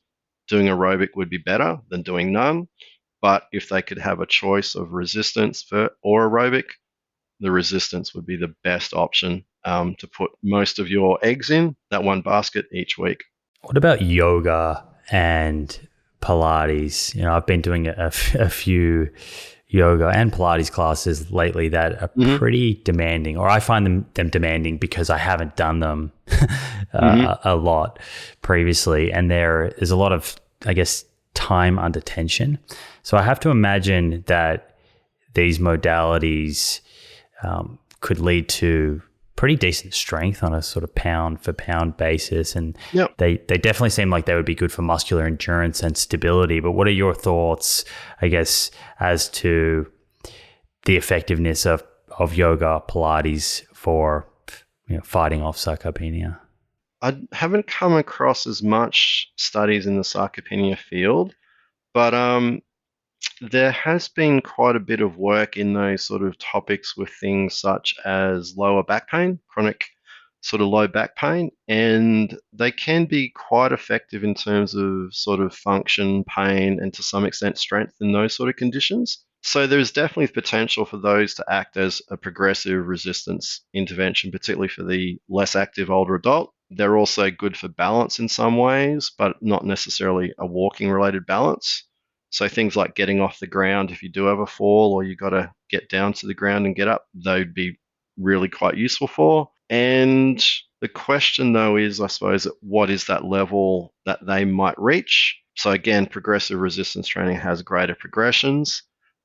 [0.49, 2.69] doing aerobic would be better than doing none.
[3.21, 5.67] But if they could have a choice of resistance
[6.03, 6.71] or aerobic,
[7.41, 11.77] the resistance would be the best option um, to put most of your eggs in
[11.91, 13.25] that one basket each week.
[13.63, 15.79] What about yoga and
[16.21, 17.15] Pilates?
[17.15, 19.11] You know, I've been doing a, a few
[19.69, 22.37] yoga and Pilates classes lately that are mm-hmm.
[22.37, 26.37] pretty demanding, or I find them them demanding because I haven't done them uh,
[26.95, 27.25] mm-hmm.
[27.25, 27.99] a, a lot
[28.43, 32.59] previously, and there is a lot of, I guess, time under tension.
[33.03, 34.77] So I have to imagine that
[35.35, 36.81] these modalities
[37.43, 39.03] um, could lead to
[39.37, 42.57] pretty decent strength on a sort of pound for pound basis.
[42.57, 43.17] And yep.
[43.19, 46.61] they, they definitely seem like they would be good for muscular endurance and stability.
[46.61, 47.85] But what are your thoughts,
[48.23, 49.91] I guess, as to
[50.87, 51.85] the effectiveness of,
[52.19, 54.27] of yoga, Pilates for
[54.89, 56.39] you know, fighting off sarcopenia?
[57.03, 61.35] I haven't come across as much studies in the sarcopenia field,
[61.93, 62.63] but um,
[63.41, 67.55] there has been quite a bit of work in those sort of topics with things
[67.55, 69.87] such as lower back pain, chronic
[70.41, 75.41] sort of low back pain, and they can be quite effective in terms of sort
[75.41, 79.25] of function, pain, and to some extent strength in those sort of conditions.
[79.43, 84.83] So there's definitely potential for those to act as a progressive resistance intervention, particularly for
[84.83, 86.53] the less active older adult.
[86.71, 91.85] They're also good for balance in some ways, but not necessarily a walking related balance.
[92.31, 95.17] So things like getting off the ground, if you do have a fall or you
[95.17, 97.79] got to get down to the ground and get up, they'd be
[98.19, 99.49] really quite useful for.
[99.71, 100.45] And
[100.81, 105.39] the question though is, I suppose, what is that level that they might reach?
[105.55, 108.83] So again, progressive resistance training has greater progressions.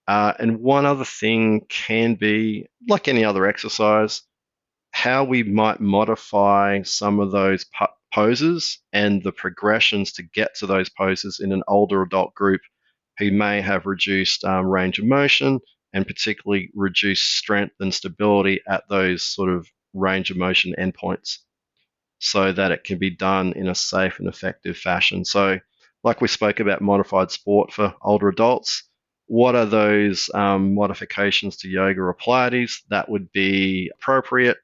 [0.07, 4.23] Uh, and one other thing can be, like any other exercise,
[4.91, 7.65] how we might modify some of those
[8.13, 12.61] poses and the progressions to get to those poses in an older adult group
[13.21, 15.59] who may have reduced um, range of motion
[15.93, 21.37] and particularly reduced strength and stability at those sort of range of motion endpoints
[22.17, 25.23] so that it can be done in a safe and effective fashion.
[25.23, 25.59] So,
[26.03, 28.89] like we spoke about modified sport for older adults,
[29.27, 34.57] what are those um, modifications to yoga or Pilates that would be appropriate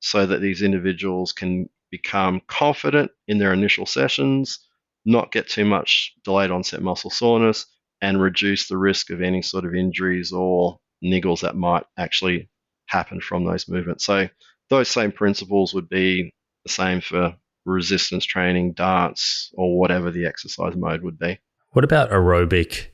[0.00, 4.58] so that these individuals can become confident in their initial sessions,
[5.04, 7.66] not get too much delayed onset muscle soreness,
[8.02, 12.50] and reduce the risk of any sort of injuries or niggles that might actually
[12.86, 14.04] happen from those movements.
[14.04, 14.28] So
[14.68, 16.30] those same principles would be
[16.64, 17.34] the same for
[17.64, 21.38] resistance training, dance, or whatever the exercise mode would be.
[21.70, 22.88] What about aerobic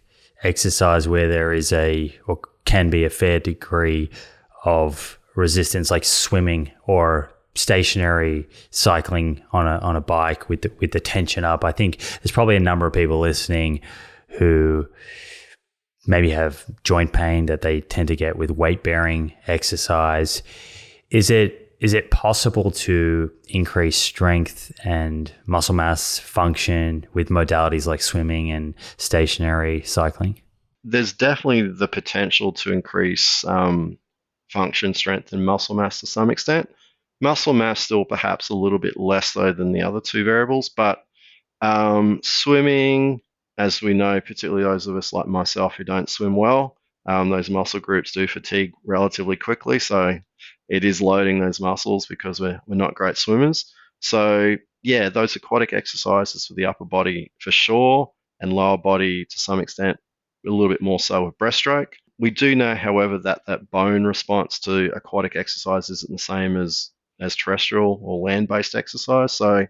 [0.44, 4.10] exercise where there is a or can be a fair degree
[4.64, 10.92] of resistance, like swimming or stationary cycling on a on a bike with the, with
[10.92, 11.64] the tension up?
[11.64, 13.80] I think there's probably a number of people listening
[14.28, 14.86] who
[16.06, 20.42] maybe have joint pain that they tend to get with weight bearing exercise.
[21.10, 28.02] Is it is it possible to increase strength and muscle mass function with modalities like
[28.02, 30.40] swimming and stationary cycling?
[30.82, 33.96] There's definitely the potential to increase um,
[34.50, 36.68] function, strength, and muscle mass to some extent.
[37.20, 41.04] Muscle mass still perhaps a little bit less though than the other two variables, but
[41.60, 43.20] um, swimming,
[43.58, 46.76] as we know, particularly those of us like myself who don't swim well,
[47.06, 49.78] um, those muscle groups do fatigue relatively quickly.
[49.78, 50.18] So
[50.68, 53.72] it is loading those muscles because we're, we're not great swimmers.
[54.00, 59.38] So, yeah, those aquatic exercises for the upper body for sure, and lower body to
[59.38, 59.96] some extent,
[60.46, 61.94] a little bit more so with breaststroke.
[62.18, 66.90] We do know, however, that that bone response to aquatic exercise isn't the same as
[67.20, 69.32] as terrestrial or land-based exercise.
[69.32, 69.66] So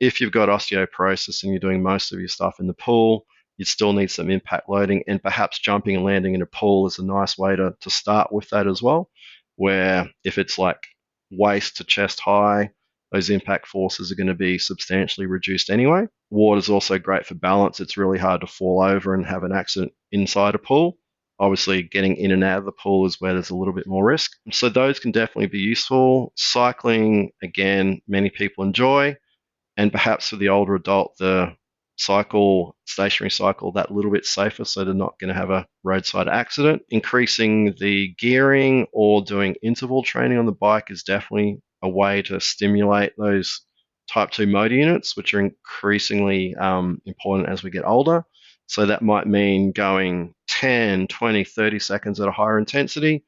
[0.00, 3.26] if you've got osteoporosis and you're doing most of your stuff in the pool,
[3.58, 6.98] you still need some impact loading, and perhaps jumping and landing in a pool is
[6.98, 9.10] a nice way to, to start with that as well.
[9.56, 10.86] Where if it's like
[11.30, 12.70] waist to chest high,
[13.12, 16.06] those impact forces are going to be substantially reduced anyway.
[16.30, 17.78] Water is also great for balance.
[17.78, 20.96] It's really hard to fall over and have an accident inside a pool.
[21.38, 24.04] Obviously, getting in and out of the pool is where there's a little bit more
[24.04, 24.32] risk.
[24.50, 26.32] So, those can definitely be useful.
[26.36, 29.16] Cycling, again, many people enjoy.
[29.76, 31.56] And perhaps for the older adult, the
[31.96, 36.28] cycle, stationary cycle, that little bit safer so they're not going to have a roadside
[36.28, 36.82] accident.
[36.90, 42.40] Increasing the gearing or doing interval training on the bike is definitely a way to
[42.40, 43.62] stimulate those
[44.08, 48.24] type 2 motor units, which are increasingly um, important as we get older.
[48.66, 53.24] So that might mean going 10, 20, 30 seconds at a higher intensity,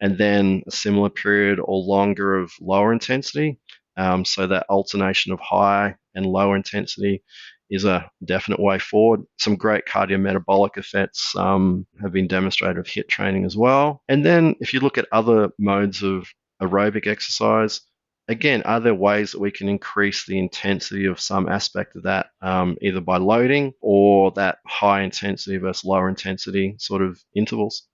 [0.00, 3.58] and then a similar period or longer of lower intensity.
[3.98, 7.22] Um, so that alternation of high and low intensity
[7.70, 9.22] is a definite way forward.
[9.38, 14.02] Some great cardiometabolic effects um, have been demonstrated with HIIT training as well.
[14.08, 16.26] And then if you look at other modes of
[16.62, 17.80] aerobic exercise,
[18.28, 22.26] again, are there ways that we can increase the intensity of some aspect of that,
[22.40, 27.86] um, either by loading or that high intensity versus lower intensity sort of intervals?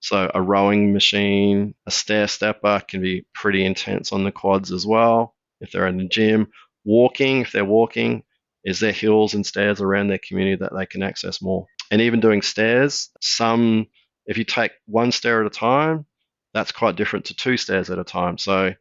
[0.00, 4.86] So a rowing machine, a stair stepper can be pretty intense on the quads as
[4.86, 5.34] well.
[5.60, 6.48] If they're in the gym,
[6.84, 8.24] walking, if they're walking,
[8.64, 11.66] is there hills and stairs around their community that they can access more?
[11.90, 13.86] And even doing stairs, some,
[14.26, 16.06] if you take one stair at a time,
[16.54, 18.38] that's quite different to two stairs at a time.
[18.38, 18.72] So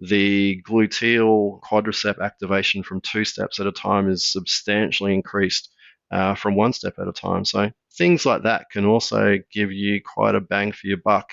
[0.00, 5.70] the gluteal quadricep activation from two steps at a time is substantially increased
[6.14, 7.44] uh, from one step at a time.
[7.44, 11.32] So things like that can also give you quite a bang for your buck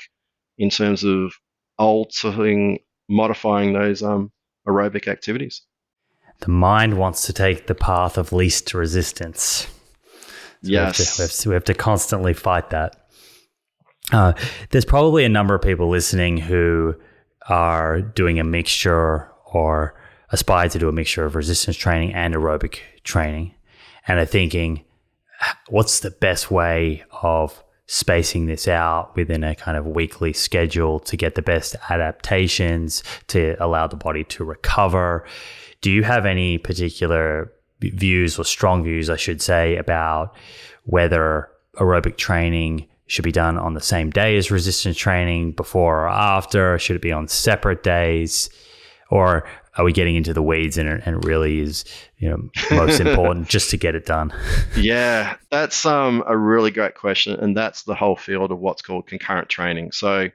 [0.58, 1.34] in terms of
[1.78, 4.32] altering, modifying those um,
[4.68, 5.62] aerobic activities.
[6.40, 9.68] The mind wants to take the path of least resistance.
[10.64, 10.72] So yes.
[10.72, 12.96] We have, to, we, have to, we have to constantly fight that.
[14.12, 14.34] Uh,
[14.72, 16.96] there's probably a number of people listening who
[17.50, 19.94] are doing a mixture or
[20.32, 23.54] aspire to do a mixture of resistance training and aerobic training
[24.08, 24.84] and are thinking,
[25.70, 31.18] what's the best way of spacing this out within a kind of weekly schedule to
[31.18, 35.26] get the best adaptations to allow the body to recover?
[35.82, 37.52] Do you have any particular
[37.82, 40.36] views or strong views, I should say, about
[40.84, 46.10] whether aerobic training should be done on the same day as resistance training, before or
[46.10, 46.80] after?
[46.80, 48.50] Should it be on separate days?
[49.10, 49.46] Or
[49.78, 50.78] are we getting into the weeds?
[50.78, 51.86] And it, and it really is
[52.18, 54.34] you know most important just to get it done.
[54.78, 59.08] Yeah that's um, a really great question and that's the whole field of what's called
[59.08, 59.92] concurrent training.
[59.92, 60.30] So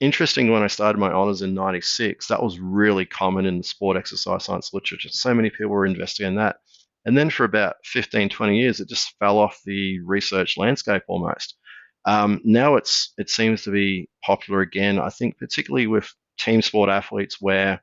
[0.00, 3.96] interesting when i started my honors in 96 that was really common in the sport
[3.98, 5.10] exercise science literature.
[5.10, 6.56] So many people were investigating that.
[7.04, 11.56] And then for about 15 20 years it just fell off the research landscape almost.
[12.06, 14.98] Um, now it's it seems to be popular again.
[14.98, 17.82] I think particularly with team sport athletes where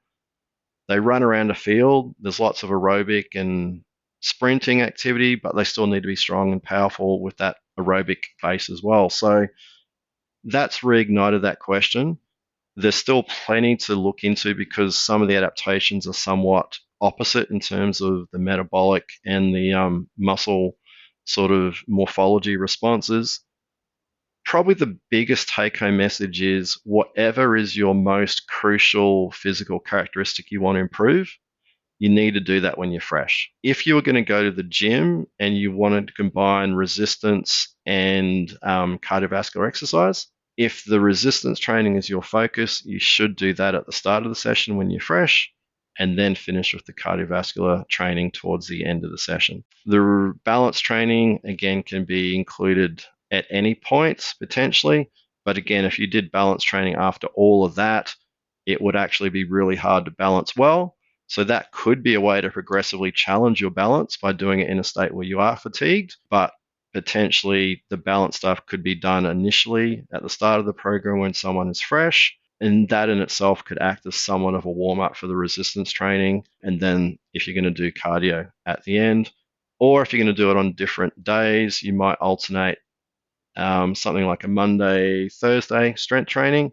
[0.87, 2.15] they run around a field.
[2.19, 3.81] There's lots of aerobic and
[4.21, 8.69] sprinting activity, but they still need to be strong and powerful with that aerobic base
[8.69, 9.09] as well.
[9.09, 9.47] So
[10.45, 12.17] that's reignited that question.
[12.75, 17.59] There's still plenty to look into because some of the adaptations are somewhat opposite in
[17.59, 20.77] terms of the metabolic and the um, muscle
[21.25, 23.41] sort of morphology responses
[24.47, 30.61] probably the biggest take home message is whatever is your most crucial physical characteristic you
[30.61, 31.29] want to improve,
[31.99, 33.51] you need to do that when you're fresh.
[33.61, 37.75] If you were going to go to the gym and you wanted to combine resistance
[37.85, 43.75] and um, cardiovascular exercise, if the resistance training is your focus, you should do that
[43.75, 45.51] at the start of the session when you're fresh
[45.99, 49.65] and then finish with the cardiovascular training towards the end of the session.
[49.85, 55.09] The balance training, again, can be included at any points potentially.
[55.45, 58.13] But again, if you did balance training after all of that,
[58.65, 60.95] it would actually be really hard to balance well.
[61.27, 64.79] So that could be a way to progressively challenge your balance by doing it in
[64.79, 66.53] a state where you are fatigued, but
[66.93, 71.33] potentially the balance stuff could be done initially at the start of the program when
[71.33, 72.35] someone is fresh.
[72.59, 75.91] And that in itself could act as somewhat of a warm up for the resistance
[75.91, 76.45] training.
[76.63, 79.31] And then if you're going to do cardio at the end,
[79.79, 82.79] or if you're going to do it on different days, you might alternate
[83.57, 86.71] um, something like a Monday, Thursday strength training,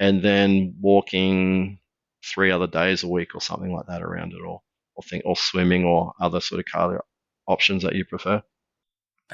[0.00, 1.78] and then walking
[2.24, 4.62] three other days a week or something like that around it, or
[4.96, 7.00] or think or swimming or other sort of cardio
[7.46, 8.42] options that you prefer.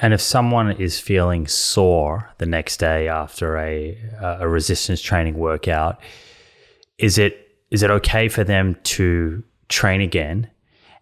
[0.00, 6.00] And if someone is feeling sore the next day after a a resistance training workout,
[6.98, 10.50] is it is it okay for them to train again?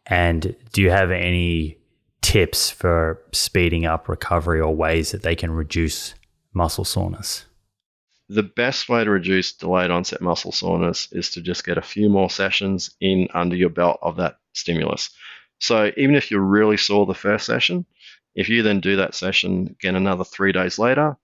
[0.06, 1.78] And do you have any
[2.28, 6.14] tips for speeding up recovery or ways that they can reduce
[6.52, 7.46] muscle soreness?
[8.28, 12.10] The best way to reduce delayed onset muscle soreness is to just get a few
[12.10, 15.08] more sessions in under your belt of that stimulus.
[15.60, 17.86] So even if you're really sore the first session,
[18.34, 21.16] if you then do that session again another three days later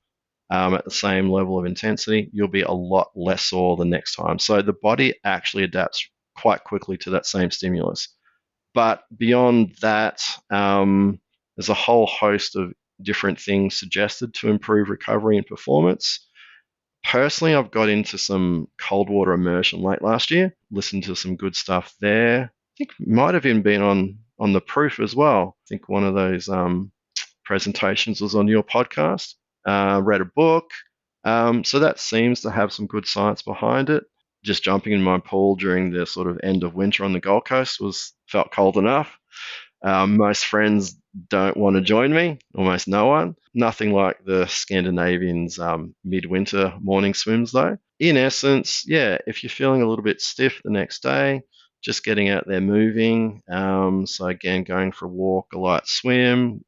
[0.49, 4.15] um, at the same level of intensity, you'll be a lot less sore the next
[4.15, 4.39] time.
[4.39, 8.09] So the body actually adapts quite quickly to that same stimulus.
[8.75, 11.21] But beyond that, um,
[11.57, 16.29] there's a whole host of different things suggested to improve recovery and performance.
[17.05, 21.55] Personally, I've got into some cold water immersion late last year, listened to some good
[21.55, 22.45] stuff there.
[22.45, 25.57] I think might have even been on on the proof as well.
[25.61, 26.91] I think one of those um,
[27.45, 29.35] presentations was on your podcast.
[29.65, 30.71] Uh, read a book,
[31.25, 34.05] um, so that seems to have some good science behind it
[34.45, 37.47] just jumping in my pool during the sort of end of winter on the Gold
[37.47, 39.19] Coast was felt cold enough.
[39.83, 40.97] Um, most friends
[41.29, 43.37] don't want to join me, almost no one.
[43.55, 47.77] Nothing like the Scandinavians' um, midwinter morning swims, though.
[48.01, 51.43] In essence, yeah, if you're feeling a little bit stiff the next day,
[51.83, 53.43] just getting out there moving.
[53.51, 56.65] Um, so, again, going for a walk, a light swim,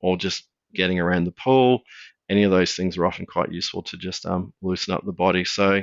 [0.00, 1.82] or just getting around the pool.
[2.28, 5.44] Any of those things are often quite useful to just um, loosen up the body.
[5.44, 5.82] So,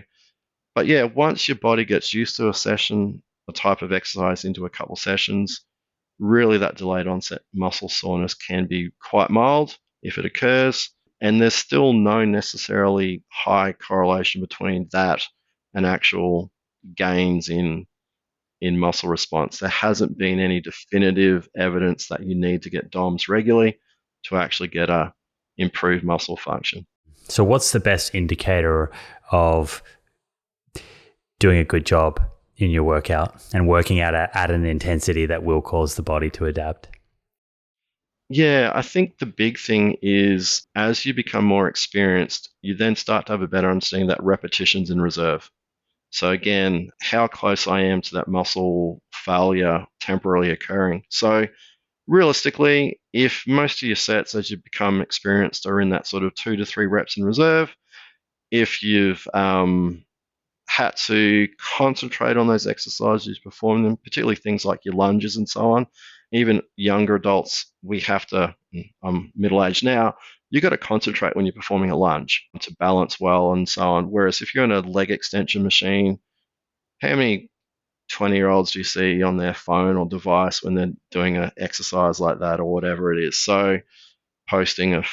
[0.78, 4.68] but yeah, once your body gets used to a session, a type of exercise into
[4.68, 5.66] a couple sessions,
[6.20, 10.92] really that delayed onset muscle soreness can be quite mild if it occurs.
[11.20, 15.24] And there's still no necessarily high correlation between that
[15.74, 16.52] and actual
[16.96, 17.88] gains in
[18.62, 19.58] in muscle response.
[19.58, 23.80] There hasn't been any definitive evidence that you need to get DOMS regularly
[24.26, 25.12] to actually get a
[25.58, 26.86] improved muscle function.
[27.30, 28.92] So what's the best indicator
[29.32, 29.82] of
[31.40, 32.20] doing a good job
[32.58, 36.30] in your workout and working out at, at an intensity that will cause the body
[36.32, 36.90] to adapt?
[38.30, 43.28] Yeah, I think the big thing is as you become more experienced, you then start
[43.28, 45.50] to have a better understanding that repetitions in reserve.
[46.10, 51.04] So again, how close I am to that muscle failure temporarily occurring.
[51.10, 51.48] So
[52.08, 56.34] realistically, if most of your sets as you become experienced are in that sort of
[56.36, 57.74] two to three reps in reserve,
[58.52, 60.06] if you've um,
[60.68, 65.72] had to concentrate on those exercises, perform them, particularly things like your lunges and so
[65.74, 65.88] on.
[66.32, 70.16] Even younger adults, we have to, mm, I'm middle aged now,
[70.50, 74.12] You've got to concentrate when you're performing a lunge to balance well and so on.
[74.12, 76.20] Whereas if you're in a leg extension machine,
[77.02, 77.50] how many
[78.12, 81.52] 20 year olds do you see on their phone or device when they're doing an
[81.58, 83.38] exercise like that or whatever it is?
[83.38, 83.80] So
[84.50, 85.04] posting a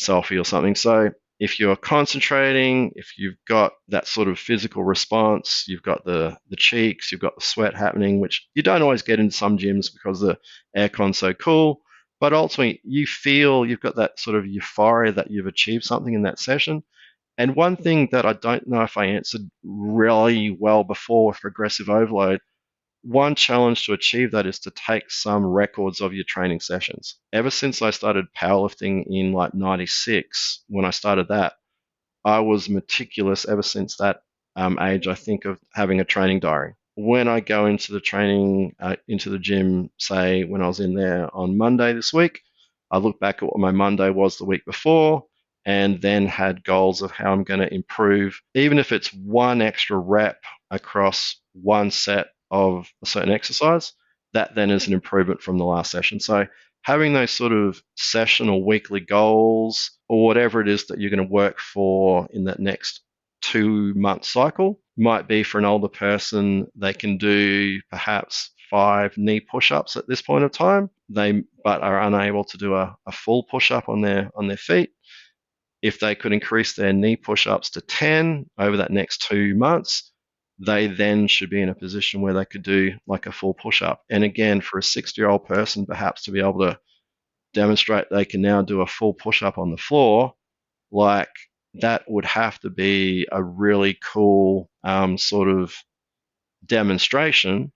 [0.00, 0.76] selfie or something.
[0.76, 1.10] So
[1.44, 6.56] if you're concentrating, if you've got that sort of physical response, you've got the the
[6.56, 10.20] cheeks, you've got the sweat happening, which you don't always get in some gyms because
[10.20, 10.38] the
[10.74, 11.82] aircon's so cool.
[12.18, 16.22] But ultimately, you feel you've got that sort of euphoria that you've achieved something in
[16.22, 16.82] that session.
[17.36, 21.90] And one thing that I don't know if I answered really well before with progressive
[21.90, 22.40] overload
[23.04, 27.16] one challenge to achieve that is to take some records of your training sessions.
[27.32, 31.54] Ever since I started powerlifting in like 96, when I started that,
[32.24, 34.22] I was meticulous ever since that
[34.56, 36.74] um, age, I think, of having a training diary.
[36.96, 40.94] When I go into the training, uh, into the gym, say when I was in
[40.94, 42.40] there on Monday this week,
[42.90, 45.24] I look back at what my Monday was the week before
[45.66, 49.98] and then had goals of how I'm going to improve, even if it's one extra
[49.98, 53.92] rep across one set of a certain exercise,
[54.32, 56.20] that then is an improvement from the last session.
[56.20, 56.46] So
[56.82, 61.26] having those sort of session or weekly goals or whatever it is that you're going
[61.26, 63.00] to work for in that next
[63.42, 69.40] two month cycle might be for an older person they can do perhaps five knee
[69.40, 73.42] push-ups at this point of time they but are unable to do a, a full
[73.42, 74.90] push-up on their on their feet
[75.82, 80.12] if they could increase their knee push-ups to 10 over that next two months
[80.58, 83.82] they then should be in a position where they could do like a full push
[83.82, 84.02] up.
[84.10, 86.78] And again, for a 60 year old person, perhaps to be able to
[87.52, 90.34] demonstrate they can now do a full push up on the floor,
[90.92, 91.30] like
[91.74, 95.74] that would have to be a really cool um, sort of
[96.64, 97.72] demonstration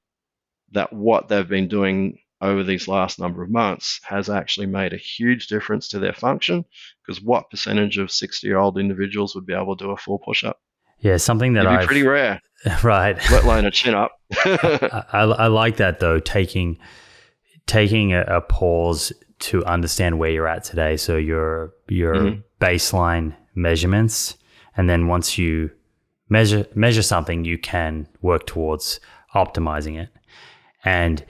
[0.73, 4.99] that what they've been doing over these last number of months has actually made a
[4.99, 6.65] huge difference to their function
[7.05, 10.19] because what percentage of 60 year old individuals would be able to do a full
[10.21, 10.61] push up?
[11.01, 12.41] Yeah, something that I've pretty rare,
[12.83, 13.17] right.
[13.31, 14.13] let alone a chin up.
[14.45, 16.79] I, I, I like that though, taking
[17.67, 20.97] taking a, a pause to understand where you're at today.
[20.97, 22.43] So your your Mhm.
[22.61, 24.37] baseline measurements,
[24.77, 25.71] and then once you
[26.29, 29.01] measure measure something, you can work towards
[29.35, 30.09] optimizing it.
[30.85, 31.25] And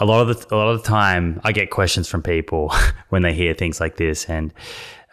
[0.00, 2.72] a lot of the a lot of the time, I get questions from people
[3.10, 4.52] when they hear things like this, and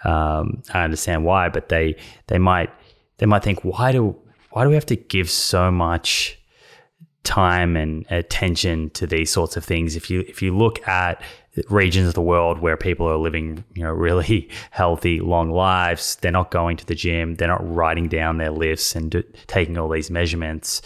[0.04, 1.50] um, I understand why.
[1.50, 1.96] But they
[2.28, 2.70] they might
[3.18, 4.16] they might think, why do
[4.52, 6.40] why do we have to give so much
[7.24, 9.96] time and attention to these sorts of things?
[9.96, 11.22] If you if you look at
[11.70, 16.32] regions of the world where people are living, you know, really healthy, long lives, they're
[16.32, 19.90] not going to the gym, they're not writing down their lifts and do, taking all
[19.90, 20.82] these measurements.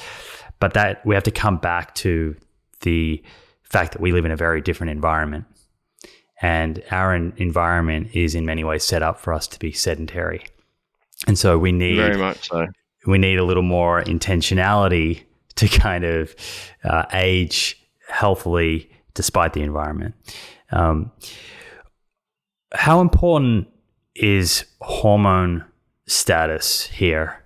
[0.60, 2.36] But that we have to come back to
[2.82, 3.24] the
[3.64, 5.46] fact that we live in a very different environment.
[6.42, 10.44] And our environment is in many ways set up for us to be sedentary.
[11.26, 12.68] And so we need Very much so.
[13.08, 15.24] we need a little more intentionality
[15.56, 16.36] to kind of
[16.84, 20.14] uh, age healthily despite the environment.
[20.72, 21.12] Um,
[22.74, 23.68] how important
[24.16, 25.64] is hormone
[26.06, 27.44] status here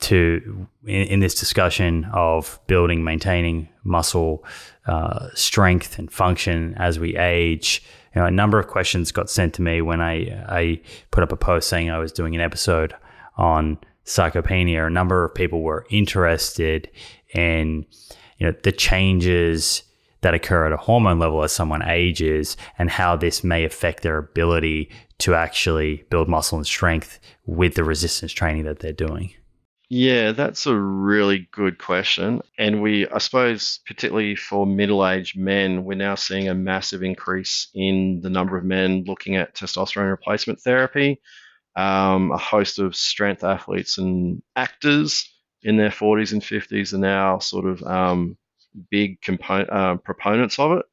[0.00, 4.44] to in, in this discussion of building, maintaining muscle
[4.86, 7.82] uh, strength and function as we age?
[8.14, 10.80] You know, a number of questions got sent to me when I I
[11.10, 12.94] put up a post saying I was doing an episode
[13.36, 14.86] on sarcopenia.
[14.86, 16.90] A number of people were interested
[17.34, 17.86] in
[18.38, 19.82] you know the changes
[20.22, 24.18] that occur at a hormone level as someone ages and how this may affect their
[24.18, 29.32] ability to actually build muscle and strength with the resistance training that they're doing.
[29.92, 32.42] Yeah, that's a really good question.
[32.58, 37.68] And we, I suppose, particularly for middle aged men, we're now seeing a massive increase
[37.74, 41.20] in the number of men looking at testosterone replacement therapy.
[41.76, 45.28] Um, a host of strength athletes and actors
[45.62, 48.36] in their 40s and 50s are now sort of um,
[48.90, 49.18] big
[49.50, 50.86] uh, proponents of it.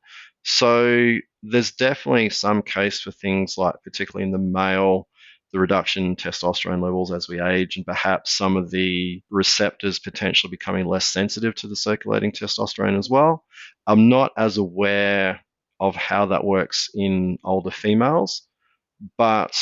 [0.44, 5.08] So there's definitely some case for things like, particularly in the male,
[5.54, 10.52] the reduction in testosterone levels as we age, and perhaps some of the receptors potentially
[10.52, 13.44] becoming less sensitive to the circulating testosterone as well.
[13.86, 15.42] I'm not as aware
[15.80, 18.44] of how that works in older females,
[19.18, 19.58] but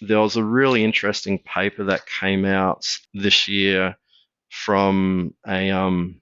[0.00, 2.84] there was a really interesting paper that came out
[3.14, 3.96] this year
[4.50, 6.20] from a um,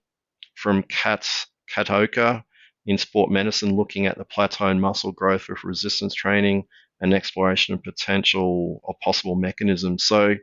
[0.55, 1.29] from Kat
[1.75, 2.45] Kataoka
[2.87, 6.65] in sport medicine, looking at the plateau in muscle growth with resistance training
[7.03, 10.05] and exploration of potential or possible mechanisms.
[10.05, 10.37] So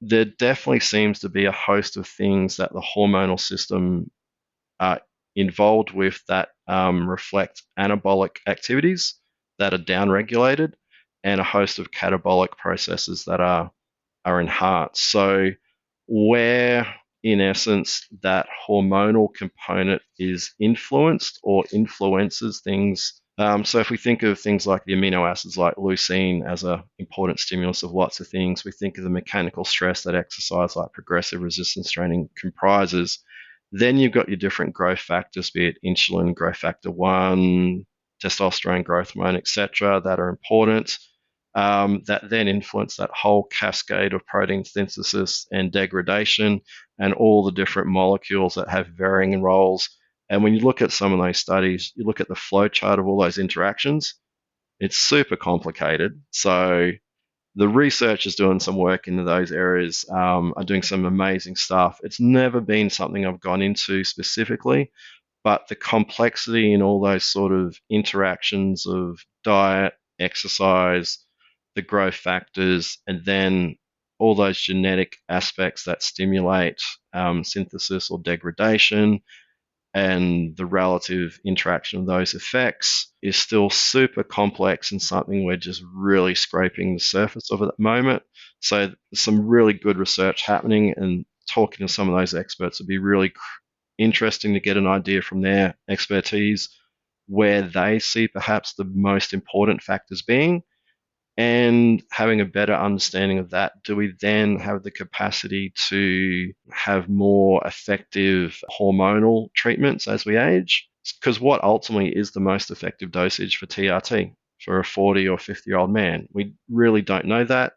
[0.00, 4.10] there definitely seems to be a host of things that the hormonal system
[4.78, 5.00] are
[5.34, 9.14] involved with that um, reflect anabolic activities
[9.58, 10.74] that are downregulated
[11.24, 13.72] and a host of catabolic processes that are
[14.26, 15.10] are enhanced.
[15.10, 15.50] So
[16.06, 16.86] where
[17.22, 24.22] in essence that hormonal component is influenced or influences things um, so if we think
[24.22, 28.28] of things like the amino acids like leucine as an important stimulus of lots of
[28.28, 33.18] things, we think of the mechanical stress that exercise like progressive resistance training comprises.
[33.72, 37.86] Then you've got your different growth factors, be it insulin, growth factor one,
[38.22, 40.96] testosterone, growth hormone, etc., that are important.
[41.56, 46.60] Um, that then influence that whole cascade of protein synthesis and degradation,
[46.98, 49.88] and all the different molecules that have varying roles
[50.28, 52.98] and when you look at some of those studies, you look at the flow chart
[52.98, 54.14] of all those interactions,
[54.80, 56.20] it's super complicated.
[56.30, 56.92] So
[57.54, 62.00] the researchers doing some work into those areas um, are doing some amazing stuff.
[62.02, 64.90] It's never been something I've gone into specifically,
[65.44, 71.18] but the complexity in all those sort of interactions of diet, exercise,
[71.76, 73.76] the growth factors, and then
[74.18, 76.80] all those genetic aspects that stimulate
[77.12, 79.20] um, synthesis or degradation,
[79.94, 85.82] and the relative interaction of those effects is still super complex and something we're just
[85.94, 88.22] really scraping the surface of at the moment.
[88.60, 92.98] So, some really good research happening, and talking to some of those experts would be
[92.98, 93.32] really
[93.96, 96.68] interesting to get an idea from their expertise
[97.26, 100.62] where they see perhaps the most important factors being
[101.36, 107.08] and having a better understanding of that, do we then have the capacity to have
[107.08, 110.88] more effective hormonal treatments as we age?
[111.20, 114.32] Because what ultimately is the most effective dosage for TRT
[114.64, 116.28] for a 40 or 50 year old man?
[116.32, 117.72] We really don't know that.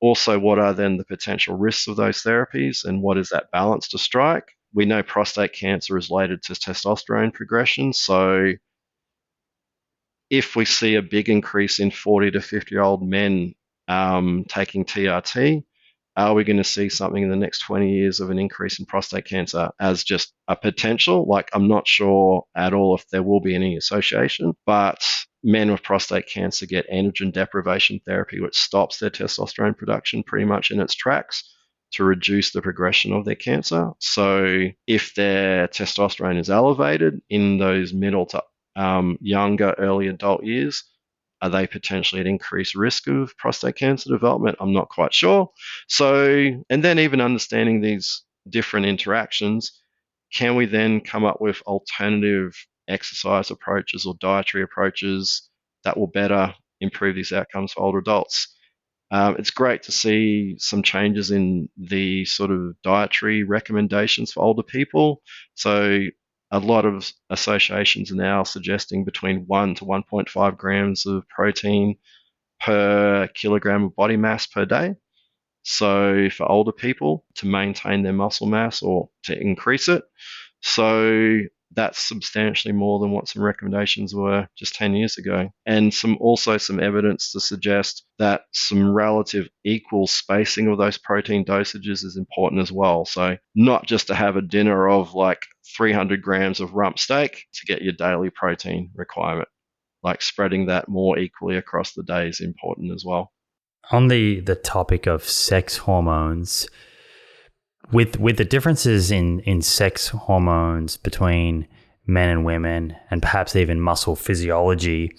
[0.00, 3.88] Also, what are then the potential risks of those therapies and what is that balance
[3.88, 4.48] to strike?
[4.72, 8.54] We know prostate cancer is related to testosterone progression, so
[10.38, 13.54] if we see a big increase in 40 to 50 year old men
[13.88, 15.64] um, taking TRT,
[16.16, 18.86] are we going to see something in the next 20 years of an increase in
[18.86, 21.26] prostate cancer as just a potential?
[21.26, 25.04] Like, I'm not sure at all if there will be any association, but
[25.42, 30.70] men with prostate cancer get androgen deprivation therapy, which stops their testosterone production pretty much
[30.70, 31.50] in its tracks
[31.92, 33.90] to reduce the progression of their cancer.
[33.98, 38.42] So, if their testosterone is elevated in those middle to
[38.76, 40.84] um, younger, early adult years,
[41.42, 44.56] are they potentially at increased risk of prostate cancer development?
[44.60, 45.50] I'm not quite sure.
[45.88, 49.78] So, and then even understanding these different interactions,
[50.32, 52.54] can we then come up with alternative
[52.88, 55.48] exercise approaches or dietary approaches
[55.84, 58.48] that will better improve these outcomes for older adults?
[59.10, 64.62] Um, it's great to see some changes in the sort of dietary recommendations for older
[64.62, 65.22] people.
[65.54, 66.06] So
[66.50, 71.96] a lot of associations are now suggesting between 1 to 1.5 grams of protein
[72.60, 74.94] per kilogram of body mass per day.
[75.62, 80.02] So, for older people to maintain their muscle mass or to increase it.
[80.60, 81.40] So,
[81.74, 85.50] that's substantially more than what some recommendations were just 10 years ago.
[85.66, 91.44] And some also some evidence to suggest that some relative equal spacing of those protein
[91.44, 93.04] dosages is important as well.
[93.04, 95.42] So not just to have a dinner of like
[95.76, 99.48] 300 grams of rump steak to get your daily protein requirement.
[100.02, 103.32] Like spreading that more equally across the day is important as well.
[103.90, 106.68] On the the topic of sex hormones,
[107.92, 111.66] with with the differences in in sex hormones between
[112.06, 115.16] men and women, and perhaps even muscle physiology,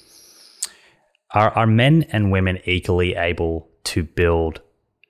[1.34, 4.62] are are men and women equally able to build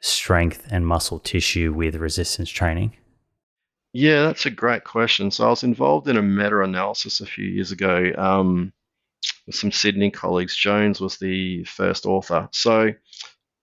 [0.01, 2.95] strength and muscle tissue with resistance training?
[3.93, 5.31] Yeah, that's a great question.
[5.31, 8.73] So I was involved in a meta-analysis a few years ago um,
[9.45, 10.55] with some Sydney colleagues.
[10.55, 12.49] Jones was the first author.
[12.51, 12.91] So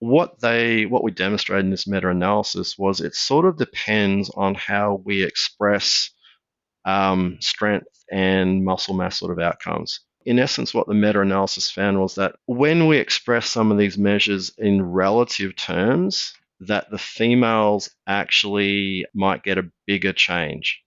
[0.03, 5.01] what they what we demonstrated in this meta-analysis was it sort of depends on how
[5.05, 6.09] we express
[6.83, 10.01] um, strength and muscle mass sort of outcomes.
[10.25, 14.51] In essence, what the meta-analysis found was that when we express some of these measures
[14.57, 20.81] in relative terms, that the females actually might get a bigger change.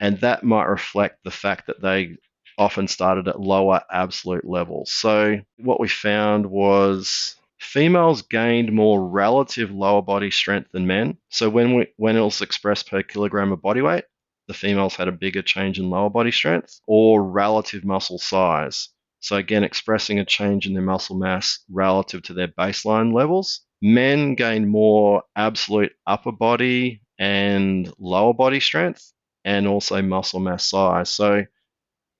[0.00, 2.16] And that might reflect the fact that they
[2.58, 4.90] often started at lower absolute levels.
[4.90, 11.18] So what we found was females gained more relative lower body strength than men.
[11.30, 14.04] So when we when it was expressed per kilogram of body weight,
[14.48, 18.88] the females had a bigger change in lower body strength or relative muscle size.
[19.20, 23.62] So again, expressing a change in their muscle mass relative to their baseline levels.
[23.80, 29.12] Men gained more absolute upper body and lower body strength
[29.44, 31.10] and also muscle mass size.
[31.10, 31.44] So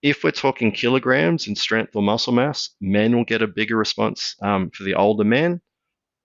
[0.04, 4.36] if we're talking kilograms in strength or muscle mass, men will get a bigger response
[4.42, 5.62] um, for the older men,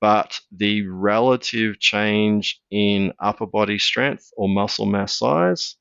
[0.01, 5.77] but the relative change in upper body strength or muscle mass size,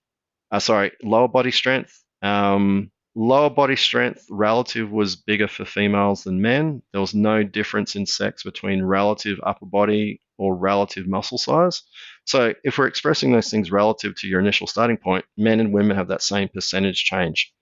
[0.53, 6.41] uh, sorry, lower body strength, um, lower body strength relative was bigger for females than
[6.41, 6.81] men.
[6.93, 11.83] There was no difference in sex between relative upper body or relative muscle size.
[12.27, 15.97] So if we're expressing those things relative to your initial starting point, men and women
[15.97, 17.53] have that same percentage change.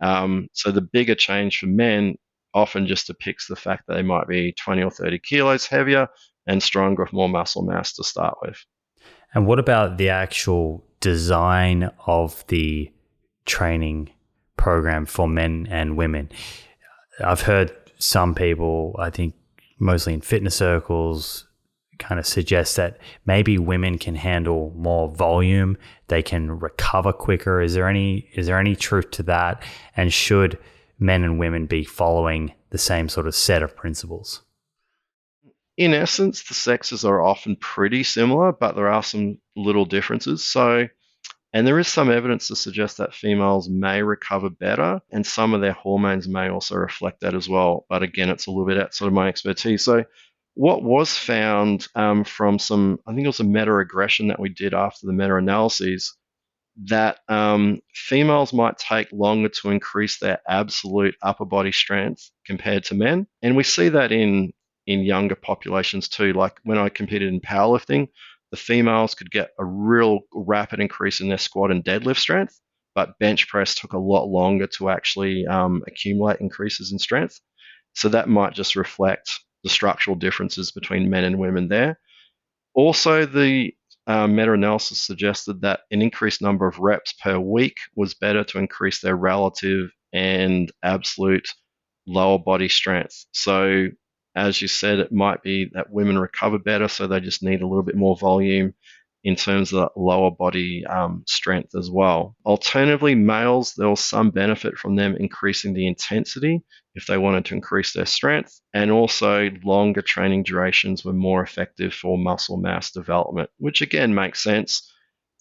[0.00, 2.16] Um, so the bigger change for men
[2.54, 6.08] often just depicts the fact that they might be 20 or 30 kilos heavier
[6.46, 8.64] and stronger with more muscle mass to start with.
[9.34, 12.90] And what about the actual design of the
[13.46, 14.10] training
[14.56, 16.30] program for men and women?
[17.22, 19.34] I've heard some people, I think
[19.78, 21.46] mostly in fitness circles,
[22.00, 25.76] kind of suggests that maybe women can handle more volume,
[26.08, 27.60] they can recover quicker.
[27.60, 29.62] Is there any is there any truth to that?
[29.96, 30.58] And should
[30.98, 34.42] men and women be following the same sort of set of principles?
[35.76, 40.44] In essence, the sexes are often pretty similar, but there are some little differences.
[40.44, 40.88] So,
[41.54, 45.62] and there is some evidence to suggest that females may recover better, and some of
[45.62, 47.86] their hormones may also reflect that as well.
[47.88, 49.82] But again, it's a little bit outside of my expertise.
[49.82, 50.04] So,
[50.60, 54.50] what was found um, from some, I think it was a meta regression that we
[54.50, 56.14] did after the meta analyses,
[56.84, 62.94] that um, females might take longer to increase their absolute upper body strength compared to
[62.94, 63.26] men.
[63.40, 64.52] And we see that in,
[64.86, 66.34] in younger populations too.
[66.34, 68.08] Like when I competed in powerlifting,
[68.50, 72.60] the females could get a real rapid increase in their squat and deadlift strength,
[72.94, 77.40] but bench press took a lot longer to actually um, accumulate increases in strength.
[77.94, 81.98] So that might just reflect the structural differences between men and women there.
[82.74, 83.72] Also, the
[84.06, 88.58] uh, meta analysis suggested that an increased number of reps per week was better to
[88.58, 91.48] increase their relative and absolute
[92.06, 93.26] lower body strength.
[93.32, 93.88] So,
[94.36, 97.66] As you said, it might be that women recover better, so they just need a
[97.66, 98.74] little bit more volume
[99.24, 102.36] in terms of lower body um, strength as well.
[102.46, 106.62] Alternatively, males, there was some benefit from them increasing the intensity
[106.94, 111.94] if they wanted to increase their strength, and also longer training durations were more effective
[111.94, 114.92] for muscle mass development, which again makes sense.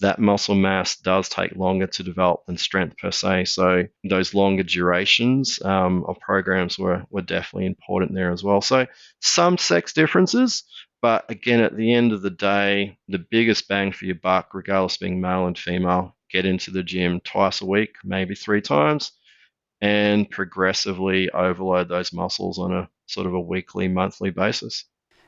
[0.01, 3.45] That muscle mass does take longer to develop than strength per se.
[3.45, 8.61] So those longer durations um, of programs were, were definitely important there as well.
[8.61, 8.87] So
[9.19, 10.63] some sex differences,
[11.01, 14.97] but again, at the end of the day, the biggest bang for your buck, regardless
[14.97, 19.11] being male and female, get into the gym twice a week, maybe three times,
[19.81, 24.85] and progressively overload those muscles on a sort of a weekly, monthly basis.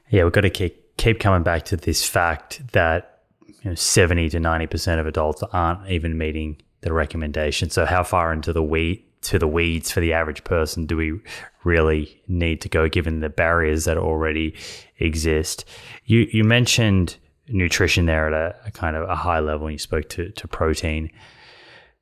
[0.10, 3.24] Yeah, we've got to keep keep coming back to this fact that
[3.64, 7.70] you know, 70 to 90% of adults aren't even meeting the recommendation.
[7.70, 11.20] So how far into the weed to the weeds for the average person do we
[11.64, 14.56] really need to go given the barriers that already
[15.00, 15.66] exist?
[16.06, 17.18] You you mentioned
[17.48, 20.48] nutrition there at a, a kind of a high level and you spoke to, to
[20.48, 21.12] protein.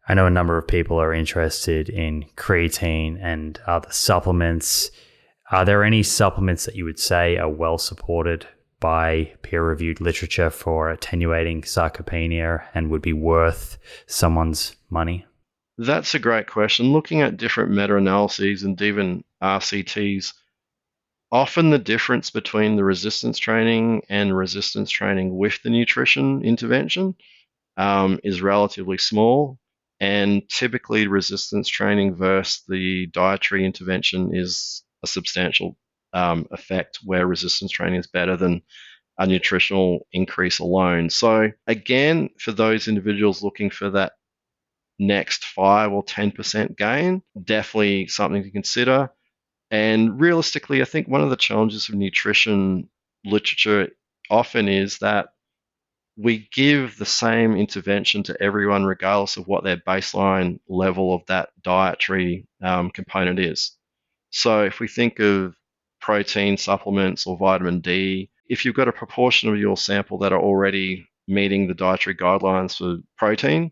[0.09, 4.89] I know a number of people are interested in creatine and other supplements.
[5.51, 8.47] Are there any supplements that you would say are well supported
[8.79, 13.77] by peer reviewed literature for attenuating sarcopenia and would be worth
[14.07, 15.27] someone's money?
[15.77, 16.91] That's a great question.
[16.91, 20.33] Looking at different meta analyses and even RCTs,
[21.31, 27.13] often the difference between the resistance training and resistance training with the nutrition intervention
[27.77, 29.58] um, is relatively small.
[29.99, 35.77] And typically, resistance training versus the dietary intervention is a substantial
[36.13, 38.61] um, effect where resistance training is better than
[39.17, 41.09] a nutritional increase alone.
[41.09, 44.13] So, again, for those individuals looking for that
[44.99, 49.11] next 5 or 10% gain, definitely something to consider.
[49.71, 52.89] And realistically, I think one of the challenges of nutrition
[53.25, 53.89] literature
[54.29, 55.29] often is that
[56.21, 61.49] we give the same intervention to everyone, regardless of what their baseline level of that
[61.63, 63.71] dietary um, component is.
[64.29, 65.55] So, if we think of
[66.01, 70.41] protein supplements or vitamin D, if you've got a proportion of your sample that are
[70.41, 73.71] already meeting the dietary guidelines for protein,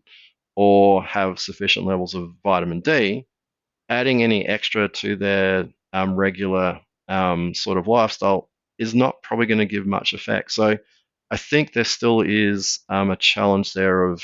[0.55, 3.25] or have sufficient levels of vitamin D,
[3.89, 6.79] adding any extra to their um, regular
[7.09, 8.49] um, sort of lifestyle
[8.79, 10.51] is not probably going to give much effect.
[10.51, 10.77] So
[11.29, 14.21] I think there still is um, a challenge there of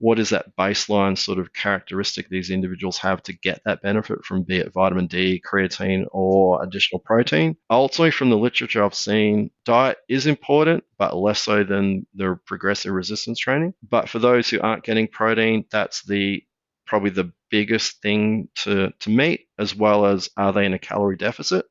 [0.00, 4.42] what is that baseline sort of characteristic these individuals have to get that benefit from
[4.42, 7.56] be it vitamin D, creatine, or additional protein.
[7.68, 12.94] Ultimately, from the literature I've seen, diet is important, but less so than the progressive
[12.94, 13.74] resistance training.
[13.86, 16.42] But for those who aren't getting protein, that's the
[16.86, 21.16] probably the biggest thing to, to meet, as well as are they in a calorie
[21.16, 21.66] deficit?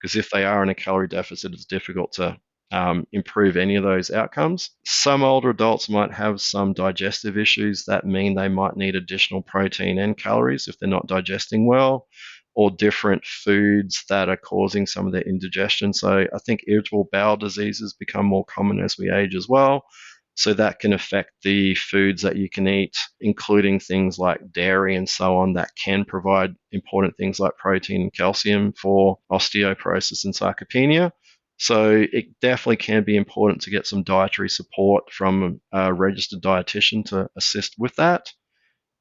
[0.00, 2.38] Because if they are in a calorie deficit, it's difficult to
[2.74, 4.70] um, improve any of those outcomes.
[4.84, 9.98] Some older adults might have some digestive issues that mean they might need additional protein
[10.00, 12.08] and calories if they're not digesting well,
[12.56, 15.92] or different foods that are causing some of their indigestion.
[15.92, 19.84] So I think irritable bowel diseases become more common as we age as well.
[20.36, 25.08] So that can affect the foods that you can eat, including things like dairy and
[25.08, 31.12] so on, that can provide important things like protein and calcium for osteoporosis and sarcopenia.
[31.64, 37.06] So it definitely can be important to get some dietary support from a registered dietitian
[37.06, 38.30] to assist with that.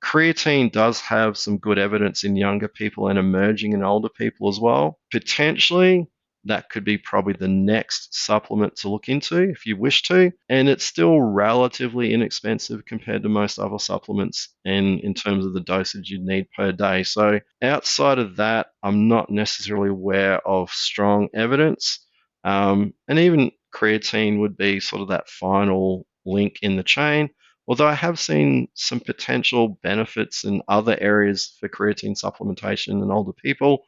[0.02, 4.62] Creatine does have some good evidence in younger people and emerging in older people as
[4.62, 4.98] well.
[5.12, 6.08] Potentially,
[6.46, 10.32] that could be probably the next supplement to look into if you wish to.
[10.48, 15.60] And it's still relatively inexpensive compared to most other supplements and in terms of the
[15.60, 17.04] dosage you need per day.
[17.04, 22.00] So outside of that, I'm not necessarily aware of strong evidence.
[22.44, 27.30] Um, and even creatine would be sort of that final link in the chain.
[27.68, 33.32] Although I have seen some potential benefits in other areas for creatine supplementation in older
[33.32, 33.84] people,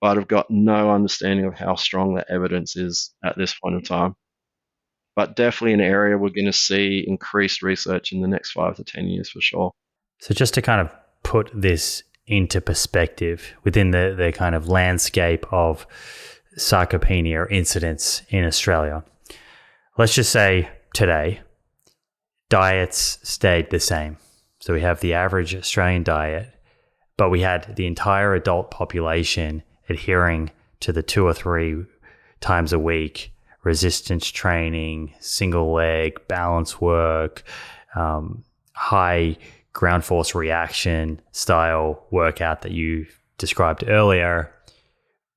[0.00, 3.82] but I've got no understanding of how strong that evidence is at this point in
[3.82, 4.16] time.
[5.14, 8.84] But definitely an area we're going to see increased research in the next five to
[8.84, 9.72] 10 years for sure.
[10.20, 15.44] So, just to kind of put this into perspective within the, the kind of landscape
[15.52, 15.86] of
[16.60, 19.02] sarcopenia incidence in Australia.
[19.98, 21.40] Let's just say today,
[22.48, 24.18] diets stayed the same.
[24.60, 26.54] So we have the average Australian diet,
[27.16, 30.50] but we had the entire adult population adhering
[30.80, 31.84] to the two or three
[32.40, 33.32] times a week
[33.62, 37.42] resistance training, single leg, balance work,
[37.94, 38.42] um,
[38.72, 39.36] high
[39.72, 43.06] ground force reaction style workout that you
[43.36, 44.50] described earlier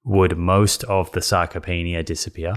[0.03, 2.55] would most of the sarcopenia disappear?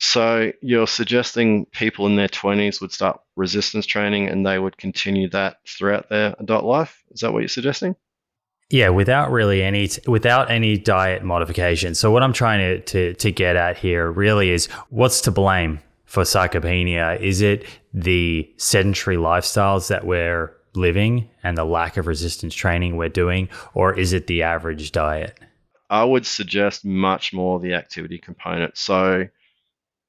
[0.00, 5.28] So you're suggesting people in their 20s would start resistance training and they would continue
[5.30, 7.04] that throughout their adult life?
[7.12, 7.94] Is that what you're suggesting?
[8.68, 11.94] Yeah, without really any without any diet modification.
[11.94, 15.78] So what I'm trying to, to to get at here really is what's to blame
[16.04, 17.20] for sarcopenia?
[17.20, 17.64] Is it
[17.94, 23.92] the sedentary lifestyles that we're living and the lack of resistance training we're doing, or
[23.96, 25.38] is it the average diet?
[25.92, 28.78] I would suggest much more the activity component.
[28.78, 29.28] So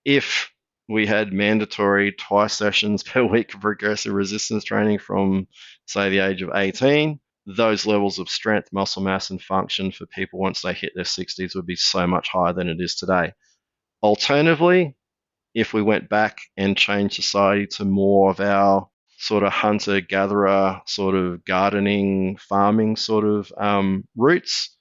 [0.05, 0.49] if
[0.87, 5.45] we had mandatory twice sessions per week of progressive resistance training from,
[5.85, 10.39] say, the age of 18, those levels of strength, muscle mass, and function for people
[10.39, 13.33] once they hit their 60s would be so much higher than it is today.
[14.01, 14.95] Alternatively,
[15.53, 18.87] if we went back and changed society to more of our
[19.17, 24.77] sort of hunter gatherer, sort of gardening, farming sort of um, roots,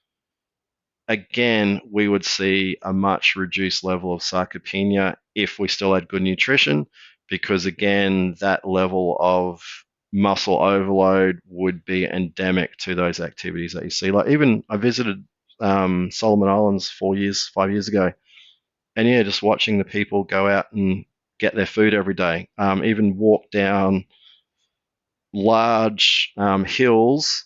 [1.08, 6.22] again, we would see a much reduced level of sarcopenia if we still had good
[6.22, 6.86] nutrition,
[7.28, 9.62] because again, that level of
[10.12, 14.10] muscle overload would be endemic to those activities that you see.
[14.10, 15.24] Like even I visited
[15.60, 18.12] um, Solomon Islands four years, five years ago,
[18.96, 21.04] and yeah, just watching the people go out and
[21.40, 24.04] get their food every day, um, even walk down
[25.32, 27.44] large um, hills,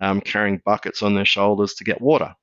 [0.00, 2.34] um, carrying buckets on their shoulders to get water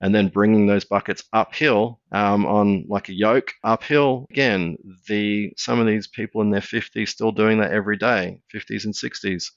[0.00, 4.26] and then bringing those buckets uphill um, on like a yoke uphill.
[4.30, 4.76] Again,
[5.08, 8.94] the some of these people in their 50s still doing that every day, 50s and
[8.94, 9.50] 60s.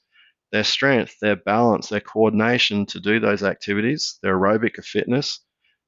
[0.50, 5.40] Their strength, their balance, their coordination to do those activities, their aerobic fitness,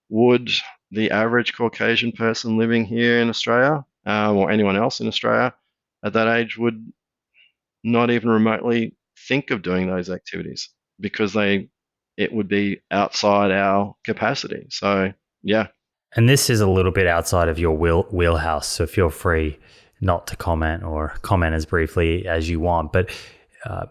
[0.09, 0.51] would
[0.91, 5.55] the average Caucasian person living here in Australia um, or anyone else in Australia
[6.05, 6.93] at that age would
[7.83, 8.97] not even remotely
[9.29, 10.71] think of doing those activities
[11.01, 11.69] because they
[12.17, 14.67] it would be outside our capacity.
[14.71, 15.13] So,
[15.43, 15.69] yeah.
[16.17, 18.69] And this is a little bit outside of your wheel, wheelhouse.
[18.69, 19.59] So, feel free
[20.01, 22.93] not to comment or comment as briefly as you want.
[22.93, 23.11] But
[23.65, 23.87] uh,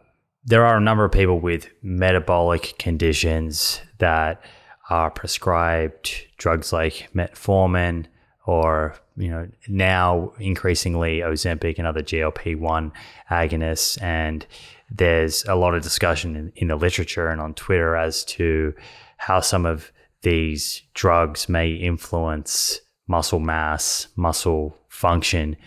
[0.46, 4.42] there are a number of people with metabolic conditions that
[4.90, 8.06] are prescribed drugs like metformin
[8.46, 12.92] or you know now increasingly Ozempic and other GLP-1
[13.32, 14.46] agonists and
[14.94, 18.74] there's a lot of discussion in, in the literature and on Twitter as to
[19.18, 19.92] how some of
[20.22, 25.58] these drugs may influence muscle mass, muscle function.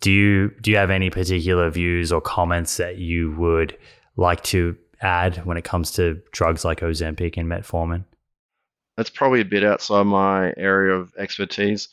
[0.00, 3.76] Do you do you have any particular views or comments that you would
[4.16, 8.04] like to add when it comes to drugs like Ozempic and metformin?
[8.96, 11.88] That's probably a bit outside my area of expertise.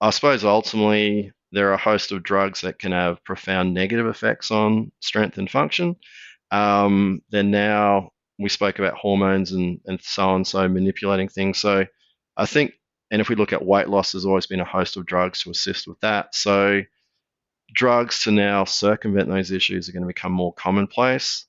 [0.00, 4.50] I suppose ultimately there are a host of drugs that can have profound negative effects
[4.50, 5.96] on strength and function.
[6.50, 11.58] Um, then now we spoke about hormones and, and so on, so manipulating things.
[11.58, 11.84] So
[12.36, 12.72] I think,
[13.10, 15.50] and if we look at weight loss, there's always been a host of drugs to
[15.50, 16.34] assist with that.
[16.34, 16.80] So
[17.74, 21.46] drugs to now circumvent those issues are going to become more commonplace.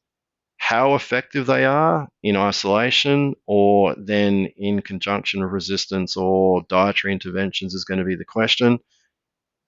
[0.58, 7.74] How effective they are in isolation or then in conjunction with resistance or dietary interventions
[7.74, 8.80] is going to be the question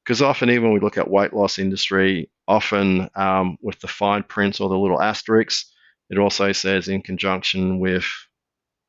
[0.06, 4.22] because often even when we look at weight loss industry, often um, with the fine
[4.24, 5.74] print or the little asterisks,
[6.12, 8.06] it also says in conjunction with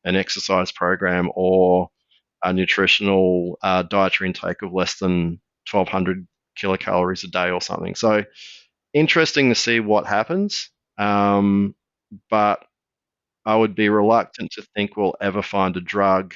[0.04, 1.88] an exercise program or
[2.44, 5.40] a nutritional uh, dietary intake of less than
[5.70, 6.26] 1200
[6.58, 7.94] kilocalories a day or something.
[7.94, 8.24] So
[8.92, 10.70] interesting to see what happens.
[10.98, 11.74] Um,
[12.30, 12.64] but
[13.46, 16.34] I would be reluctant to think we'll ever find a drug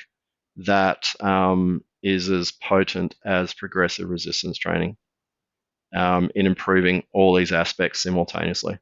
[0.56, 4.96] that um, is as potent as progressive resistance training
[5.94, 8.78] um, in improving all these aspects simultaneously.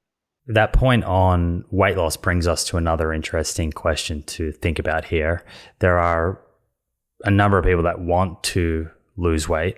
[0.47, 5.45] That point on weight loss brings us to another interesting question to think about here.
[5.81, 6.41] There are
[7.25, 9.77] a number of people that want to lose weight.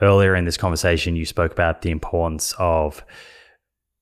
[0.00, 3.04] Earlier in this conversation, you spoke about the importance of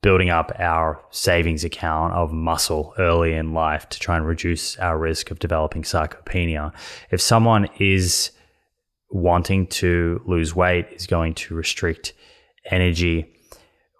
[0.02, 4.98] building up our savings account of muscle early in life to try and reduce our
[4.98, 6.74] risk of developing sarcopenia.
[7.10, 8.32] If someone is
[9.12, 12.12] wanting to lose weight is going to restrict
[12.70, 13.32] energy,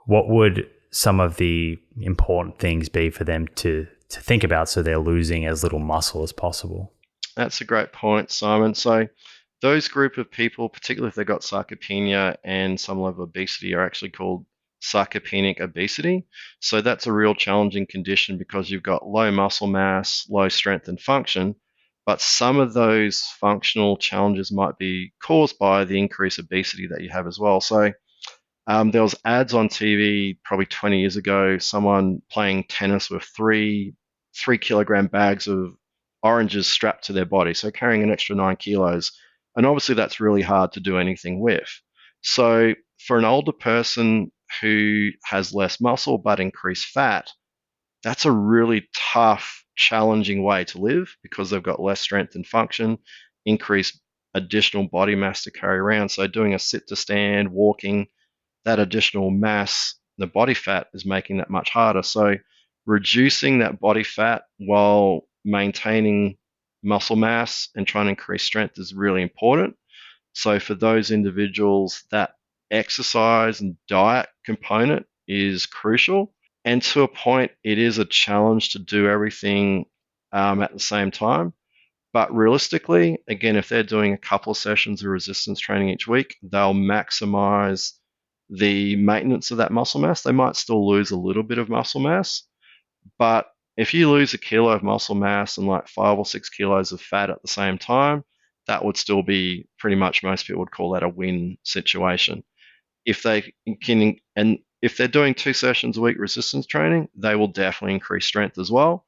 [0.07, 4.83] what would some of the important things be for them to to think about so
[4.83, 6.93] they're losing as little muscle as possible?
[7.35, 8.75] That's a great point, Simon.
[8.75, 9.09] So
[9.63, 13.85] those group of people, particularly if they've got sarcopenia and some level of obesity, are
[13.85, 14.45] actually called
[14.83, 16.27] sarcopenic obesity.
[16.61, 21.01] So that's a real challenging condition because you've got low muscle mass, low strength and
[21.01, 21.55] function,
[22.07, 27.11] but some of those functional challenges might be caused by the increased obesity that you
[27.11, 27.61] have as well.
[27.61, 27.93] So
[28.67, 33.95] um, there was ads on TV probably 20 years ago, someone playing tennis with three
[34.35, 35.75] three kilogram bags of
[36.23, 39.13] oranges strapped to their body, so carrying an extra nine kilos.
[39.57, 41.69] And obviously, that's really hard to do anything with.
[42.23, 42.75] So,
[43.07, 47.31] for an older person who has less muscle but increased fat,
[48.03, 52.99] that's a really tough, challenging way to live because they've got less strength and function,
[53.47, 54.01] increased
[54.35, 56.11] additional body mass to carry around.
[56.11, 58.09] So, doing a sit to stand, walking,
[58.65, 62.03] that additional mass, the body fat is making that much harder.
[62.03, 62.37] So,
[62.87, 66.37] reducing that body fat while maintaining
[66.83, 69.77] muscle mass and trying to increase strength is really important.
[70.35, 72.35] So, for those individuals, that
[72.71, 76.35] exercise and diet component is crucial.
[76.65, 79.87] And to a point, it is a challenge to do everything
[80.33, 81.53] um, at the same time.
[82.13, 86.37] But realistically, again, if they're doing a couple of sessions of resistance training each week,
[86.43, 87.93] they'll maximize
[88.51, 90.23] the maintenance of that muscle mass.
[90.23, 92.43] They might still lose a little bit of muscle mass,
[93.19, 96.93] but if you lose a kilo of muscle mass and like five or six kilos
[96.93, 98.25] of fat at the same time,
[98.67, 102.45] that would still be pretty much most people would call that a win situation.
[103.07, 107.49] If they can, and if they're doing two sessions a week resistance training, they will
[107.49, 109.07] definitely increase strength as well,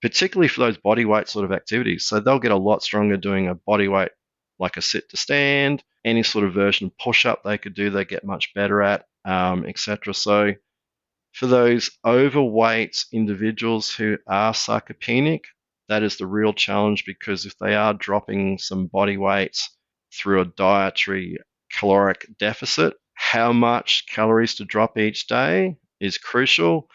[0.00, 2.06] particularly for those body weight sort of activities.
[2.06, 4.12] So they'll get a lot stronger doing a body weight
[4.58, 7.90] like a sit to stand, any sort of version of push up they could do,
[7.90, 10.14] they get much better at, um, etc.
[10.14, 10.52] So
[11.32, 15.42] for those overweight individuals who are sarcopenic,
[15.88, 19.58] that is the real challenge because if they are dropping some body weight
[20.14, 21.38] through a dietary
[21.70, 26.88] caloric deficit, how much calories to drop each day is crucial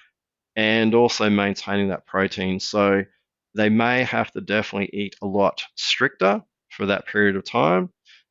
[0.56, 2.60] and also maintaining that protein.
[2.60, 3.03] So
[3.56, 7.89] they may have to definitely eat a lot stricter for that period of time.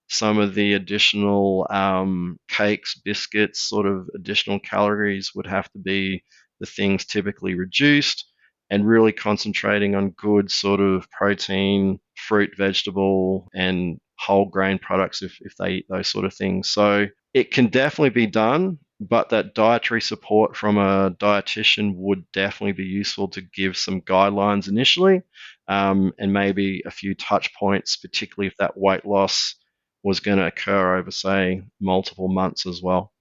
[0.08, 6.24] Some of the additional um, cakes, biscuits, sort of additional calories would have to be
[6.58, 8.24] the things typically reduced
[8.70, 15.38] and really concentrating on good sort of protein, fruit, vegetable, and whole grain products if,
[15.40, 16.70] if they eat those sort of things.
[16.70, 22.72] So it can definitely be done, but that dietary support from a dietitian would definitely
[22.72, 25.22] be useful to give some guidelines initially
[25.68, 29.54] um, and maybe a few touch points, particularly if that weight loss
[30.02, 33.12] was going to occur over, say, multiple months as well.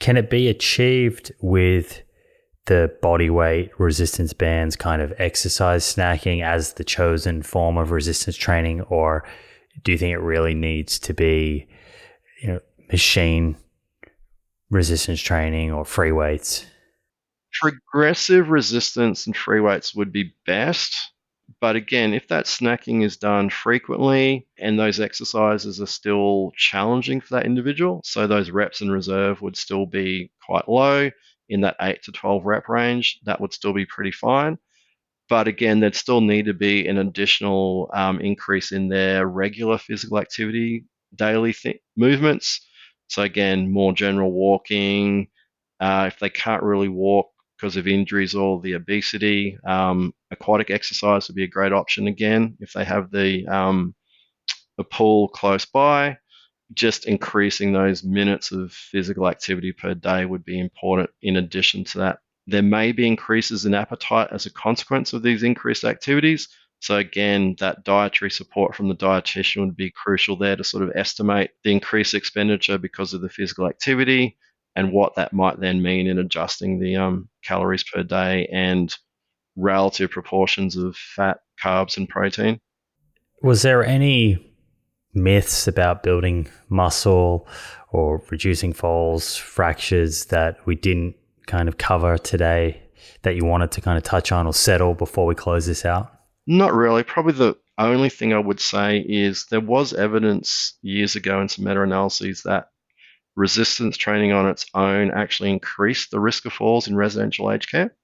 [0.00, 2.02] Can it be achieved with
[2.66, 8.36] the body weight resistance bands kind of exercise snacking as the chosen form of resistance
[8.36, 9.24] training, or
[9.82, 11.66] do you think it really needs to be,
[12.40, 13.56] you know, machine
[14.70, 16.66] resistance training or free weights?
[17.60, 20.96] Progressive resistance and free weights would be best.
[21.60, 27.34] But again, if that snacking is done frequently and those exercises are still challenging for
[27.34, 31.10] that individual, so those reps in reserve would still be quite low
[31.48, 34.58] in that 8 to 12 rep range, that would still be pretty fine.
[35.28, 40.18] But again, there'd still need to be an additional um, increase in their regular physical
[40.18, 40.84] activity,
[41.14, 42.66] daily th- movements.
[43.08, 45.28] So, again, more general walking.
[45.80, 49.56] Uh, if they can't really walk, because of injuries or the obesity.
[49.64, 53.94] Um, aquatic exercise would be a great option again if they have the um,
[54.78, 56.18] a pool close by.
[56.74, 61.10] Just increasing those minutes of physical activity per day would be important.
[61.22, 62.18] In addition to that,
[62.52, 66.48] there may be increases in appetite as a consequence of these increased activities.
[66.80, 70.92] So again, that dietary support from the dietitian would be crucial there to sort of
[70.94, 74.36] estimate the increased expenditure because of the physical activity,
[74.76, 78.96] and what that might then mean in adjusting the um, calories per day and
[79.56, 82.58] relative proportions of fat, carbs, and protein.
[83.42, 84.52] Was there any
[85.14, 87.46] myths about building muscle
[87.90, 91.14] or reducing falls, fractures that we didn't
[91.46, 92.82] kind of cover today
[93.22, 96.12] that you wanted to kind of touch on or settle before we close this out?
[96.46, 97.02] Not really.
[97.02, 101.64] Probably the only thing I would say is there was evidence years ago in some
[101.64, 102.68] meta analyses that
[103.36, 107.94] resistance training on its own actually increased the risk of falls in residential aged care.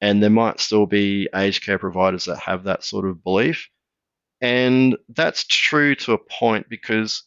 [0.00, 3.68] And there might still be aged care providers that have that sort of belief.
[4.40, 7.24] And that's true to a point because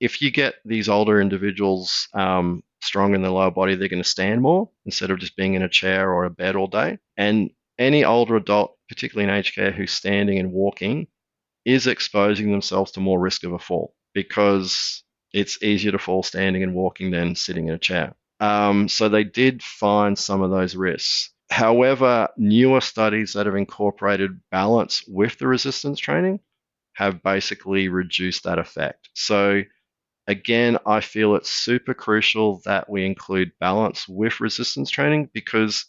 [0.00, 4.08] if you get these older individuals um, strong in the lower body, they're going to
[4.08, 6.98] stand more instead of just being in a chair or a bed all day.
[7.16, 11.06] And any older adult, particularly in aged care, who's standing and walking,
[11.64, 16.62] is exposing themselves to more risk of a fall because it's easier to fall standing
[16.62, 18.14] and walking than sitting in a chair.
[18.40, 21.30] Um, so they did find some of those risks.
[21.50, 26.40] However, newer studies that have incorporated balance with the resistance training
[26.94, 29.10] have basically reduced that effect.
[29.14, 29.62] So,
[30.26, 35.86] again, I feel it's super crucial that we include balance with resistance training because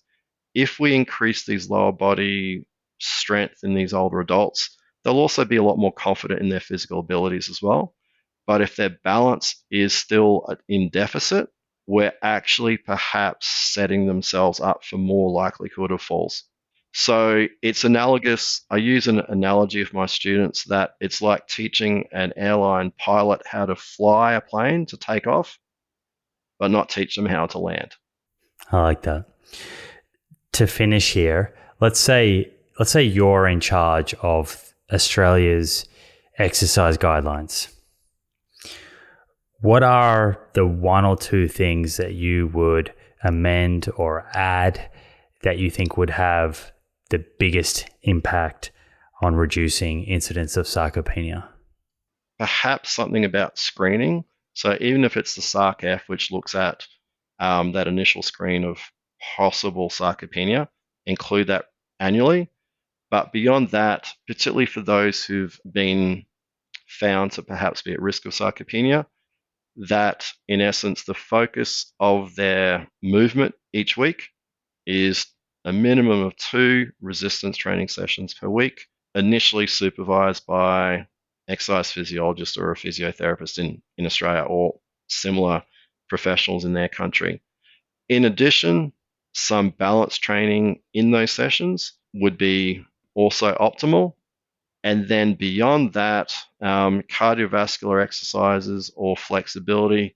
[0.56, 2.68] if we increase these lower body
[3.00, 7.00] strength in these older adults, they'll also be a lot more confident in their physical
[7.00, 7.96] abilities as well.
[8.48, 11.50] But if their balance is still in deficit,
[11.88, 16.44] we're actually perhaps setting themselves up for more likelihood of falls.
[16.94, 18.62] So it's analogous.
[18.70, 23.66] I use an analogy of my students that it's like teaching an airline pilot how
[23.66, 25.58] to fly a plane to take off,
[26.60, 27.96] but not teach them how to land.
[28.72, 29.26] I like that.
[30.54, 35.88] To finish here, let's say let's say you're in charge of Australia's
[36.38, 37.74] exercise guidelines.
[39.62, 44.92] What are the one or two things that you would amend or add
[45.42, 46.73] that you think would have
[47.14, 48.72] the biggest impact
[49.22, 51.48] on reducing incidence of sarcopenia?
[52.40, 54.24] Perhaps something about screening.
[54.56, 56.88] So even if it's the SARC-F, which looks at
[57.40, 58.80] um, that initial screen of
[59.38, 60.68] possible sarcopenia,
[61.06, 61.66] include that
[62.00, 62.50] annually.
[63.12, 66.26] But beyond that, particularly for those who've been
[66.88, 69.06] found to perhaps be at risk of sarcopenia,
[69.88, 74.30] that in essence the focus of their movement each week
[74.88, 75.28] is
[75.66, 81.08] a minimum of two resistance training sessions per week, initially supervised by
[81.48, 85.64] exercise physiologist or a physiotherapist in, in Australia or similar
[86.10, 87.42] professionals in their country.
[88.10, 88.94] In addition,
[89.34, 92.86] some balance training in those sessions would be
[93.16, 94.14] also optimal.
[94.84, 100.16] And then beyond that, um, cardiovascular exercises or flexibility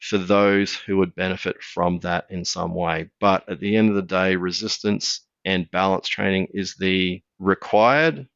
[0.00, 3.10] for those who would benefit from that in some way.
[3.20, 8.28] But at the end of the day, resistance and balance training is the required,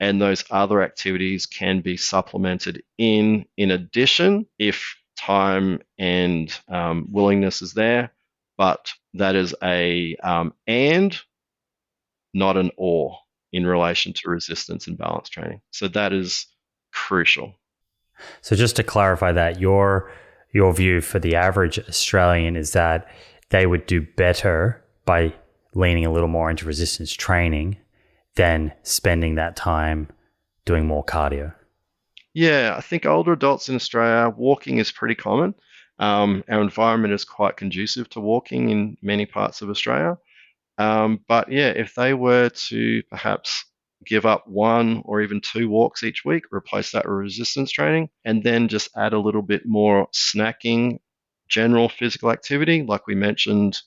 [0.00, 7.62] and those other activities can be supplemented in in addition if time and um, willingness
[7.62, 8.12] is there.
[8.58, 11.18] But that is a um, and,
[12.32, 13.18] not an or
[13.52, 15.60] in relation to resistance and balance training.
[15.70, 16.46] So that is
[16.92, 17.54] crucial.
[18.40, 20.10] So just to clarify that, your
[20.52, 23.08] your view for the average Australian is that
[23.50, 25.34] they would do better by
[25.74, 27.76] leaning a little more into resistance training
[28.34, 30.08] than spending that time
[30.64, 31.54] doing more cardio.
[32.34, 35.54] Yeah, I think older adults in Australia, walking is pretty common.
[35.98, 40.18] Um, our environment is quite conducive to walking in many parts of Australia.
[40.76, 43.64] Um, but yeah, if they were to perhaps
[44.04, 48.42] give up one or even two walks each week, replace that with resistance training, and
[48.42, 50.98] then just add a little bit more snacking,
[51.48, 53.80] general physical activity, like we mentioned,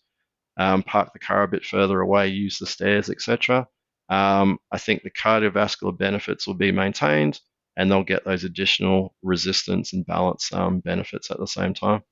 [0.58, 3.68] um, park the car a bit further away, use the stairs, etc.
[4.10, 7.40] Um, I think the cardiovascular benefits will be maintained
[7.78, 12.04] and they'll get those additional resistance and balance um, benefits at the same time.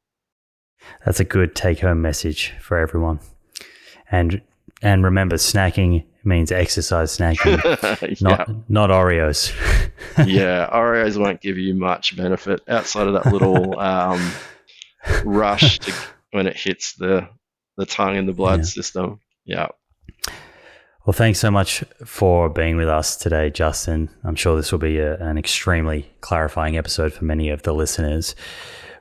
[1.05, 3.19] That's a good take home message for everyone.
[4.11, 4.41] And
[4.81, 9.53] and remember, snacking means exercise snacking, not not Oreos.
[10.27, 14.31] yeah, Oreos won't give you much benefit outside of that little um,
[15.23, 15.93] rush to,
[16.31, 17.27] when it hits the
[17.77, 18.65] the tongue and the blood yeah.
[18.65, 19.19] system.
[19.45, 19.67] Yeah.
[21.05, 24.09] Well, thanks so much for being with us today, Justin.
[24.25, 28.35] I'm sure this will be a, an extremely clarifying episode for many of the listeners.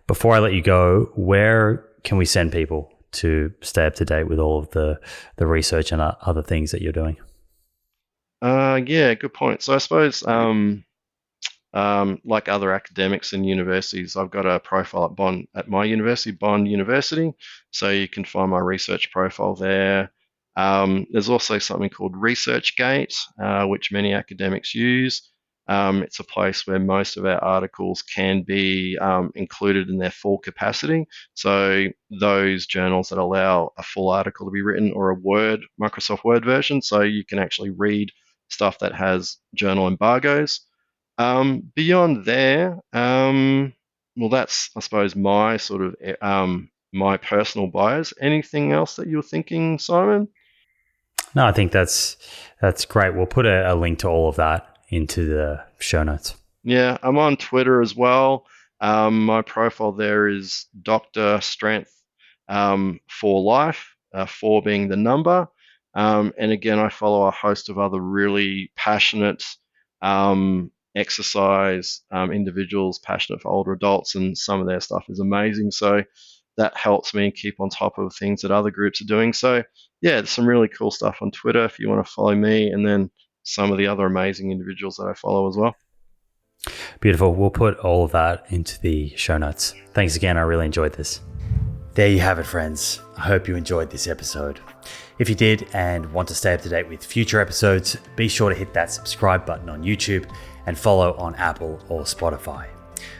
[0.06, 4.28] Before I let you go, where can we send people to stay up to date
[4.28, 5.00] with all of the,
[5.36, 7.16] the research and other things that you're doing?
[8.42, 9.62] Uh, yeah, good point.
[9.62, 10.84] So I suppose, um,
[11.72, 16.30] um, like other academics and universities, I've got a profile at Bond at my university,
[16.30, 17.32] Bond University.
[17.70, 20.10] So you can find my research profile there.
[20.56, 25.30] Um, there's also something called ResearchGate, uh, which many academics use.
[25.68, 30.10] Um, it's a place where most of our articles can be um, included in their
[30.10, 31.06] full capacity.
[31.34, 31.86] So
[32.20, 36.44] those journals that allow a full article to be written or a Word, Microsoft Word
[36.44, 38.12] version, so you can actually read
[38.48, 40.60] stuff that has journal embargoes.
[41.18, 43.72] Um, beyond there, um,
[44.16, 48.12] well, that's I suppose my sort of um, my personal bias.
[48.20, 50.28] Anything else that you're thinking, Simon?
[51.34, 52.16] No, I think that's
[52.60, 53.14] that's great.
[53.14, 56.36] We'll put a, a link to all of that into the show notes.
[56.64, 58.46] Yeah, I'm on Twitter as well.
[58.80, 61.92] Um, my profile there is Doctor Strength
[62.48, 65.48] um, for Life, uh, four being the number.
[65.94, 69.44] Um, and again, I follow a host of other really passionate
[70.02, 75.70] um, exercise um, individuals, passionate for older adults, and some of their stuff is amazing.
[75.70, 76.02] So
[76.56, 79.32] that helps me keep on top of things that other groups are doing.
[79.32, 79.62] So
[80.02, 82.86] yeah, there's some really cool stuff on Twitter if you want to follow me, and
[82.86, 83.10] then
[83.46, 85.74] some of the other amazing individuals that I follow as well.
[87.00, 87.34] Beautiful.
[87.34, 89.74] We'll put all of that into the show notes.
[89.92, 90.36] Thanks again.
[90.36, 91.20] I really enjoyed this.
[91.94, 93.00] There you have it, friends.
[93.16, 94.60] I hope you enjoyed this episode.
[95.18, 98.50] If you did and want to stay up to date with future episodes, be sure
[98.50, 100.28] to hit that subscribe button on YouTube
[100.66, 102.66] and follow on Apple or Spotify.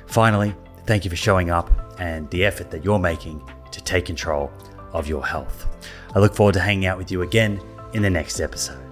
[0.06, 0.54] Finally,
[0.86, 3.40] thank you for showing up and the effort that you're making
[3.70, 4.50] to take control
[4.92, 5.66] of your health.
[6.14, 7.60] I look forward to hanging out with you again
[7.94, 8.85] in the next episode.